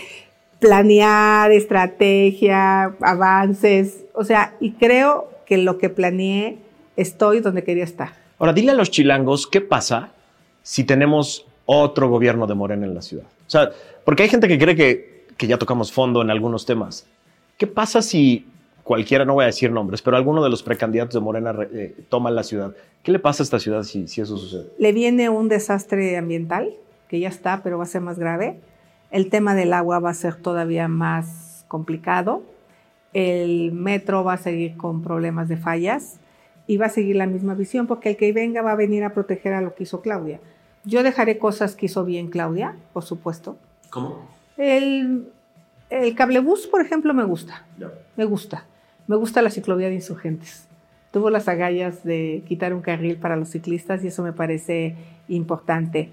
planear, 0.66 1.52
estrategia, 1.52 2.96
avances. 3.02 4.06
O 4.14 4.24
sea, 4.24 4.56
y 4.60 4.72
creo 4.72 5.30
que 5.46 5.58
lo 5.58 5.78
que 5.78 5.90
planeé, 5.90 6.58
estoy 6.98 7.40
donde 7.40 7.64
quería 7.64 7.84
estar. 7.84 8.14
Ahora, 8.40 8.54
dile 8.54 8.72
a 8.72 8.74
los 8.74 8.90
chilangos 8.90 9.48
qué 9.48 9.62
pasa 9.62 10.12
si 10.64 10.84
tenemos 10.84 11.46
otro 11.66 12.10
gobierno 12.10 12.48
de 12.48 12.56
Morena 12.56 12.86
en 12.86 12.96
la 12.96 13.02
ciudad. 13.02 13.26
O 13.26 13.50
sea, 13.50 13.70
porque 14.04 14.24
hay 14.24 14.30
gente 14.30 14.48
que 14.48 14.58
cree 14.58 14.76
que, 14.76 15.26
que 15.38 15.48
ya 15.48 15.58
tocamos 15.58 15.92
fondo 15.92 16.22
en 16.22 16.32
algunos 16.32 16.66
temas. 16.66 17.06
¿Qué 17.58 17.68
pasa 17.68 18.02
si 18.02 18.46
cualquiera, 18.84 19.26
no 19.26 19.34
voy 19.34 19.44
a 19.44 19.48
decir 19.48 19.72
nombres, 19.72 20.02
pero 20.02 20.16
alguno 20.16 20.44
de 20.44 20.50
los 20.50 20.62
precandidatos 20.62 21.16
de 21.16 21.20
Morena 21.20 21.56
eh, 21.74 21.96
toma 22.08 22.30
la 22.30 22.44
ciudad. 22.44 22.76
¿Qué 23.02 23.12
le 23.12 23.20
pasa 23.20 23.42
a 23.42 23.46
esta 23.46 23.60
ciudad 23.60 23.82
si, 23.84 24.08
si 24.08 24.22
eso 24.22 24.38
sucede? 24.38 24.68
Le 24.78 24.94
viene 24.94 25.28
un 25.30 25.50
desastre 25.50 26.16
ambiental, 26.18 26.72
que 27.10 27.20
ya 27.20 27.30
está, 27.30 27.64
pero 27.64 27.80
va 27.80 27.84
a 27.84 27.88
ser 27.88 28.02
más 28.02 28.20
grave. 28.20 28.60
El 29.12 29.30
tema 29.30 29.56
del 29.56 29.74
agua 29.74 30.00
va 30.00 30.10
a 30.10 30.14
ser 30.14 30.36
todavía 30.36 30.88
más 30.88 31.66
complicado. 31.68 32.44
El 33.14 33.72
metro 33.72 34.24
va 34.24 34.34
a 34.34 34.38
seguir 34.38 34.76
con 34.78 35.02
problemas 35.02 35.48
de 35.48 35.58
fallas 35.58 36.20
y 36.68 36.78
va 36.78 36.88
a 36.88 36.90
seguir 36.90 37.16
la 37.16 37.28
misma 37.28 37.54
visión, 37.54 37.88
porque 37.88 38.10
el 38.10 38.18
que 38.18 38.34
venga 38.34 38.62
va 38.62 38.72
a 38.72 38.76
venir 38.76 39.04
a 39.04 39.14
proteger 39.14 39.54
a 39.54 39.62
lo 39.62 39.76
que 39.76 39.84
hizo 39.84 40.02
Claudia. 40.02 40.40
Yo 40.84 41.04
dejaré 41.04 41.38
cosas 41.38 41.76
que 41.76 41.88
hizo 41.88 42.04
bien 42.06 42.30
Claudia, 42.30 42.76
por 42.94 43.04
supuesto. 43.04 43.58
¿Cómo? 43.90 44.28
El, 44.58 45.30
el 45.90 46.16
cablebús, 46.16 46.68
por 46.68 46.82
ejemplo, 46.82 47.14
me 47.14 47.24
gusta. 47.24 47.66
Me 48.16 48.26
gusta. 48.26 48.66
Me 49.08 49.16
gusta 49.16 49.42
la 49.42 49.50
ciclovía 49.50 49.88
de 49.88 49.96
insurgentes. 49.96 50.68
Tuvo 51.12 51.30
las 51.30 51.48
agallas 51.48 52.04
de 52.04 52.44
quitar 52.48 52.74
un 52.74 52.82
carril 52.82 53.18
para 53.18 53.38
los 53.38 53.50
ciclistas 53.50 54.04
y 54.04 54.08
eso 54.08 54.24
me 54.24 54.34
parece 54.34 54.96
importante. 55.28 56.10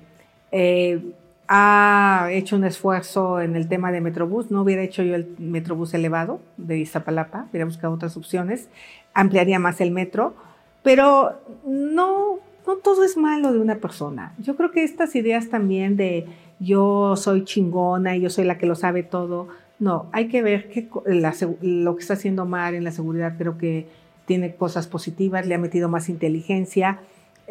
Eh, 0.52 1.12
ha 1.54 2.28
hecho 2.30 2.56
un 2.56 2.64
esfuerzo 2.64 3.38
en 3.38 3.56
el 3.56 3.68
tema 3.68 3.92
de 3.92 4.00
Metrobús. 4.00 4.50
No 4.50 4.62
hubiera 4.62 4.82
hecho 4.82 5.02
yo 5.02 5.14
el 5.14 5.34
Metrobús 5.38 5.92
elevado 5.92 6.40
de 6.56 6.78
Iztapalapa, 6.78 7.46
hubiera 7.50 7.66
buscado 7.66 7.92
otras 7.92 8.16
opciones. 8.16 8.70
Ampliaría 9.12 9.58
más 9.58 9.82
el 9.82 9.90
metro, 9.90 10.34
pero 10.82 11.42
no, 11.66 12.38
no 12.66 12.76
todo 12.76 13.04
es 13.04 13.18
malo 13.18 13.52
de 13.52 13.58
una 13.58 13.74
persona. 13.76 14.32
Yo 14.38 14.56
creo 14.56 14.70
que 14.70 14.82
estas 14.82 15.14
ideas 15.14 15.50
también 15.50 15.98
de 15.98 16.26
yo 16.58 17.16
soy 17.16 17.44
chingona 17.44 18.16
y 18.16 18.22
yo 18.22 18.30
soy 18.30 18.44
la 18.44 18.56
que 18.56 18.64
lo 18.64 18.74
sabe 18.74 19.02
todo, 19.02 19.48
no, 19.78 20.06
hay 20.12 20.28
que 20.28 20.40
ver 20.40 20.70
que 20.70 20.88
lo 21.60 21.96
que 21.96 22.00
está 22.00 22.14
haciendo 22.14 22.46
Mar 22.46 22.72
en 22.72 22.84
la 22.84 22.92
seguridad 22.92 23.34
creo 23.36 23.58
que 23.58 23.88
tiene 24.24 24.54
cosas 24.54 24.86
positivas, 24.86 25.46
le 25.46 25.54
ha 25.54 25.58
metido 25.58 25.90
más 25.90 26.08
inteligencia, 26.08 27.00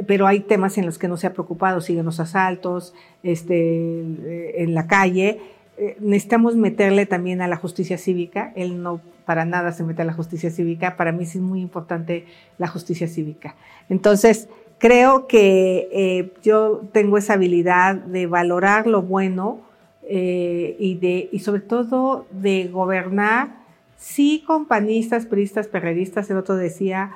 pero 0.08 0.28
hay 0.28 0.42
temas 0.42 0.78
en 0.78 0.86
los 0.86 0.98
que 0.98 1.08
no 1.08 1.18
se 1.18 1.28
ha 1.28 1.34
preocupado, 1.34 1.82
siguen 1.82 2.06
los 2.06 2.20
asaltos 2.20 2.94
este, 3.24 4.02
eh, 4.02 4.54
en 4.58 4.74
la 4.74 4.88
calle. 4.88 5.40
Eh, 5.78 5.98
necesitamos 6.00 6.56
meterle 6.56 7.06
también 7.06 7.42
a 7.42 7.48
la 7.48 7.56
justicia 7.56 7.98
cívica, 7.98 8.54
él 8.56 8.82
no 8.82 9.02
para 9.26 9.46
nada 9.46 9.72
se 9.72 9.84
mete 9.84 10.02
a 10.02 10.06
la 10.06 10.14
justicia 10.14 10.50
cívica, 10.50 10.98
para 10.98 11.12
mí 11.12 11.24
es 11.24 11.36
muy 11.38 11.62
importante 11.62 12.26
la 12.58 12.68
justicia 12.68 13.08
cívica. 13.08 13.56
Entonces, 13.90 14.50
creo 14.78 15.28
que 15.28 15.88
eh, 15.92 16.34
yo 16.44 16.82
tengo 16.92 17.18
esa 17.18 17.34
habilidad 17.34 17.96
de 17.96 18.28
valorar 18.28 18.88
lo 18.88 19.02
bueno, 19.02 19.62
eh, 20.14 20.76
y, 20.78 20.96
de, 20.96 21.30
y 21.32 21.40
sobre 21.40 21.62
todo 21.62 22.26
de 22.32 22.68
gobernar, 22.68 23.62
sí 23.98 24.44
con 24.46 24.66
panistas, 24.66 25.26
peristas, 25.26 25.68
perredistas, 25.68 26.30
el 26.30 26.38
otro 26.38 26.56
decía 26.56 27.12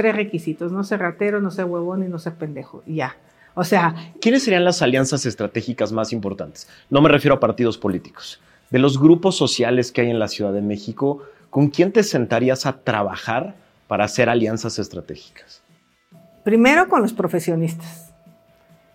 tres 0.00 0.16
requisitos, 0.16 0.72
no 0.72 0.82
ser 0.82 1.00
ratero, 1.00 1.42
no 1.42 1.50
ser 1.50 1.66
huevón 1.66 2.02
y 2.02 2.08
no 2.08 2.18
ser 2.18 2.32
pendejo, 2.32 2.82
ya. 2.86 3.16
O 3.52 3.64
sea... 3.64 3.94
¿Quiénes 4.18 4.44
serían 4.44 4.64
las 4.64 4.80
alianzas 4.80 5.26
estratégicas 5.26 5.92
más 5.92 6.14
importantes? 6.14 6.66
No 6.88 7.02
me 7.02 7.10
refiero 7.10 7.34
a 7.34 7.40
partidos 7.40 7.76
políticos. 7.76 8.40
De 8.70 8.78
los 8.78 8.98
grupos 8.98 9.36
sociales 9.36 9.92
que 9.92 10.00
hay 10.00 10.08
en 10.08 10.18
la 10.18 10.28
Ciudad 10.28 10.54
de 10.54 10.62
México, 10.62 11.22
¿con 11.50 11.68
quién 11.68 11.92
te 11.92 12.02
sentarías 12.02 12.64
a 12.64 12.80
trabajar 12.80 13.56
para 13.88 14.04
hacer 14.04 14.30
alianzas 14.30 14.78
estratégicas? 14.78 15.62
Primero 16.44 16.88
con 16.88 17.02
los 17.02 17.12
profesionistas, 17.12 18.14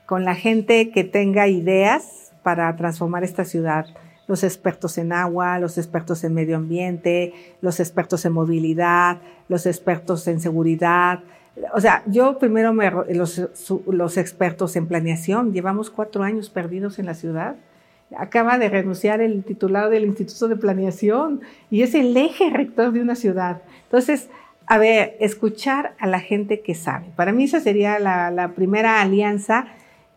con 0.08 0.26
la 0.26 0.34
gente 0.34 0.90
que 0.90 1.04
tenga 1.04 1.48
ideas 1.48 2.32
para 2.42 2.76
transformar 2.78 3.24
esta 3.24 3.46
ciudad 3.46 3.86
los 4.28 4.44
expertos 4.44 4.98
en 4.98 5.14
agua, 5.14 5.60
los 5.60 5.78
expertos 5.78 6.24
en 6.24 6.34
medio 6.34 6.58
ambiente, 6.58 7.34
los 7.62 7.80
expertos 7.80 8.26
en 8.26 8.34
movilidad, 8.34 9.20
los 9.50 9.66
expertos 9.66 10.28
en 10.28 10.40
seguridad. 10.40 11.20
O 11.74 11.80
sea, 11.80 12.04
yo 12.08 12.38
primero 12.38 12.74
me, 12.74 12.92
los, 13.14 13.42
los 13.88 14.18
expertos 14.18 14.76
en 14.76 14.88
planeación, 14.88 15.54
llevamos 15.54 15.90
cuatro 15.90 16.24
años 16.24 16.50
perdidos 16.50 17.00
en 17.00 17.06
la 17.06 17.14
ciudad. 17.14 17.56
Acaba 18.18 18.58
de 18.58 18.70
renunciar 18.70 19.22
el 19.22 19.44
titular 19.44 19.90
del 19.90 20.06
Instituto 20.06 20.48
de 20.48 20.56
Planeación 20.56 21.42
y 21.72 21.82
es 21.82 21.96
el 21.96 22.16
eje 22.16 22.50
rector 22.50 22.92
de 22.92 23.02
una 23.02 23.16
ciudad. 23.16 23.62
Entonces, 23.84 24.30
a 24.68 24.78
ver, 24.78 25.16
escuchar 25.20 25.96
a 26.00 26.08
la 26.08 26.20
gente 26.20 26.62
que 26.62 26.76
sabe. 26.76 27.08
Para 27.16 27.32
mí 27.32 27.46
esa 27.46 27.60
sería 27.60 28.00
la, 28.00 28.32
la 28.32 28.50
primera 28.50 29.02
alianza 29.02 29.68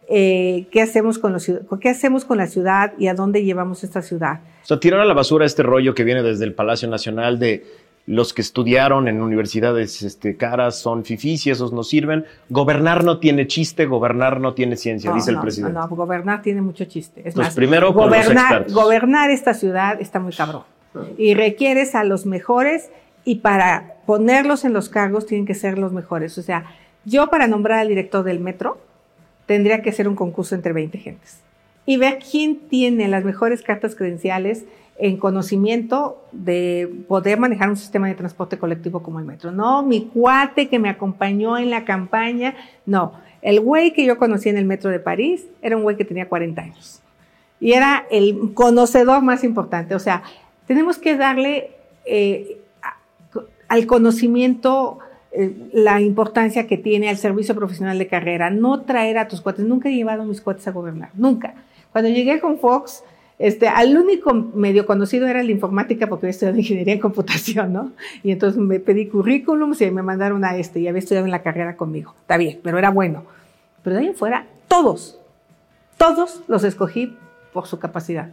eh, 0.09 0.67
¿qué, 0.71 0.81
hacemos 0.81 1.19
con 1.19 1.37
qué 1.81 1.89
hacemos 1.91 2.25
con 2.25 2.39
la 2.39 2.47
ciudad 2.47 2.95
y 2.99 3.09
a 3.09 3.15
dónde 3.15 3.45
llevamos 3.45 3.85
esta 3.85 4.01
ciudad. 4.01 4.41
O 4.63 4.67
sea, 4.67 4.81
tirar 4.81 5.01
a 5.01 5.05
la 5.05 5.15
basura 5.15 5.45
este 5.45 5.63
rollo 5.63 5.95
que 5.95 6.05
viene 6.05 6.23
desde 6.23 6.45
el 6.45 6.55
Palacio 6.55 6.89
Nacional 6.89 7.39
de 7.39 7.65
los 8.07 8.33
que 8.33 8.41
estudiaron 8.41 9.07
en 9.07 9.21
universidades 9.21 10.01
este, 10.03 10.39
caras 10.39 10.79
son 10.81 11.05
fifís 11.05 11.47
y 11.47 11.51
esos 11.51 11.75
no 11.75 11.83
sirven. 11.83 12.25
Gobernar 12.49 13.05
no 13.05 13.19
tiene 13.19 13.47
chiste, 13.47 13.85
gobernar 13.85 14.41
no 14.41 14.55
tiene 14.55 14.77
ciencia, 14.77 15.13
dice 15.13 15.31
el 15.31 15.41
presidente. 15.41 15.75
No, 15.75 15.87
no, 15.87 15.95
gobernar 15.95 16.41
tiene 16.41 16.63
mucho 16.63 16.87
chiste. 16.87 17.21
Es 17.29 17.37
más, 17.37 17.55
primero 17.55 17.93
gobernar, 17.93 18.65
gobernar 18.71 19.31
esta 19.31 19.53
ciudad 19.53 20.01
está 20.01 20.21
muy 20.21 20.33
cabrón. 20.33 20.63
Y 21.19 21.35
requieres 21.35 21.95
a 21.95 22.03
los 22.03 22.25
mejores 22.25 22.89
y 23.25 23.37
para 23.37 23.97
ponerlos 24.07 24.65
en 24.65 24.73
los 24.73 24.89
cargos 24.89 25.27
tienen 25.27 25.45
que 25.45 25.55
ser 25.55 25.77
los 25.77 25.93
mejores. 25.93 26.39
O 26.39 26.43
sea, 26.43 26.65
yo 27.05 27.29
para 27.29 27.47
nombrar 27.47 27.81
al 27.81 27.89
director 27.89 28.25
del 28.25 28.41
metro, 28.41 28.79
tendría 29.49 29.81
que 29.81 29.93
ser 29.93 30.07
un 30.07 30.15
concurso 30.15 30.55
entre 30.55 30.75
20 30.75 30.99
gentes. 30.99 31.41
Y 31.87 31.97
ver 31.97 32.19
quién 32.19 32.59
tiene 32.69 33.09
las 33.09 33.25
mejores 33.25 33.63
cartas 33.63 33.97
credenciales 33.97 34.67
en 34.99 35.17
conocimiento 35.17 36.23
de 36.33 36.93
poder 37.09 37.41
manejar 37.41 37.71
un 37.71 37.77
sistema 37.77 38.09
de 38.09 38.15
transporte 38.15 38.59
colectivo 38.59 39.03
como 39.03 39.19
el 39.19 39.25
metro. 39.25 39.51
No, 39.51 39.83
mi 39.83 40.05
cuate 40.05 40.69
que 40.69 40.79
me 40.79 40.91
acompañó 40.91 41.57
en 41.57 41.71
la 41.71 41.87
campaña, 41.87 42.55
no. 42.85 43.15
El 43.41 43.61
güey 43.61 43.95
que 43.95 44.05
yo 44.05 44.19
conocí 44.19 44.51
en 44.51 44.59
el 44.59 44.67
metro 44.67 44.91
de 44.91 45.01
París 45.01 45.47
era 45.63 45.79
un 45.79 45.83
güey 45.83 45.97
que 45.97 46.05
tenía 46.05 46.29
40 46.29 46.61
años. 46.61 47.01
Y 47.59 47.73
era 47.73 48.07
el 48.11 48.53
conocedor 48.53 49.23
más 49.23 49.45
importante. 49.45 49.95
O 49.95 49.99
sea, 49.99 50.25
tenemos 50.67 50.99
que 50.99 51.17
darle 51.17 51.71
eh, 52.05 52.59
al 53.69 53.87
conocimiento 53.87 54.99
la 55.73 56.01
importancia 56.01 56.67
que 56.67 56.79
tiene 56.79 57.11
el 57.11 57.17
servicio 57.19 57.55
profesional 57.55 57.99
de 57.99 58.07
carrera, 58.07 58.51
no 58.51 58.81
traer 58.83 59.19
a 59.19 59.29
tus 59.29 59.41
cuates. 59.41 59.65
Nunca 59.65 59.89
he 59.89 59.95
llevado 59.95 60.25
mis 60.25 60.41
cuates 60.41 60.67
a 60.69 60.73
gobernar, 60.73 61.11
nunca. 61.15 61.55
Cuando 61.93 62.11
llegué 62.11 62.41
con 62.41 62.59
Fox, 62.59 63.03
este, 63.39 63.69
al 63.69 63.97
único 63.97 64.35
medio 64.35 64.85
conocido 64.85 65.29
era 65.29 65.43
la 65.43 65.51
informática 65.53 66.09
porque 66.09 66.27
había 66.27 66.31
estudiado 66.31 66.59
ingeniería 66.59 66.95
en 66.95 67.01
computación, 67.01 67.73
¿no? 67.73 67.93
Y 68.25 68.33
entonces 68.33 68.59
me 68.61 68.81
pedí 68.81 69.07
currículums 69.07 69.81
y 69.81 69.91
me 69.91 70.03
mandaron 70.03 70.45
a 70.45 70.57
este 70.57 70.81
y 70.81 70.89
había 70.89 70.99
estudiado 70.99 71.27
en 71.27 71.31
la 71.31 71.43
carrera 71.43 71.77
conmigo. 71.77 72.15
Está 72.21 72.37
bien, 72.37 72.59
pero 72.63 72.79
era 72.79 72.91
bueno. 72.91 73.25
Pero 73.83 73.95
de 73.95 74.03
ahí 74.03 74.09
en 74.09 74.17
fuera, 74.17 74.47
todos, 74.67 75.21
todos 75.97 76.43
los 76.49 76.65
escogí 76.65 77.17
por 77.53 77.67
su 77.67 77.79
capacidad. 77.79 78.31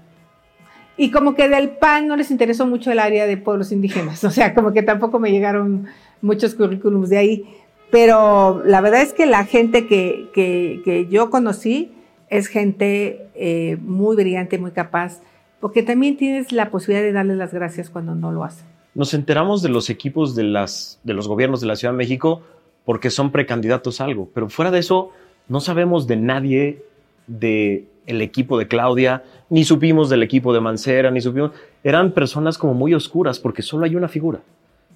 Y 0.98 1.12
como 1.12 1.36
que 1.36 1.50
del 1.50 1.70
PAN 1.70 2.08
no 2.08 2.16
les 2.16 2.32
interesó 2.32 2.66
mucho 2.66 2.92
el 2.92 3.00
área 3.00 3.28
de 3.28 3.38
pueblos 3.38 3.72
indígenas, 3.72 4.24
o 4.24 4.32
sea, 4.32 4.56
como 4.56 4.74
que 4.74 4.82
tampoco 4.82 5.20
me 5.20 5.32
llegaron 5.32 5.88
muchos 6.22 6.56
currículums 6.56 7.10
de 7.10 7.18
ahí. 7.18 7.46
Pero 7.92 8.62
la 8.66 8.82
verdad 8.82 9.02
es 9.02 9.14
que 9.14 9.26
la 9.26 9.46
gente 9.46 9.88
que, 9.88 10.30
que, 10.34 11.08
yo 11.10 11.30
conocí 11.30 11.92
es 12.30 12.48
gente 12.48 13.28
eh, 13.36 13.78
muy 13.82 14.16
brillante, 14.16 14.58
muy 14.58 14.72
capaz, 14.72 15.22
porque 15.60 15.84
también 15.84 16.18
tienes 16.18 16.52
la 16.52 16.72
posibilidad 16.72 17.04
de 17.04 17.14
darle 17.14 17.36
las 17.36 17.54
gracias 17.54 17.90
cuando 17.90 18.16
no 18.16 18.32
lo 18.32 18.44
hacen. 18.44 18.68
Nos 18.96 19.14
enteramos 19.14 19.62
de 19.62 19.70
los 19.70 19.90
equipos 19.90 20.36
de, 20.36 20.44
las, 20.44 21.00
de 21.04 21.14
los 21.14 21.28
gobiernos 21.28 21.62
de 21.62 21.68
la 21.68 21.76
Ciudad 21.76 21.94
de 21.94 21.98
México 21.98 22.42
porque 22.86 23.10
son 23.10 23.32
precandidatos 23.32 24.02
a 24.02 24.06
algo, 24.06 24.30
pero 24.34 24.50
fuera 24.50 24.72
de 24.72 24.80
eso 24.80 25.12
no 25.48 25.60
sabemos 25.60 26.08
de 26.08 26.18
nadie 26.18 26.84
de 27.28 27.88
equipo 28.08 28.58
de 28.58 28.68
Claudia, 28.68 29.24
ni 29.50 29.64
supimos 29.64 30.10
del 30.10 30.24
equipo 30.24 30.54
de 30.54 30.60
Mancera, 30.60 31.12
ni 31.12 31.22
supimos. 31.22 31.52
Eran 31.84 32.12
personas 32.12 32.58
como 32.58 32.74
muy 32.74 32.94
oscuras 32.94 33.40
porque 33.40 33.62
solo 33.62 33.86
hay 33.86 33.96
una 33.96 34.08
figura. 34.08 34.42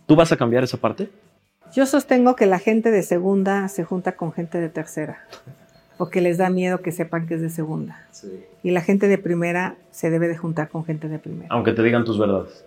¿Tú 0.09 0.15
vas 0.15 0.31
a 0.31 0.37
cambiar 0.37 0.63
esa 0.63 0.77
parte? 0.77 1.07
Yo 1.71 1.85
sostengo 1.85 2.35
que 2.35 2.47
la 2.47 2.57
gente 2.57 2.89
de 2.89 3.03
segunda 3.03 3.67
se 3.67 3.83
junta 3.83 4.13
con 4.13 4.33
gente 4.33 4.59
de 4.59 4.67
tercera, 4.67 5.19
porque 5.99 6.19
les 6.19 6.39
da 6.39 6.49
miedo 6.49 6.81
que 6.81 6.91
sepan 6.91 7.27
que 7.27 7.35
es 7.35 7.41
de 7.41 7.51
segunda. 7.51 8.07
Y 8.63 8.71
la 8.71 8.81
gente 8.81 9.07
de 9.07 9.19
primera 9.19 9.75
se 9.91 10.09
debe 10.09 10.27
de 10.27 10.35
juntar 10.35 10.69
con 10.69 10.83
gente 10.83 11.09
de 11.09 11.19
primera. 11.19 11.45
Aunque 11.51 11.73
te 11.73 11.83
digan 11.83 12.05
tus 12.05 12.17
verdades. 12.17 12.65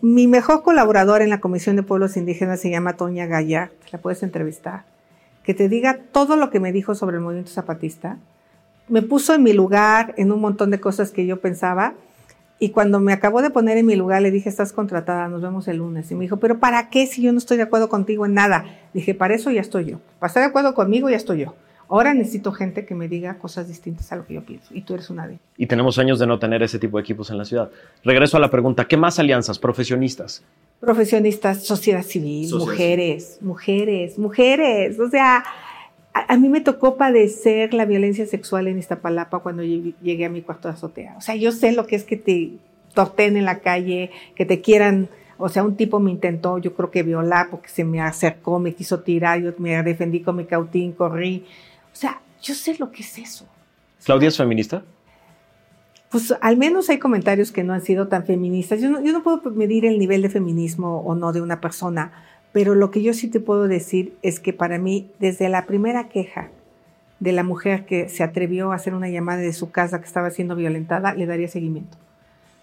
Mi 0.00 0.28
mejor 0.28 0.62
colaborador 0.62 1.22
en 1.22 1.30
la 1.30 1.40
Comisión 1.40 1.74
de 1.74 1.82
Pueblos 1.82 2.16
Indígenas 2.16 2.60
se 2.60 2.70
llama 2.70 2.92
Toña 2.92 3.26
Gallard, 3.26 3.72
la 3.90 3.98
puedes 3.98 4.22
entrevistar, 4.22 4.84
que 5.42 5.54
te 5.54 5.68
diga 5.68 5.98
todo 6.12 6.36
lo 6.36 6.50
que 6.50 6.60
me 6.60 6.70
dijo 6.70 6.94
sobre 6.94 7.16
el 7.16 7.22
movimiento 7.24 7.50
zapatista. 7.50 8.16
Me 8.86 9.02
puso 9.02 9.34
en 9.34 9.42
mi 9.42 9.54
lugar 9.54 10.14
en 10.16 10.30
un 10.30 10.40
montón 10.40 10.70
de 10.70 10.78
cosas 10.78 11.10
que 11.10 11.26
yo 11.26 11.40
pensaba 11.40 11.94
y 12.60 12.70
cuando 12.70 12.98
me 12.98 13.12
acabó 13.12 13.40
de 13.40 13.50
poner 13.50 13.78
en 13.78 13.86
mi 13.86 13.94
lugar, 13.94 14.20
le 14.20 14.30
dije, 14.30 14.48
estás 14.48 14.72
contratada, 14.72 15.28
nos 15.28 15.42
vemos 15.42 15.68
el 15.68 15.76
lunes. 15.76 16.10
Y 16.10 16.14
me 16.16 16.22
dijo, 16.22 16.38
pero 16.38 16.58
¿para 16.58 16.90
qué 16.90 17.06
si 17.06 17.22
yo 17.22 17.32
no 17.32 17.38
estoy 17.38 17.56
de 17.56 17.62
acuerdo 17.62 17.88
contigo 17.88 18.26
en 18.26 18.34
nada? 18.34 18.64
Dije, 18.92 19.14
para 19.14 19.34
eso 19.34 19.50
ya 19.50 19.60
estoy 19.60 19.84
yo. 19.84 20.00
Para 20.18 20.28
estar 20.28 20.42
de 20.42 20.48
acuerdo 20.48 20.74
conmigo 20.74 21.08
ya 21.08 21.16
estoy 21.16 21.40
yo. 21.40 21.54
Ahora 21.88 22.12
necesito 22.12 22.52
gente 22.52 22.84
que 22.84 22.94
me 22.94 23.08
diga 23.08 23.38
cosas 23.38 23.68
distintas 23.68 24.12
a 24.12 24.16
lo 24.16 24.26
que 24.26 24.34
yo 24.34 24.42
pienso. 24.42 24.74
Y 24.74 24.82
tú 24.82 24.94
eres 24.94 25.08
una 25.08 25.26
de 25.26 25.34
ellas. 25.34 25.42
Y 25.56 25.66
tenemos 25.66 25.98
años 25.98 26.18
de 26.18 26.26
no 26.26 26.38
tener 26.38 26.62
ese 26.62 26.78
tipo 26.78 26.98
de 26.98 27.02
equipos 27.02 27.30
en 27.30 27.38
la 27.38 27.44
ciudad. 27.44 27.70
Regreso 28.04 28.36
a 28.36 28.40
la 28.40 28.50
pregunta, 28.50 28.86
¿qué 28.86 28.96
más 28.96 29.18
alianzas? 29.18 29.58
Profesionistas. 29.58 30.42
Profesionistas, 30.80 31.64
sociedad 31.64 32.02
civil, 32.02 32.52
mujeres, 32.54 33.38
mujeres, 33.40 34.18
mujeres. 34.18 35.00
O 35.00 35.08
sea, 35.08 35.44
a, 36.12 36.36
mí 36.36 36.48
me 36.48 36.60
tocó 36.60 36.96
padecer 36.96 37.74
la 37.74 37.84
violencia 37.84 38.26
sexual 38.26 38.66
en 38.66 38.78
Iztapalapa 38.78 39.40
cuando 39.40 39.62
llegué 39.62 40.24
a 40.24 40.28
mi 40.28 40.42
cuarto 40.42 40.68
de 40.68 40.74
azotea. 40.74 41.14
O 41.16 41.20
sea, 41.20 41.36
yo 41.36 41.52
sé 41.52 41.72
lo 41.72 41.86
que 41.86 41.96
es 41.96 42.04
que 42.04 42.16
te 42.16 42.52
torten 42.94 43.36
en 43.36 43.44
la 43.44 43.60
calle, 43.60 44.10
que 44.34 44.44
te 44.44 44.60
quieran, 44.60 45.08
o 45.36 45.48
sea, 45.48 45.62
un 45.62 45.76
tipo 45.76 46.00
me 46.00 46.10
intentó, 46.10 46.58
yo 46.58 46.74
creo 46.74 46.90
que 46.90 47.02
violar 47.02 47.50
porque 47.50 47.68
se 47.68 47.84
me 47.84 48.00
acercó, 48.00 48.58
me 48.58 48.74
quiso 48.74 49.00
tirar, 49.00 49.40
yo 49.40 49.52
me 49.58 49.80
defendí 49.82 50.20
con 50.20 50.36
mi 50.36 50.46
cautín, 50.46 50.92
corrí. 50.92 51.46
O 51.92 51.96
sea, 51.96 52.20
yo 52.42 52.54
sé 52.54 52.76
lo 52.78 52.90
que 52.90 53.02
es 53.02 53.18
eso. 53.18 53.46
¿Claudia 54.04 54.28
es 54.28 54.36
feminista? 54.36 54.82
Pues 56.10 56.34
al 56.40 56.56
menos 56.56 56.88
hay 56.88 56.98
comentarios 56.98 57.52
que 57.52 57.64
no 57.64 57.74
han 57.74 57.82
sido 57.82 58.08
tan 58.08 58.24
feministas. 58.24 58.80
Yo 58.80 58.88
no, 58.88 59.02
yo 59.02 59.12
no 59.12 59.22
puedo 59.22 59.42
medir 59.50 59.84
el 59.84 59.98
nivel 59.98 60.22
de 60.22 60.30
feminismo 60.30 61.00
o 61.00 61.14
no 61.14 61.32
de 61.32 61.42
una 61.42 61.60
persona, 61.60 62.12
pero 62.52 62.74
lo 62.74 62.90
que 62.90 63.02
yo 63.02 63.12
sí 63.14 63.28
te 63.28 63.40
puedo 63.40 63.68
decir 63.68 64.16
es 64.22 64.40
que 64.40 64.52
para 64.52 64.78
mí, 64.78 65.10
desde 65.18 65.48
la 65.48 65.66
primera 65.66 66.08
queja 66.08 66.50
de 67.20 67.32
la 67.32 67.42
mujer 67.42 67.84
que 67.84 68.08
se 68.08 68.22
atrevió 68.22 68.72
a 68.72 68.76
hacer 68.76 68.94
una 68.94 69.08
llamada 69.08 69.40
de 69.40 69.52
su 69.52 69.70
casa 69.70 70.00
que 70.00 70.06
estaba 70.06 70.30
siendo 70.30 70.56
violentada, 70.56 71.14
le 71.14 71.26
daría 71.26 71.48
seguimiento. 71.48 71.96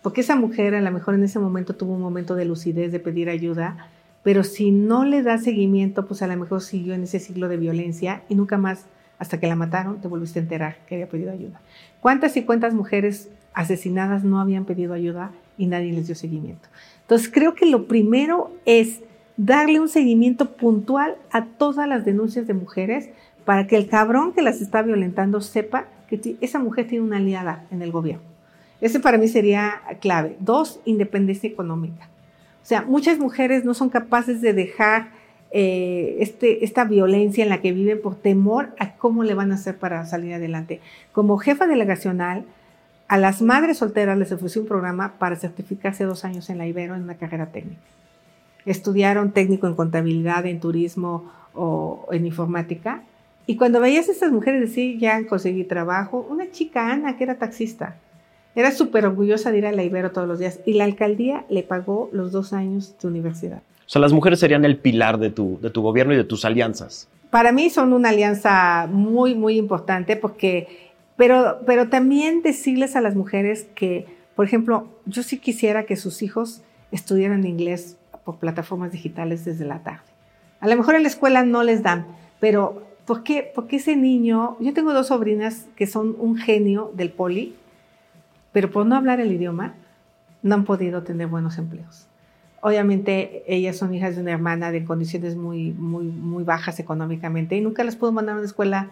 Porque 0.02 0.22
esa 0.22 0.36
mujer 0.36 0.76
a 0.76 0.82
lo 0.82 0.92
mejor 0.92 1.16
en 1.16 1.24
ese 1.24 1.40
momento 1.40 1.76
tuvo 1.76 1.94
un 1.94 2.02
momento 2.02 2.36
de 2.36 2.46
lucidez 2.46 2.92
de 2.92 3.00
pedir 3.00 3.30
ayuda, 3.30 3.90
pero 4.24 4.44
si 4.44 4.72
no 4.72 5.04
le 5.04 5.24
da 5.24 5.38
seguimiento, 5.38 6.08
pues 6.08 6.22
a 6.22 6.28
lo 6.28 6.38
mejor 6.38 6.62
siguió 6.62 6.94
en 6.94 7.04
ese 7.04 7.20
siglo 7.20 7.48
de 7.48 7.58
violencia 7.58 8.24
y 8.30 8.36
nunca 8.36 8.58
más, 8.58 8.86
hasta 9.20 9.40
que 9.40 9.48
la 9.48 9.56
mataron, 9.56 10.02
te 10.02 10.08
volviste 10.08 10.40
a 10.40 10.44
enterar 10.44 10.78
que 10.88 10.96
había 10.96 11.10
pedido 11.10 11.32
ayuda. 11.32 11.62
¿Cuántas 12.02 12.38
y 12.38 12.44
cuántas 12.44 12.74
mujeres 12.74 13.30
asesinadas 13.54 14.24
no 14.24 14.40
habían 14.40 14.66
pedido 14.66 14.94
ayuda 14.94 15.32
y 15.58 15.68
nadie 15.68 15.92
les 15.92 16.08
dio 16.08 16.16
seguimiento? 16.16 16.70
Entonces 17.02 17.30
creo 17.32 17.56
que 17.56 17.66
lo 17.66 17.88
primero 17.88 18.52
es 18.66 19.02
darle 19.38 19.80
un 19.80 19.90
seguimiento 19.90 20.52
puntual 20.52 21.16
a 21.32 21.46
todas 21.46 21.88
las 21.88 22.06
denuncias 22.06 22.48
de 22.48 22.54
mujeres 22.54 23.10
para 23.44 23.68
que 23.68 23.78
el 23.78 23.88
cabrón 23.88 24.34
que 24.34 24.42
las 24.42 24.62
está 24.62 24.82
violentando 24.82 25.42
sepa 25.42 25.86
que 26.08 26.38
esa 26.42 26.60
mujer 26.60 26.88
tiene 26.88 27.06
una 27.06 27.18
aliada 27.18 27.66
en 27.72 27.82
el 27.82 27.92
gobierno. 27.92 28.24
Ese 28.82 29.00
para 29.00 29.18
mí 29.18 29.28
sería 29.28 29.82
clave. 30.00 30.36
Dos, 30.40 30.80
independencia 30.86 31.50
económica. 31.50 32.10
O 32.64 32.68
sea, 32.68 32.82
muchas 32.82 33.20
mujeres 33.20 33.64
no 33.64 33.74
son 33.74 33.90
capaces 33.90 34.42
de 34.42 34.54
dejar 34.54 35.10
eh, 35.52 36.18
este, 36.20 36.66
esta 36.66 36.84
violencia 36.84 37.44
en 37.44 37.50
la 37.50 37.62
que 37.62 37.72
viven 37.72 38.02
por 38.02 38.16
temor 38.16 38.74
a 38.80 38.96
cómo 38.96 39.24
le 39.24 39.34
van 39.34 39.52
a 39.52 39.56
hacer 39.56 39.78
para 39.78 40.06
salir 40.06 40.34
adelante. 40.34 40.82
Como 41.12 41.38
jefa 41.38 41.68
delegacional, 41.68 42.46
a 43.08 43.18
las 43.18 43.42
madres 43.42 43.78
solteras 43.78 44.18
les 44.18 44.32
ofrecí 44.32 44.60
un 44.60 44.66
programa 44.66 45.14
para 45.20 45.36
certificarse 45.36 46.04
dos 46.06 46.26
años 46.26 46.50
en 46.50 46.58
la 46.58 46.68
Ibero 46.68 46.96
en 46.96 47.04
una 47.04 47.16
carrera 47.16 47.48
técnica 47.48 47.82
estudiaron 48.66 49.32
técnico 49.32 49.68
en 49.68 49.76
contabilidad, 49.76 50.46
en 50.46 50.60
turismo 50.60 51.32
o 51.54 52.08
en 52.12 52.26
informática. 52.26 53.04
Y 53.48 53.58
cuando 53.58 53.80
veías 53.80 54.10
a 54.10 54.12
estas 54.12 54.32
mujeres 54.32 54.62
decir, 54.62 54.98
ya 54.98 55.26
conseguí 55.28 55.64
trabajo, 55.64 56.26
una 56.30 56.50
chica, 56.52 56.92
Ana, 56.92 57.16
que 57.18 57.24
era 57.24 57.36
taxista, 57.36 57.98
era 58.56 58.72
súper 58.72 59.06
orgullosa 59.06 59.52
de 59.52 59.60
ir 59.60 59.66
a 59.66 59.72
la 59.72 59.84
Ibero 59.84 60.12
todos 60.12 60.28
los 60.28 60.40
días 60.40 60.60
y 60.66 60.74
la 60.74 60.86
alcaldía 60.86 61.46
le 61.50 61.62
pagó 61.62 62.10
los 62.14 62.32
dos 62.32 62.54
años 62.54 62.96
de 63.02 63.08
universidad. 63.08 63.62
O 63.86 63.90
sea, 63.90 64.02
las 64.02 64.14
mujeres 64.14 64.40
serían 64.40 64.66
el 64.66 64.78
pilar 64.78 65.20
de 65.20 65.30
tu, 65.30 65.60
de 65.62 65.70
tu 65.70 65.82
gobierno 65.82 66.14
y 66.14 66.18
de 66.18 66.24
tus 66.24 66.46
alianzas. 66.46 67.08
Para 67.30 67.52
mí 67.52 67.70
son 67.70 67.94
una 67.94 68.10
alianza 68.10 68.88
muy, 68.90 69.36
muy 69.36 69.58
importante 69.58 70.16
porque, 70.16 70.94
pero, 71.18 71.60
pero 71.66 71.90
también 71.90 72.42
decirles 72.42 72.96
a 72.96 73.02
las 73.02 73.16
mujeres 73.16 73.68
que 73.76 74.08
Por 74.36 74.46
ejemplo, 74.46 74.88
yo 75.06 75.24
sí 75.24 75.38
quisiera 75.40 75.86
que 75.86 75.96
sus 75.96 76.22
hijos 76.22 76.62
estudiaran 76.92 77.46
inglés 77.46 77.98
por 78.26 78.38
plataformas 78.38 78.92
digitales 78.92 79.46
desde 79.46 79.66
la 79.66 79.80
tarde. 79.80 80.04
A 80.60 80.68
lo 80.68 80.76
mejor 80.76 80.96
en 80.96 81.04
la 81.04 81.10
escuela 81.10 81.44
no 81.44 81.64
les 81.64 81.84
dan, 81.84 82.08
pero 82.40 82.84
¿por 83.06 83.24
qué? 83.24 83.50
Porque 83.54 83.78
ese 83.78 83.96
niño, 83.96 84.58
yo 84.60 84.74
tengo 84.74 84.94
dos 84.94 85.08
sobrinas 85.08 85.68
que 85.76 85.88
son 85.88 86.16
un 86.20 86.36
genio 86.36 86.92
del 86.96 87.12
poli, 87.12 87.56
pero 88.52 88.72
por 88.72 88.86
no 88.86 88.96
hablar 88.96 89.20
el 89.20 89.32
idioma, 89.32 89.76
no 90.42 90.56
han 90.56 90.66
podido 90.66 91.04
tener 91.04 91.28
buenos 91.28 91.58
empleos. 91.58 92.08
Obviamente 92.62 93.44
ellas 93.48 93.78
son 93.78 93.94
hijas 93.94 94.16
de 94.16 94.22
una 94.24 94.32
hermana 94.32 94.72
de 94.72 94.84
condiciones 94.86 95.36
muy, 95.36 95.72
muy, 95.72 96.06
muy 96.06 96.44
bajas 96.44 96.80
económicamente 96.80 97.56
y 97.56 97.62
nunca 97.62 97.84
las 97.84 97.96
pudo 97.96 98.12
mandar 98.12 98.36
a 98.36 98.38
una 98.40 98.48
escuela 98.48 98.90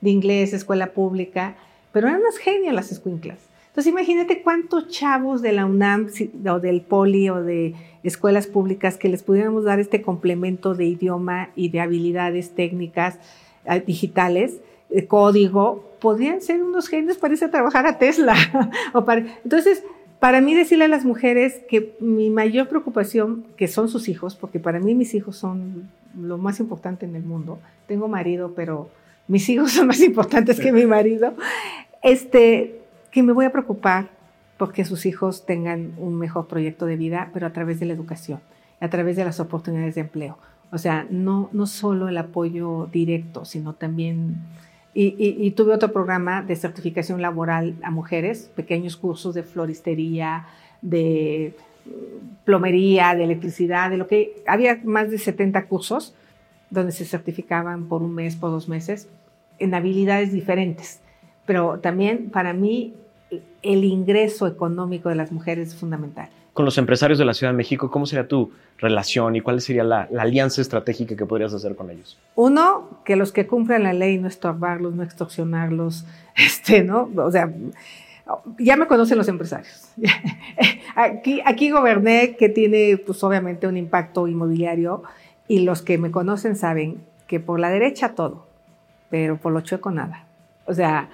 de 0.00 0.10
inglés, 0.10 0.52
escuela 0.52 0.92
pública, 0.92 1.56
pero 1.92 2.06
eran 2.06 2.20
unas 2.20 2.38
genias 2.38 2.74
las 2.74 2.92
escuinclas. 2.92 3.38
Entonces 3.76 3.92
imagínate 3.92 4.40
cuántos 4.40 4.88
chavos 4.88 5.42
de 5.42 5.52
la 5.52 5.66
UNAM 5.66 6.08
o 6.48 6.60
del 6.60 6.80
Poli 6.80 7.28
o 7.28 7.42
de 7.42 7.74
escuelas 8.04 8.46
públicas 8.46 8.96
que 8.96 9.10
les 9.10 9.22
pudiéramos 9.22 9.64
dar 9.64 9.80
este 9.80 10.00
complemento 10.00 10.74
de 10.74 10.86
idioma 10.86 11.50
y 11.54 11.68
de 11.68 11.80
habilidades 11.80 12.52
técnicas 12.54 13.18
eh, 13.66 13.82
digitales, 13.86 14.62
de 14.88 15.06
código, 15.06 15.84
podrían 16.00 16.40
ser 16.40 16.62
unos 16.62 16.88
genios 16.88 17.18
para 17.18 17.34
irse 17.34 17.44
a 17.44 17.50
trabajar 17.50 17.86
a 17.86 17.98
Tesla. 17.98 18.34
entonces, 19.44 19.84
para 20.20 20.40
mí 20.40 20.54
decirle 20.54 20.86
a 20.86 20.88
las 20.88 21.04
mujeres 21.04 21.60
que 21.68 21.98
mi 22.00 22.30
mayor 22.30 22.68
preocupación, 22.68 23.44
que 23.58 23.68
son 23.68 23.90
sus 23.90 24.08
hijos, 24.08 24.36
porque 24.36 24.58
para 24.58 24.80
mí 24.80 24.94
mis 24.94 25.12
hijos 25.12 25.36
son 25.36 25.90
lo 26.18 26.38
más 26.38 26.60
importante 26.60 27.04
en 27.04 27.14
el 27.14 27.24
mundo. 27.24 27.58
Tengo 27.86 28.08
marido, 28.08 28.54
pero 28.56 28.88
mis 29.28 29.46
hijos 29.50 29.72
son 29.72 29.88
más 29.88 30.00
importantes 30.00 30.58
que 30.58 30.72
mi 30.72 30.86
marido. 30.86 31.34
Este, 32.02 32.75
que 33.16 33.22
me 33.22 33.32
voy 33.32 33.46
a 33.46 33.50
preocupar 33.50 34.10
porque 34.58 34.84
sus 34.84 35.06
hijos 35.06 35.46
tengan 35.46 35.94
un 35.96 36.18
mejor 36.18 36.48
proyecto 36.48 36.84
de 36.84 36.96
vida, 36.96 37.30
pero 37.32 37.46
a 37.46 37.50
través 37.50 37.80
de 37.80 37.86
la 37.86 37.94
educación, 37.94 38.40
a 38.78 38.90
través 38.90 39.16
de 39.16 39.24
las 39.24 39.40
oportunidades 39.40 39.94
de 39.94 40.02
empleo. 40.02 40.36
O 40.70 40.76
sea, 40.76 41.06
no, 41.08 41.48
no 41.54 41.66
solo 41.66 42.10
el 42.10 42.18
apoyo 42.18 42.90
directo, 42.92 43.46
sino 43.46 43.72
también... 43.72 44.36
Y, 44.92 45.50
tuve 45.52 45.72
otro 45.72 45.94
programa 45.94 46.42
de 46.42 46.56
certificación 46.56 47.22
laboral 47.22 47.76
a 47.82 47.90
mujeres, 47.90 48.50
pequeños 48.54 48.98
cursos 48.98 49.34
de 49.34 49.44
floristería, 49.44 50.44
de 50.82 51.54
plomería, 52.44 53.14
de 53.14 53.24
electricidad, 53.24 53.88
de 53.88 53.96
lo 53.96 54.06
que... 54.08 54.42
Había 54.46 54.78
más 54.84 55.10
de 55.10 55.16
70 55.16 55.64
cursos 55.68 56.14
donde 56.68 56.92
se 56.92 57.06
certificaban 57.06 57.88
por 57.88 58.02
un 58.02 58.14
mes, 58.14 58.36
por 58.36 58.50
dos 58.50 58.68
meses, 58.68 59.08
en 59.58 59.74
habilidades 59.74 60.32
diferentes. 60.32 61.00
Pero 61.46 61.78
también 61.78 62.28
para 62.28 62.52
mí 62.52 62.94
el 63.66 63.84
ingreso 63.84 64.46
económico 64.46 65.08
de 65.08 65.14
las 65.14 65.32
mujeres 65.32 65.68
es 65.68 65.76
fundamental. 65.76 66.28
Con 66.52 66.64
los 66.64 66.78
empresarios 66.78 67.18
de 67.18 67.26
la 67.26 67.34
Ciudad 67.34 67.52
de 67.52 67.56
México, 67.56 67.90
¿cómo 67.90 68.06
sería 68.06 68.26
tu 68.26 68.50
relación 68.78 69.36
y 69.36 69.42
cuál 69.42 69.60
sería 69.60 69.84
la, 69.84 70.08
alianza 70.18 70.62
estratégica 70.62 71.14
que 71.14 71.26
podrías 71.26 71.52
hacer 71.52 71.76
con 71.76 71.90
ellos? 71.90 72.18
Uno, 72.34 73.02
que 73.04 73.16
los 73.16 73.30
que 73.30 73.46
cumplan 73.46 73.82
la 73.82 73.92
ley, 73.92 74.16
no 74.18 74.26
estorbarlos, 74.26 74.94
no 74.94 75.02
extorsionarlos, 75.02 76.06
este, 76.36 76.82
¿no? 76.82 77.10
O 77.16 77.30
sea, 77.30 77.52
ya 78.58 78.76
me 78.76 78.86
conocen 78.86 79.18
los 79.18 79.28
empresarios. 79.28 79.88
Aquí, 80.96 81.42
aquí 81.44 81.70
goberné, 81.70 82.36
que 82.36 82.48
tiene, 82.48 82.96
pues 82.96 83.22
obviamente, 83.22 83.66
un 83.66 83.76
impacto 83.76 84.26
inmobiliario, 84.26 85.02
y 85.46 85.60
los 85.60 85.82
que 85.82 85.98
me 85.98 86.10
conocen 86.10 86.56
saben 86.56 87.02
que 87.26 87.38
por 87.38 87.60
la 87.60 87.68
derecha 87.68 88.14
todo, 88.14 88.46
pero 89.10 89.36
por 89.36 89.52
lo 89.52 89.60
chueco 89.60 89.90
nada. 89.90 90.24
O 90.64 90.72
sea, 90.72 91.10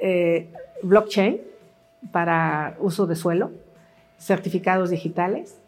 eh, 0.00 0.46
blockchain 0.82 1.47
para 2.12 2.76
uso 2.80 3.06
de 3.06 3.16
suelo, 3.16 3.50
certificados 4.18 4.90
digitales. 4.90 5.58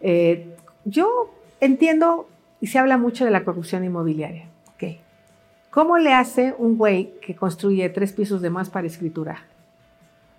Eh, 0.00 0.54
yo 0.84 1.30
entiendo 1.60 2.28
y 2.60 2.68
se 2.68 2.78
habla 2.78 2.98
mucho 2.98 3.24
de 3.24 3.30
la 3.30 3.44
corrupción 3.44 3.84
inmobiliaria. 3.84 4.46
Okay. 4.74 5.00
¿Cómo 5.70 5.98
le 5.98 6.12
hace 6.12 6.54
un 6.58 6.76
güey 6.76 7.14
que 7.20 7.34
construye 7.34 7.88
tres 7.90 8.12
pisos 8.12 8.42
de 8.42 8.50
más 8.50 8.70
para 8.70 8.86
escritura? 8.86 9.44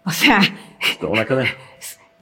O 0.04 0.10
sea, 0.10 0.40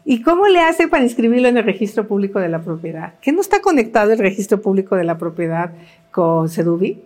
¿y 0.03 0.21
cómo 0.21 0.47
le 0.47 0.59
hace 0.59 0.89
para 0.89 1.01
inscribirlo 1.01 1.47
en 1.47 1.55
el 1.55 1.63
registro 1.63 2.09
público 2.09 2.37
de 2.37 2.49
la 2.49 2.59
propiedad? 2.59 3.13
¿Que 3.21 3.31
no 3.31 3.39
está 3.39 3.61
conectado 3.61 4.11
el 4.11 4.19
registro 4.19 4.61
público 4.61 4.97
de 4.97 5.05
la 5.05 5.17
propiedad 5.17 5.71
con 6.11 6.49
Sedubi? 6.49 7.01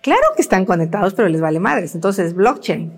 Claro 0.00 0.22
que 0.36 0.42
están 0.42 0.66
conectados, 0.66 1.14
pero 1.14 1.28
les 1.28 1.40
vale 1.40 1.58
madres. 1.58 1.96
Entonces, 1.96 2.34
blockchain 2.34 2.92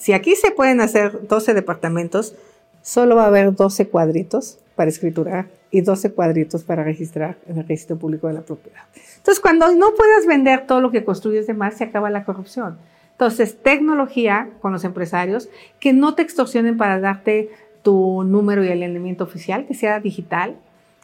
si 0.00 0.14
aquí 0.14 0.34
se 0.34 0.50
pueden 0.50 0.80
hacer 0.80 1.28
12 1.28 1.52
departamentos, 1.52 2.34
solo 2.80 3.16
va 3.16 3.24
a 3.24 3.26
haber 3.26 3.54
12 3.54 3.88
cuadritos 3.88 4.58
para 4.74 4.88
escriturar 4.88 5.48
y 5.70 5.82
12 5.82 6.12
cuadritos 6.12 6.64
para 6.64 6.82
registrar 6.82 7.36
en 7.46 7.58
el 7.58 7.68
registro 7.68 7.96
público 7.98 8.26
de 8.26 8.32
la 8.32 8.40
propiedad. 8.40 8.80
Entonces, 9.18 9.40
cuando 9.40 9.70
no 9.74 9.94
puedas 9.94 10.26
vender 10.26 10.66
todo 10.66 10.80
lo 10.80 10.90
que 10.90 11.04
construyes 11.04 11.46
de 11.46 11.52
más, 11.52 11.76
se 11.76 11.84
acaba 11.84 12.08
la 12.08 12.24
corrupción. 12.24 12.78
Entonces, 13.12 13.62
tecnología 13.62 14.48
con 14.62 14.72
los 14.72 14.84
empresarios, 14.84 15.50
que 15.78 15.92
no 15.92 16.14
te 16.14 16.22
extorsionen 16.22 16.78
para 16.78 16.98
darte 16.98 17.50
tu 17.82 18.24
número 18.24 18.64
y 18.64 18.70
alineamiento 18.70 19.24
oficial, 19.24 19.66
que 19.66 19.74
sea 19.74 20.00
digital, 20.00 20.56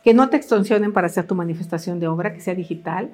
que 0.02 0.14
no 0.14 0.30
te 0.30 0.38
extorsionen 0.38 0.94
para 0.94 1.08
hacer 1.08 1.26
tu 1.26 1.34
manifestación 1.34 2.00
de 2.00 2.08
obra, 2.08 2.32
que 2.32 2.40
sea 2.40 2.54
digital, 2.54 3.10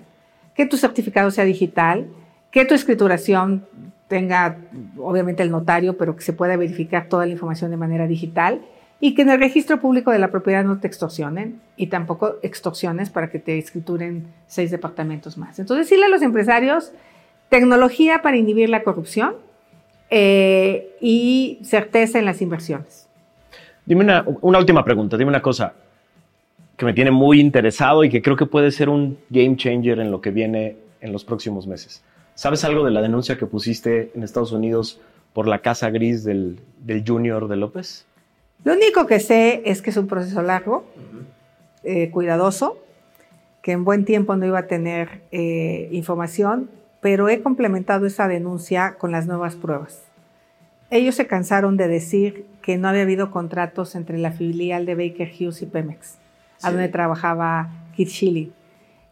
que 0.55 0.65
tu 0.65 0.77
certificado 0.77 1.33
sea 1.33 1.45
digital, 1.45 2.07
que 2.53 2.65
tu 2.65 2.75
escrituración 2.75 3.67
tenga 4.09 4.59
obviamente 4.99 5.43
el 5.43 5.51
notario, 5.51 5.97
pero 5.97 6.17
que 6.17 6.23
se 6.23 6.33
pueda 6.33 6.57
verificar 6.57 7.09
toda 7.09 7.27
la 7.27 7.33
información 7.33 7.71
de 7.71 7.77
manera 7.77 8.07
digital 8.07 8.61
y 9.01 9.15
que 9.15 9.23
en 9.23 9.31
el 9.31 9.41
registro 9.41 9.81
público 9.81 10.13
de 10.13 10.21
la 10.21 10.31
propiedad 10.31 10.65
no 10.65 10.79
te 10.79 10.87
extorsionen 10.87 11.61
y 11.77 11.89
tampoco 11.89 12.37
extorsiones 12.43 13.11
para 13.11 13.31
que 13.31 13.41
te 13.41 13.59
escrituren 13.59 14.29
seis 14.47 14.71
departamentos 14.71 15.37
más. 15.37 15.59
Entonces, 15.59 15.87
decirle 15.87 16.07
a 16.07 16.09
los 16.09 16.23
empresarios, 16.23 16.93
tecnología 17.49 18.23
para 18.23 18.37
inhibir 18.37 18.69
la 18.69 18.85
corrupción 18.85 19.35
eh, 20.09 20.97
y 21.01 21.59
certeza 21.65 22.19
en 22.21 22.27
las 22.27 22.41
inversiones. 22.43 23.09
Dime 23.85 24.05
una, 24.05 24.25
una 24.41 24.59
última 24.59 24.85
pregunta, 24.85 25.17
dime 25.17 25.31
una 25.31 25.43
cosa 25.43 25.75
que 26.77 26.85
me 26.85 26.93
tiene 26.93 27.11
muy 27.11 27.41
interesado 27.41 28.05
y 28.05 28.09
que 28.09 28.23
creo 28.23 28.37
que 28.37 28.47
puede 28.47 28.71
ser 28.71 28.89
un 28.89 29.19
game 29.31 29.57
changer 29.57 29.99
en 29.99 30.11
lo 30.11 30.21
que 30.21 30.31
viene 30.31 30.77
en 31.01 31.13
los 31.13 31.25
próximos 31.25 31.67
meses. 31.67 32.05
¿Sabes 32.35 32.65
algo 32.65 32.85
de 32.85 32.91
la 32.91 33.03
denuncia 33.03 33.37
que 33.37 33.47
pusiste 33.47 34.11
en 34.15 34.23
Estados 34.23 34.53
Unidos 34.53 35.01
por 35.33 35.47
la 35.47 35.61
casa 35.61 35.91
gris 35.91 36.25
del, 36.25 36.59
junior 37.07 37.49
de 37.49 37.57
López? 37.57 38.07
Lo 38.65 38.73
único 38.73 39.07
que 39.07 39.21
sé 39.21 39.63
es 39.65 39.83
que 39.83 39.91
es 39.91 39.97
un 39.97 40.07
proceso 40.07 40.43
largo, 40.43 40.85
eh, 41.85 42.11
cuidadoso, 42.11 42.79
que 43.61 43.73
en 43.73 43.85
buen 43.85 44.05
tiempo 44.05 44.37
no 44.37 44.47
iba 44.47 44.61
a 44.61 44.67
tener 44.67 45.23
eh, 45.31 45.89
información, 45.93 46.71
pero 47.01 47.29
he 47.29 47.43
complementado 47.43 48.07
esa 48.07 48.29
denuncia 48.29 48.97
con 48.99 49.13
las 49.13 49.27
nuevas 49.27 49.57
pruebas. 49.57 50.03
Ellos 50.91 51.15
se 51.15 51.27
cansaron 51.27 51.77
de 51.77 51.89
decir 51.89 52.47
que 52.63 52.79
no 52.79 52.89
había 52.89 53.03
habido 53.03 53.31
contratos 53.31 53.95
entre 53.95 54.19
la 54.19 54.33
filial 54.33 54.87
de 54.87 54.95
Baker 54.95 55.31
Hughes 55.31 55.63
y 55.63 55.67
Pemex, 55.67 56.19
a 56.63 56.71
donde 56.71 56.89
trabajaba 56.89 57.71
Kit 57.97 58.09
Shilling. 58.09 58.53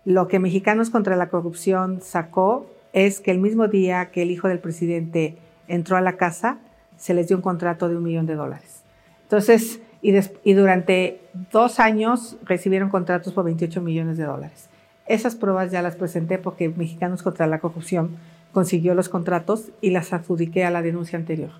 Lo 0.04 0.28
que 0.28 0.38
Mexicanos 0.38 0.90
contra 0.90 1.16
la 1.16 1.28
Corrupción 1.28 2.00
sacó 2.00 2.66
es 2.93 3.20
que 3.20 3.30
el 3.30 3.38
mismo 3.38 3.68
día 3.68 4.11
que 4.11 4.22
el 4.22 4.30
hijo 4.30 4.49
del 4.49 4.59
presidente 4.59 5.36
entró 5.68 5.97
a 5.97 6.01
la 6.01 6.16
casa, 6.16 6.59
se 6.97 7.14
les 7.14 7.28
dio 7.28 7.36
un 7.36 7.43
contrato 7.43 7.88
de 7.88 7.97
un 7.97 8.03
millón 8.03 8.26
de 8.26 8.34
dólares. 8.34 8.82
Entonces, 9.22 9.80
y, 10.03 10.55
durante 10.55 11.20
dos 11.53 11.78
años 11.78 12.36
recibieron 12.45 12.88
contratos 12.88 13.32
por 13.32 13.45
28 13.45 13.80
millones 13.80 14.16
de 14.16 14.24
dólares. 14.24 14.68
Esas 15.07 15.34
pruebas 15.34 15.70
ya 15.70 15.82
las 15.82 15.97
presenté 15.97 16.38
porque 16.38 16.68
Mexicanos 16.68 17.22
contra 17.22 17.47
la 17.47 17.59
Corrupción 17.59 18.16
consiguió 18.53 18.95
los 18.95 19.09
contratos 19.09 19.70
y 19.80 19.91
las 19.91 20.12
adjudiqué 20.12 20.64
a 20.64 20.70
la 20.70 20.82
denuncia 20.82 21.18
anterior. 21.18 21.51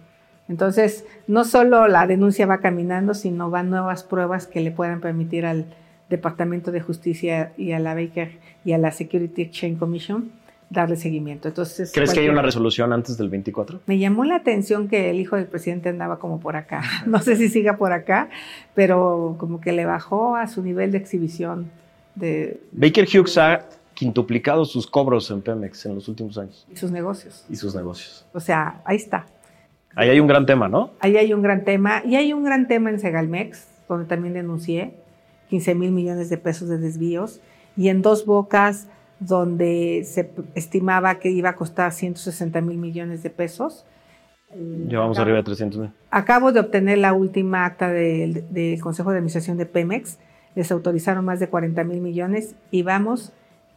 Entonces, 0.49 1.05
no 1.29 1.45
solo 1.45 1.87
la 1.87 2.07
denuncia 2.07 2.47
va 2.47 2.59
caminando, 2.59 3.15
sino 3.15 3.51
van 3.51 3.71
nuevas 3.71 4.03
pruebas 4.03 4.47
que 4.47 4.61
le 4.61 4.73
puedan 4.73 5.01
permitir 5.01 5.47
al 5.47 5.67
Departamento 6.09 6.73
de 6.73 6.81
Justicia 6.81 7.53
y 7.57 7.71
a 7.73 7.79
la 7.79 7.95
Baker 7.95 8.33
y 8.65 8.73
a 8.73 8.79
la 8.79 8.91
Security 8.91 9.43
Exchange 9.43 9.79
Commission 9.79 10.33
darle 10.71 10.97
seguimiento. 10.97 11.49
Entonces, 11.49 11.93
¿Crees 11.93 12.15
que 12.15 12.21
hay 12.21 12.29
una 12.29 12.43
resolución 12.43 12.93
antes 12.93 13.19
del 13.19 13.29
24? 13.29 13.81
Me 13.87 13.99
llamó 13.99 14.25
la 14.25 14.37
atención 14.37 14.89
que 14.89 15.11
el 15.11 15.19
hijo 15.21 15.37
del 15.37 15.47
presidente 15.47 15.89
andaba 15.89 16.19
como 16.19 16.41
por 16.41 16.57
acá. 16.57 16.83
No 17.07 17.19
sé 17.19 17.37
si 17.37 17.49
siga 17.49 17.77
por 17.77 17.93
acá, 17.93 18.31
pero 18.75 19.35
como 19.39 19.61
que 19.61 19.73
le 19.73 19.85
bajó 19.85 20.37
a 20.37 20.47
su 20.47 20.63
nivel 20.63 20.93
de 20.93 20.99
exhibición. 20.99 21.71
De, 22.15 22.61
Baker 22.73 23.05
Hughes 23.05 23.37
ha 23.37 23.67
quintuplicado 23.95 24.65
sus 24.65 24.87
cobros 24.87 25.31
en 25.31 25.43
Pemex 25.43 25.87
en 25.87 25.97
los 25.97 26.09
últimos 26.09 26.39
años. 26.39 26.67
Y 26.73 26.77
sus 26.77 26.91
negocios. 26.91 27.45
Y 27.51 27.57
sus 27.57 27.75
negocios. 27.75 28.25
O 28.33 28.41
sea, 28.41 28.81
ahí 28.85 28.97
está. 28.97 29.27
Ahí 29.97 30.09
hay 30.09 30.21
un 30.21 30.29
gran 30.29 30.47
tema, 30.47 30.69
¿no? 30.69 30.93
Ahí 31.01 31.17
hay 31.17 31.33
un 31.35 31.43
gran 31.43 31.65
tema. 31.65 32.03
Y 32.07 32.15
hay 32.15 32.33
un 32.33 32.45
gran 32.45 32.69
tema 32.69 32.91
en 32.91 33.01
Segalmex, 33.01 33.67
donde 33.89 34.07
también 34.07 34.35
denuncié 34.35 34.95
15 35.49 35.75
mil 35.75 35.91
millones 35.91 36.31
de 36.31 36.39
pesos 36.39 36.69
de 36.69 36.79
desvíos. 36.79 37.41
Y 37.77 37.89
en 37.89 38.03
dos 38.03 38.25
bocas 38.25 38.89
donde 39.21 40.03
se 40.05 40.31
estimaba 40.55 41.19
que 41.19 41.31
iba 41.31 41.51
a 41.51 41.57
costar 41.57 41.93
160 41.93 42.61
mil 42.63 42.79
millones 42.79 43.23
de 43.23 43.31
pesos. 43.31 43.85
Llevamos 44.89 45.19
arriba 45.19 45.37
de 45.37 45.45
300 45.45 45.81
mil. 45.81 45.91
Acabo 46.11 46.53
de 46.53 46.61
obtener 46.61 46.99
la 46.99 47.13
última 47.13 47.67
acta 47.67 47.89
del, 47.91 48.53
del 48.53 48.81
Consejo 48.81 49.11
de 49.11 49.19
Administración 49.19 49.57
de 49.59 49.67
Pemex. 49.67 50.19
Les 50.57 50.73
autorizaron 50.73 51.25
más 51.25 51.39
de 51.39 51.49
40 51.49 51.85
mil 51.85 52.01
millones 52.01 52.57
y 52.73 52.83
vamos 52.83 53.33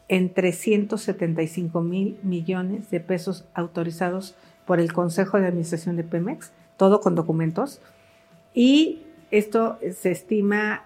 en 0.07 0.33
375 0.33 1.81
mil 1.81 2.17
millones 2.23 2.89
de 2.89 2.99
pesos 2.99 3.45
autorizados 3.53 4.35
por 4.65 4.79
el 4.79 4.93
Consejo 4.93 5.39
de 5.39 5.47
Administración 5.47 5.95
de 5.95 6.03
Pemex, 6.03 6.51
todo 6.77 7.01
con 7.01 7.15
documentos. 7.15 7.81
Y 8.53 9.03
esto 9.31 9.77
se 9.91 10.11
estima 10.11 10.85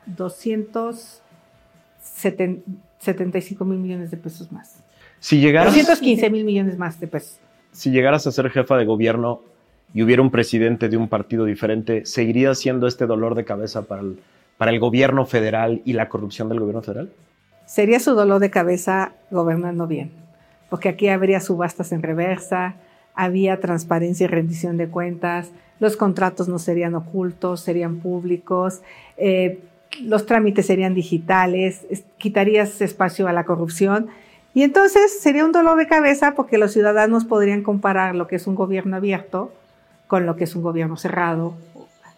275 2.99 3.65
mil 3.65 3.79
millones 3.79 4.11
de 4.11 4.17
pesos 4.17 4.51
más. 4.51 4.83
Si 5.19 5.39
llegaras, 5.39 5.73
215 5.73 6.29
mil 6.29 6.43
millones 6.45 6.77
más 6.77 6.99
de 6.99 7.07
pesos. 7.07 7.39
si 7.71 7.89
llegaras 7.91 8.27
a 8.27 8.31
ser 8.31 8.49
jefa 8.49 8.77
de 8.77 8.85
gobierno 8.85 9.41
y 9.93 10.03
hubiera 10.03 10.21
un 10.21 10.31
presidente 10.31 10.89
de 10.89 10.97
un 10.97 11.07
partido 11.07 11.45
diferente, 11.45 12.05
¿seguiría 12.05 12.53
siendo 12.55 12.87
este 12.87 13.05
dolor 13.05 13.35
de 13.35 13.45
cabeza 13.45 13.83
para 13.83 14.01
el, 14.01 14.19
para 14.57 14.71
el 14.71 14.79
gobierno 14.79 15.25
federal 15.25 15.81
y 15.85 15.93
la 15.93 16.09
corrupción 16.09 16.49
del 16.49 16.59
gobierno 16.59 16.81
federal? 16.81 17.09
Sería 17.65 17.99
su 17.99 18.13
dolor 18.13 18.39
de 18.39 18.49
cabeza 18.49 19.13
gobernando 19.31 19.87
bien, 19.87 20.11
porque 20.69 20.89
aquí 20.89 21.09
habría 21.09 21.39
subastas 21.39 21.91
en 21.91 22.01
reversa, 22.01 22.75
había 23.13 23.59
transparencia 23.59 24.25
y 24.25 24.27
rendición 24.27 24.77
de 24.77 24.87
cuentas, 24.87 25.51
los 25.79 25.97
contratos 25.97 26.47
no 26.47 26.59
serían 26.59 26.95
ocultos, 26.95 27.61
serían 27.61 27.97
públicos, 27.97 28.81
eh, 29.17 29.59
los 30.03 30.25
trámites 30.25 30.65
serían 30.65 30.93
digitales, 30.93 31.85
es- 31.89 32.03
quitarías 32.17 32.81
espacio 32.81 33.27
a 33.27 33.33
la 33.33 33.43
corrupción 33.45 34.07
y 34.53 34.63
entonces 34.63 35.19
sería 35.19 35.45
un 35.45 35.51
dolor 35.51 35.77
de 35.77 35.87
cabeza 35.87 36.33
porque 36.35 36.57
los 36.57 36.71
ciudadanos 36.73 37.25
podrían 37.25 37.61
comparar 37.63 38.15
lo 38.15 38.27
que 38.27 38.35
es 38.37 38.47
un 38.47 38.55
gobierno 38.55 38.95
abierto 38.97 39.51
con 40.07 40.25
lo 40.25 40.35
que 40.35 40.45
es 40.45 40.55
un 40.55 40.63
gobierno 40.63 40.97
cerrado, 40.97 41.53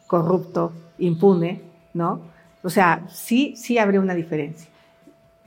corrupto, 0.07 0.71
impune, 0.97 1.61
¿no? 1.93 2.21
O 2.63 2.69
sea, 2.69 3.01
sí, 3.09 3.53
sí 3.55 3.77
habría 3.77 3.99
una 4.01 4.13
diferencia. 4.15 4.69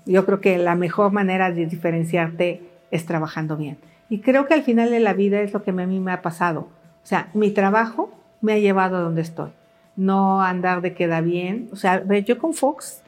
Yo 0.07 0.25
creo 0.27 0.41
que 0.41 0.59
la 0.59 0.75
mejor 0.75 1.13
manera 1.13 1.53
de 1.53 1.67
diferenciarte 1.67 2.63
es 2.91 3.07
trabajando 3.07 3.57
bien. 3.57 3.79
Y 4.09 4.19
creo 4.21 4.47
que 4.47 4.55
al 4.55 4.63
final 4.63 4.91
de 4.91 5.01
la 5.01 5.13
vida 5.13 5.41
es 5.41 5.53
lo 5.53 5.63
que 5.63 5.71
a 5.71 5.75
mí 5.75 6.01
me 6.01 6.13
ha 6.13 6.21
pasado. 6.23 6.61
O 7.03 7.07
sea, 7.07 7.29
mi 7.35 7.51
trabajo 7.51 8.11
me 8.41 8.53
ha 8.55 8.59
llevado 8.59 8.97
a 8.97 9.01
donde 9.01 9.23
estoy. 9.23 9.51
No 9.97 10.43
andar 10.43 10.81
de 10.81 10.95
queda 10.95 11.21
bien. 11.21 11.69
O 11.73 11.77
sea, 11.77 12.03
yo 12.21 12.39
con 12.39 12.55
Fox 12.55 13.03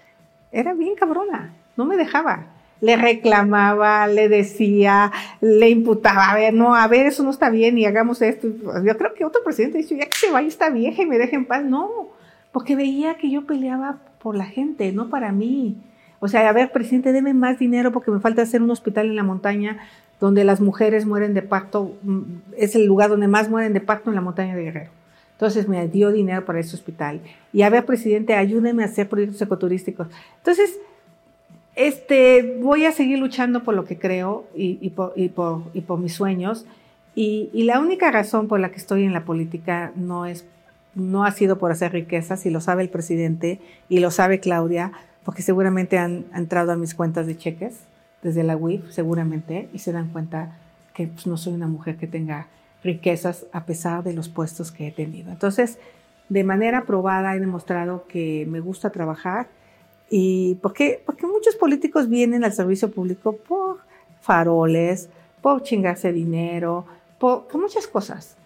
era 0.53 0.75
bien 0.75 0.95
cabrona. 0.95 1.53
No 1.77 1.85
me 1.85 1.97
dejaba. 1.97 2.47
Le 2.81 2.97
reclamaba, 2.97 4.07
le 4.07 4.29
decía, 4.29 5.11
le 5.41 5.71
imputaba, 5.71 6.31
a 6.31 6.35
ver, 6.35 6.53
no, 6.53 6.75
a 6.75 6.87
ver, 6.87 7.07
eso 7.07 7.23
no 7.23 7.31
está 7.31 7.49
bien 7.49 7.79
y 7.79 7.87
hagamos 7.87 8.21
esto. 8.21 8.49
Yo 8.85 8.99
creo 8.99 9.15
que 9.15 9.25
otro 9.25 9.43
presidente 9.43 9.79
dice, 9.79 9.97
ya 9.97 10.05
que 10.05 10.19
se 10.19 10.31
vaya 10.31 10.49
esta 10.49 10.69
vieja 10.69 11.03
y 11.03 11.07
me 11.07 11.19
deje 11.19 11.37
en 11.37 11.47
paz. 11.47 11.65
No, 11.65 11.89
porque 12.53 12.77
veía 12.77 13.15
que 13.15 13.31
yo 13.31 13.47
peleaba 13.47 13.99
por 14.19 14.37
la 14.37 14.45
gente, 14.45 14.93
no 14.93 15.09
para 15.09 15.33
mí. 15.33 15.77
O 16.21 16.29
sea, 16.29 16.49
a 16.49 16.53
ver, 16.53 16.73
presidente, 16.73 17.13
deme 17.13 17.33
más 17.33 17.59
dinero 17.59 17.91
porque 17.91 18.11
me 18.11 18.21
falta 18.21 18.43
hacer 18.43 18.63
un 18.63 18.71
hospital 18.71 19.07
en 19.07 19.17
la 19.17 19.23
montaña 19.23 19.79
donde 20.21 20.45
las 20.45 20.61
mujeres 20.61 21.07
mueren 21.07 21.35
de 21.35 21.43
parto. 21.43 21.97
mm, 22.03 22.21
Es 22.57 22.75
el 22.75 22.87
lugar 22.87 23.11
donde 23.11 23.29
más 23.29 23.49
mueren 23.49 23.73
de 23.73 23.81
parto 23.81 24.11
en 24.11 24.17
la 24.17 24.23
montaña 24.23 24.55
de 24.57 24.63
Guerrero. 24.63 24.91
Entonces 25.35 25.69
me 25.69 25.87
dio 25.89 26.11
dinero 26.13 26.45
para 26.45 26.61
ese 26.61 26.75
hospital. 26.77 27.21
Y 27.53 27.63
a 27.63 27.71
ver, 27.71 27.85
presidente, 27.85 28.35
ayúdeme 28.35 28.83
a 28.83 28.87
hacer 28.87 29.09
proyectos 29.09 29.43
ecoturísticos. 29.43 30.09
Entonces, 30.39 30.79
este, 31.75 32.59
voy 32.61 32.85
a 32.87 32.93
seguir 32.93 33.19
luchando 33.19 33.65
por 33.65 33.75
lo 33.75 33.85
que 33.85 33.99
creo 33.99 34.47
y, 34.55 34.79
y 34.81 34.91
por, 34.91 35.13
y 35.17 35.29
por- 35.29 35.63
y 35.75 35.81
por 35.81 35.99
mis 35.99 36.15
sueños. 36.15 36.67
Y 37.17 37.63
la 37.65 37.79
única 37.81 38.11
razón 38.11 38.49
por 38.49 38.59
la 38.59 38.71
que 38.71 38.77
estoy 38.77 39.05
en 39.05 39.13
la 39.13 39.25
política 39.25 39.93
no 39.95 40.27
es 40.27 40.45
no 40.97 41.25
ha 41.25 41.33
sido 41.33 41.59
por 41.59 41.73
hacer 41.73 41.91
riquezas 41.93 42.47
y 42.47 42.51
lo 42.51 42.61
sabe 42.61 42.83
el 42.85 42.89
presidente 42.89 43.61
y 43.89 43.99
lo 43.99 44.13
sabe 44.13 44.39
Claudia, 44.39 44.93
porque 45.25 45.43
seguramente 45.43 45.99
han, 45.99 46.25
han 46.33 46.43
entrado 46.43 46.71
a 46.71 46.77
mis 46.77 46.95
cuentas 46.95 47.27
de 47.27 47.37
cheques 47.37 47.81
desde 48.23 48.45
la 48.45 48.57
UIF, 48.57 48.89
seguramente, 48.91 49.69
y 49.73 49.81
se 49.81 49.91
dan 49.91 50.11
cuenta 50.11 50.57
que 50.95 51.09
pues, 51.09 51.27
no 51.27 51.37
soy 51.37 51.53
una 51.55 51.67
mujer 51.67 51.97
que 51.97 52.07
tenga 52.07 52.47
riquezas 52.85 53.47
a 53.53 53.65
pesar 53.65 54.05
de 54.05 54.13
los 54.13 54.29
puestos 54.29 54.71
que 54.71 54.87
he 54.87 54.93
tenido. 54.93 55.33
Entonces, 55.33 55.79
de 56.29 56.45
manera 56.45 56.85
probada 56.85 57.35
he 57.35 57.41
demostrado 57.41 58.07
que 58.07 58.47
me 58.49 58.61
gusta 58.61 58.91
trabajar 58.91 59.49
y 60.11 60.57
porque, 60.57 61.03
porque 61.05 61.27
muchos 61.27 61.57
políticos 61.57 62.09
vienen 62.09 62.45
al 62.45 62.53
servicio 62.53 62.91
público 62.91 63.37
por 63.37 63.79
faroles, 64.21 65.09
por 65.41 65.63
chingarse 65.63 66.13
dinero, 66.13 66.85
por, 67.19 67.49
por 67.49 67.61
muchas 67.61 67.87
cosas. 67.87 68.37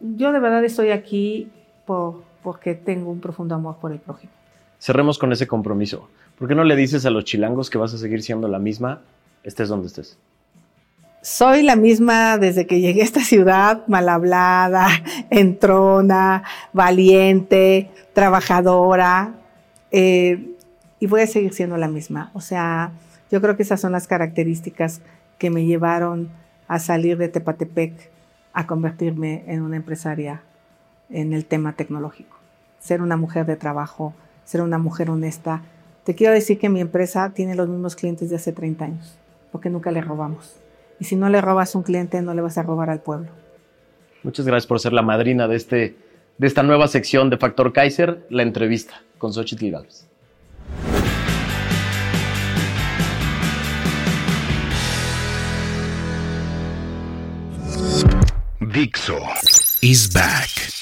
Yo 0.00 0.32
de 0.32 0.40
verdad 0.40 0.64
estoy 0.64 0.90
aquí 0.90 1.50
por, 1.86 2.22
porque 2.42 2.74
tengo 2.74 3.10
un 3.10 3.20
profundo 3.20 3.54
amor 3.54 3.76
por 3.76 3.92
el 3.92 3.98
prójimo. 3.98 4.32
Cerremos 4.78 5.18
con 5.18 5.32
ese 5.32 5.46
compromiso. 5.46 6.08
¿Por 6.38 6.48
qué 6.48 6.54
no 6.54 6.64
le 6.64 6.76
dices 6.76 7.06
a 7.06 7.10
los 7.10 7.24
chilangos 7.24 7.70
que 7.70 7.78
vas 7.78 7.94
a 7.94 7.98
seguir 7.98 8.22
siendo 8.22 8.46
la 8.46 8.58
misma, 8.58 9.00
estés 9.42 9.68
donde 9.68 9.86
estés? 9.86 10.18
Soy 11.26 11.64
la 11.64 11.74
misma 11.74 12.38
desde 12.38 12.68
que 12.68 12.78
llegué 12.78 13.00
a 13.00 13.04
esta 13.04 13.18
ciudad, 13.18 13.84
mal 13.88 14.08
hablada, 14.08 14.86
entrona, 15.30 16.44
valiente, 16.72 17.90
trabajadora, 18.12 19.34
eh, 19.90 20.54
y 21.00 21.06
voy 21.08 21.22
a 21.22 21.26
seguir 21.26 21.52
siendo 21.52 21.78
la 21.78 21.88
misma. 21.88 22.30
O 22.32 22.40
sea, 22.40 22.92
yo 23.28 23.40
creo 23.40 23.56
que 23.56 23.64
esas 23.64 23.80
son 23.80 23.90
las 23.90 24.06
características 24.06 25.00
que 25.36 25.50
me 25.50 25.66
llevaron 25.66 26.28
a 26.68 26.78
salir 26.78 27.18
de 27.18 27.28
Tepatepec 27.28 27.92
a 28.52 28.68
convertirme 28.68 29.42
en 29.48 29.62
una 29.62 29.74
empresaria 29.74 30.42
en 31.10 31.32
el 31.32 31.44
tema 31.44 31.72
tecnológico. 31.72 32.36
Ser 32.78 33.02
una 33.02 33.16
mujer 33.16 33.46
de 33.46 33.56
trabajo, 33.56 34.14
ser 34.44 34.60
una 34.60 34.78
mujer 34.78 35.10
honesta. 35.10 35.62
Te 36.04 36.14
quiero 36.14 36.34
decir 36.34 36.60
que 36.60 36.68
mi 36.68 36.80
empresa 36.80 37.30
tiene 37.30 37.56
los 37.56 37.68
mismos 37.68 37.96
clientes 37.96 38.30
de 38.30 38.36
hace 38.36 38.52
30 38.52 38.84
años, 38.84 39.18
porque 39.50 39.70
nunca 39.70 39.90
le 39.90 40.02
robamos. 40.02 40.60
Y 40.98 41.04
si 41.04 41.16
no 41.16 41.28
le 41.28 41.40
robas 41.40 41.74
a 41.74 41.78
un 41.78 41.84
cliente, 41.84 42.20
no 42.22 42.34
le 42.34 42.42
vas 42.42 42.58
a 42.58 42.62
robar 42.62 42.90
al 42.90 43.00
pueblo. 43.00 43.28
Muchas 44.22 44.46
gracias 44.46 44.66
por 44.66 44.80
ser 44.80 44.92
la 44.92 45.02
madrina 45.02 45.46
de, 45.46 45.56
este, 45.56 45.96
de 46.38 46.46
esta 46.46 46.62
nueva 46.62 46.88
sección 46.88 47.30
de 47.30 47.36
Factor 47.36 47.72
Kaiser, 47.72 48.26
la 48.30 48.42
entrevista 48.42 49.02
con 49.18 49.32
Xochitl 49.32 49.70
Gálvez. 49.70 50.06
Dixo 58.60 59.16
is 59.80 60.12
back. 60.12 60.75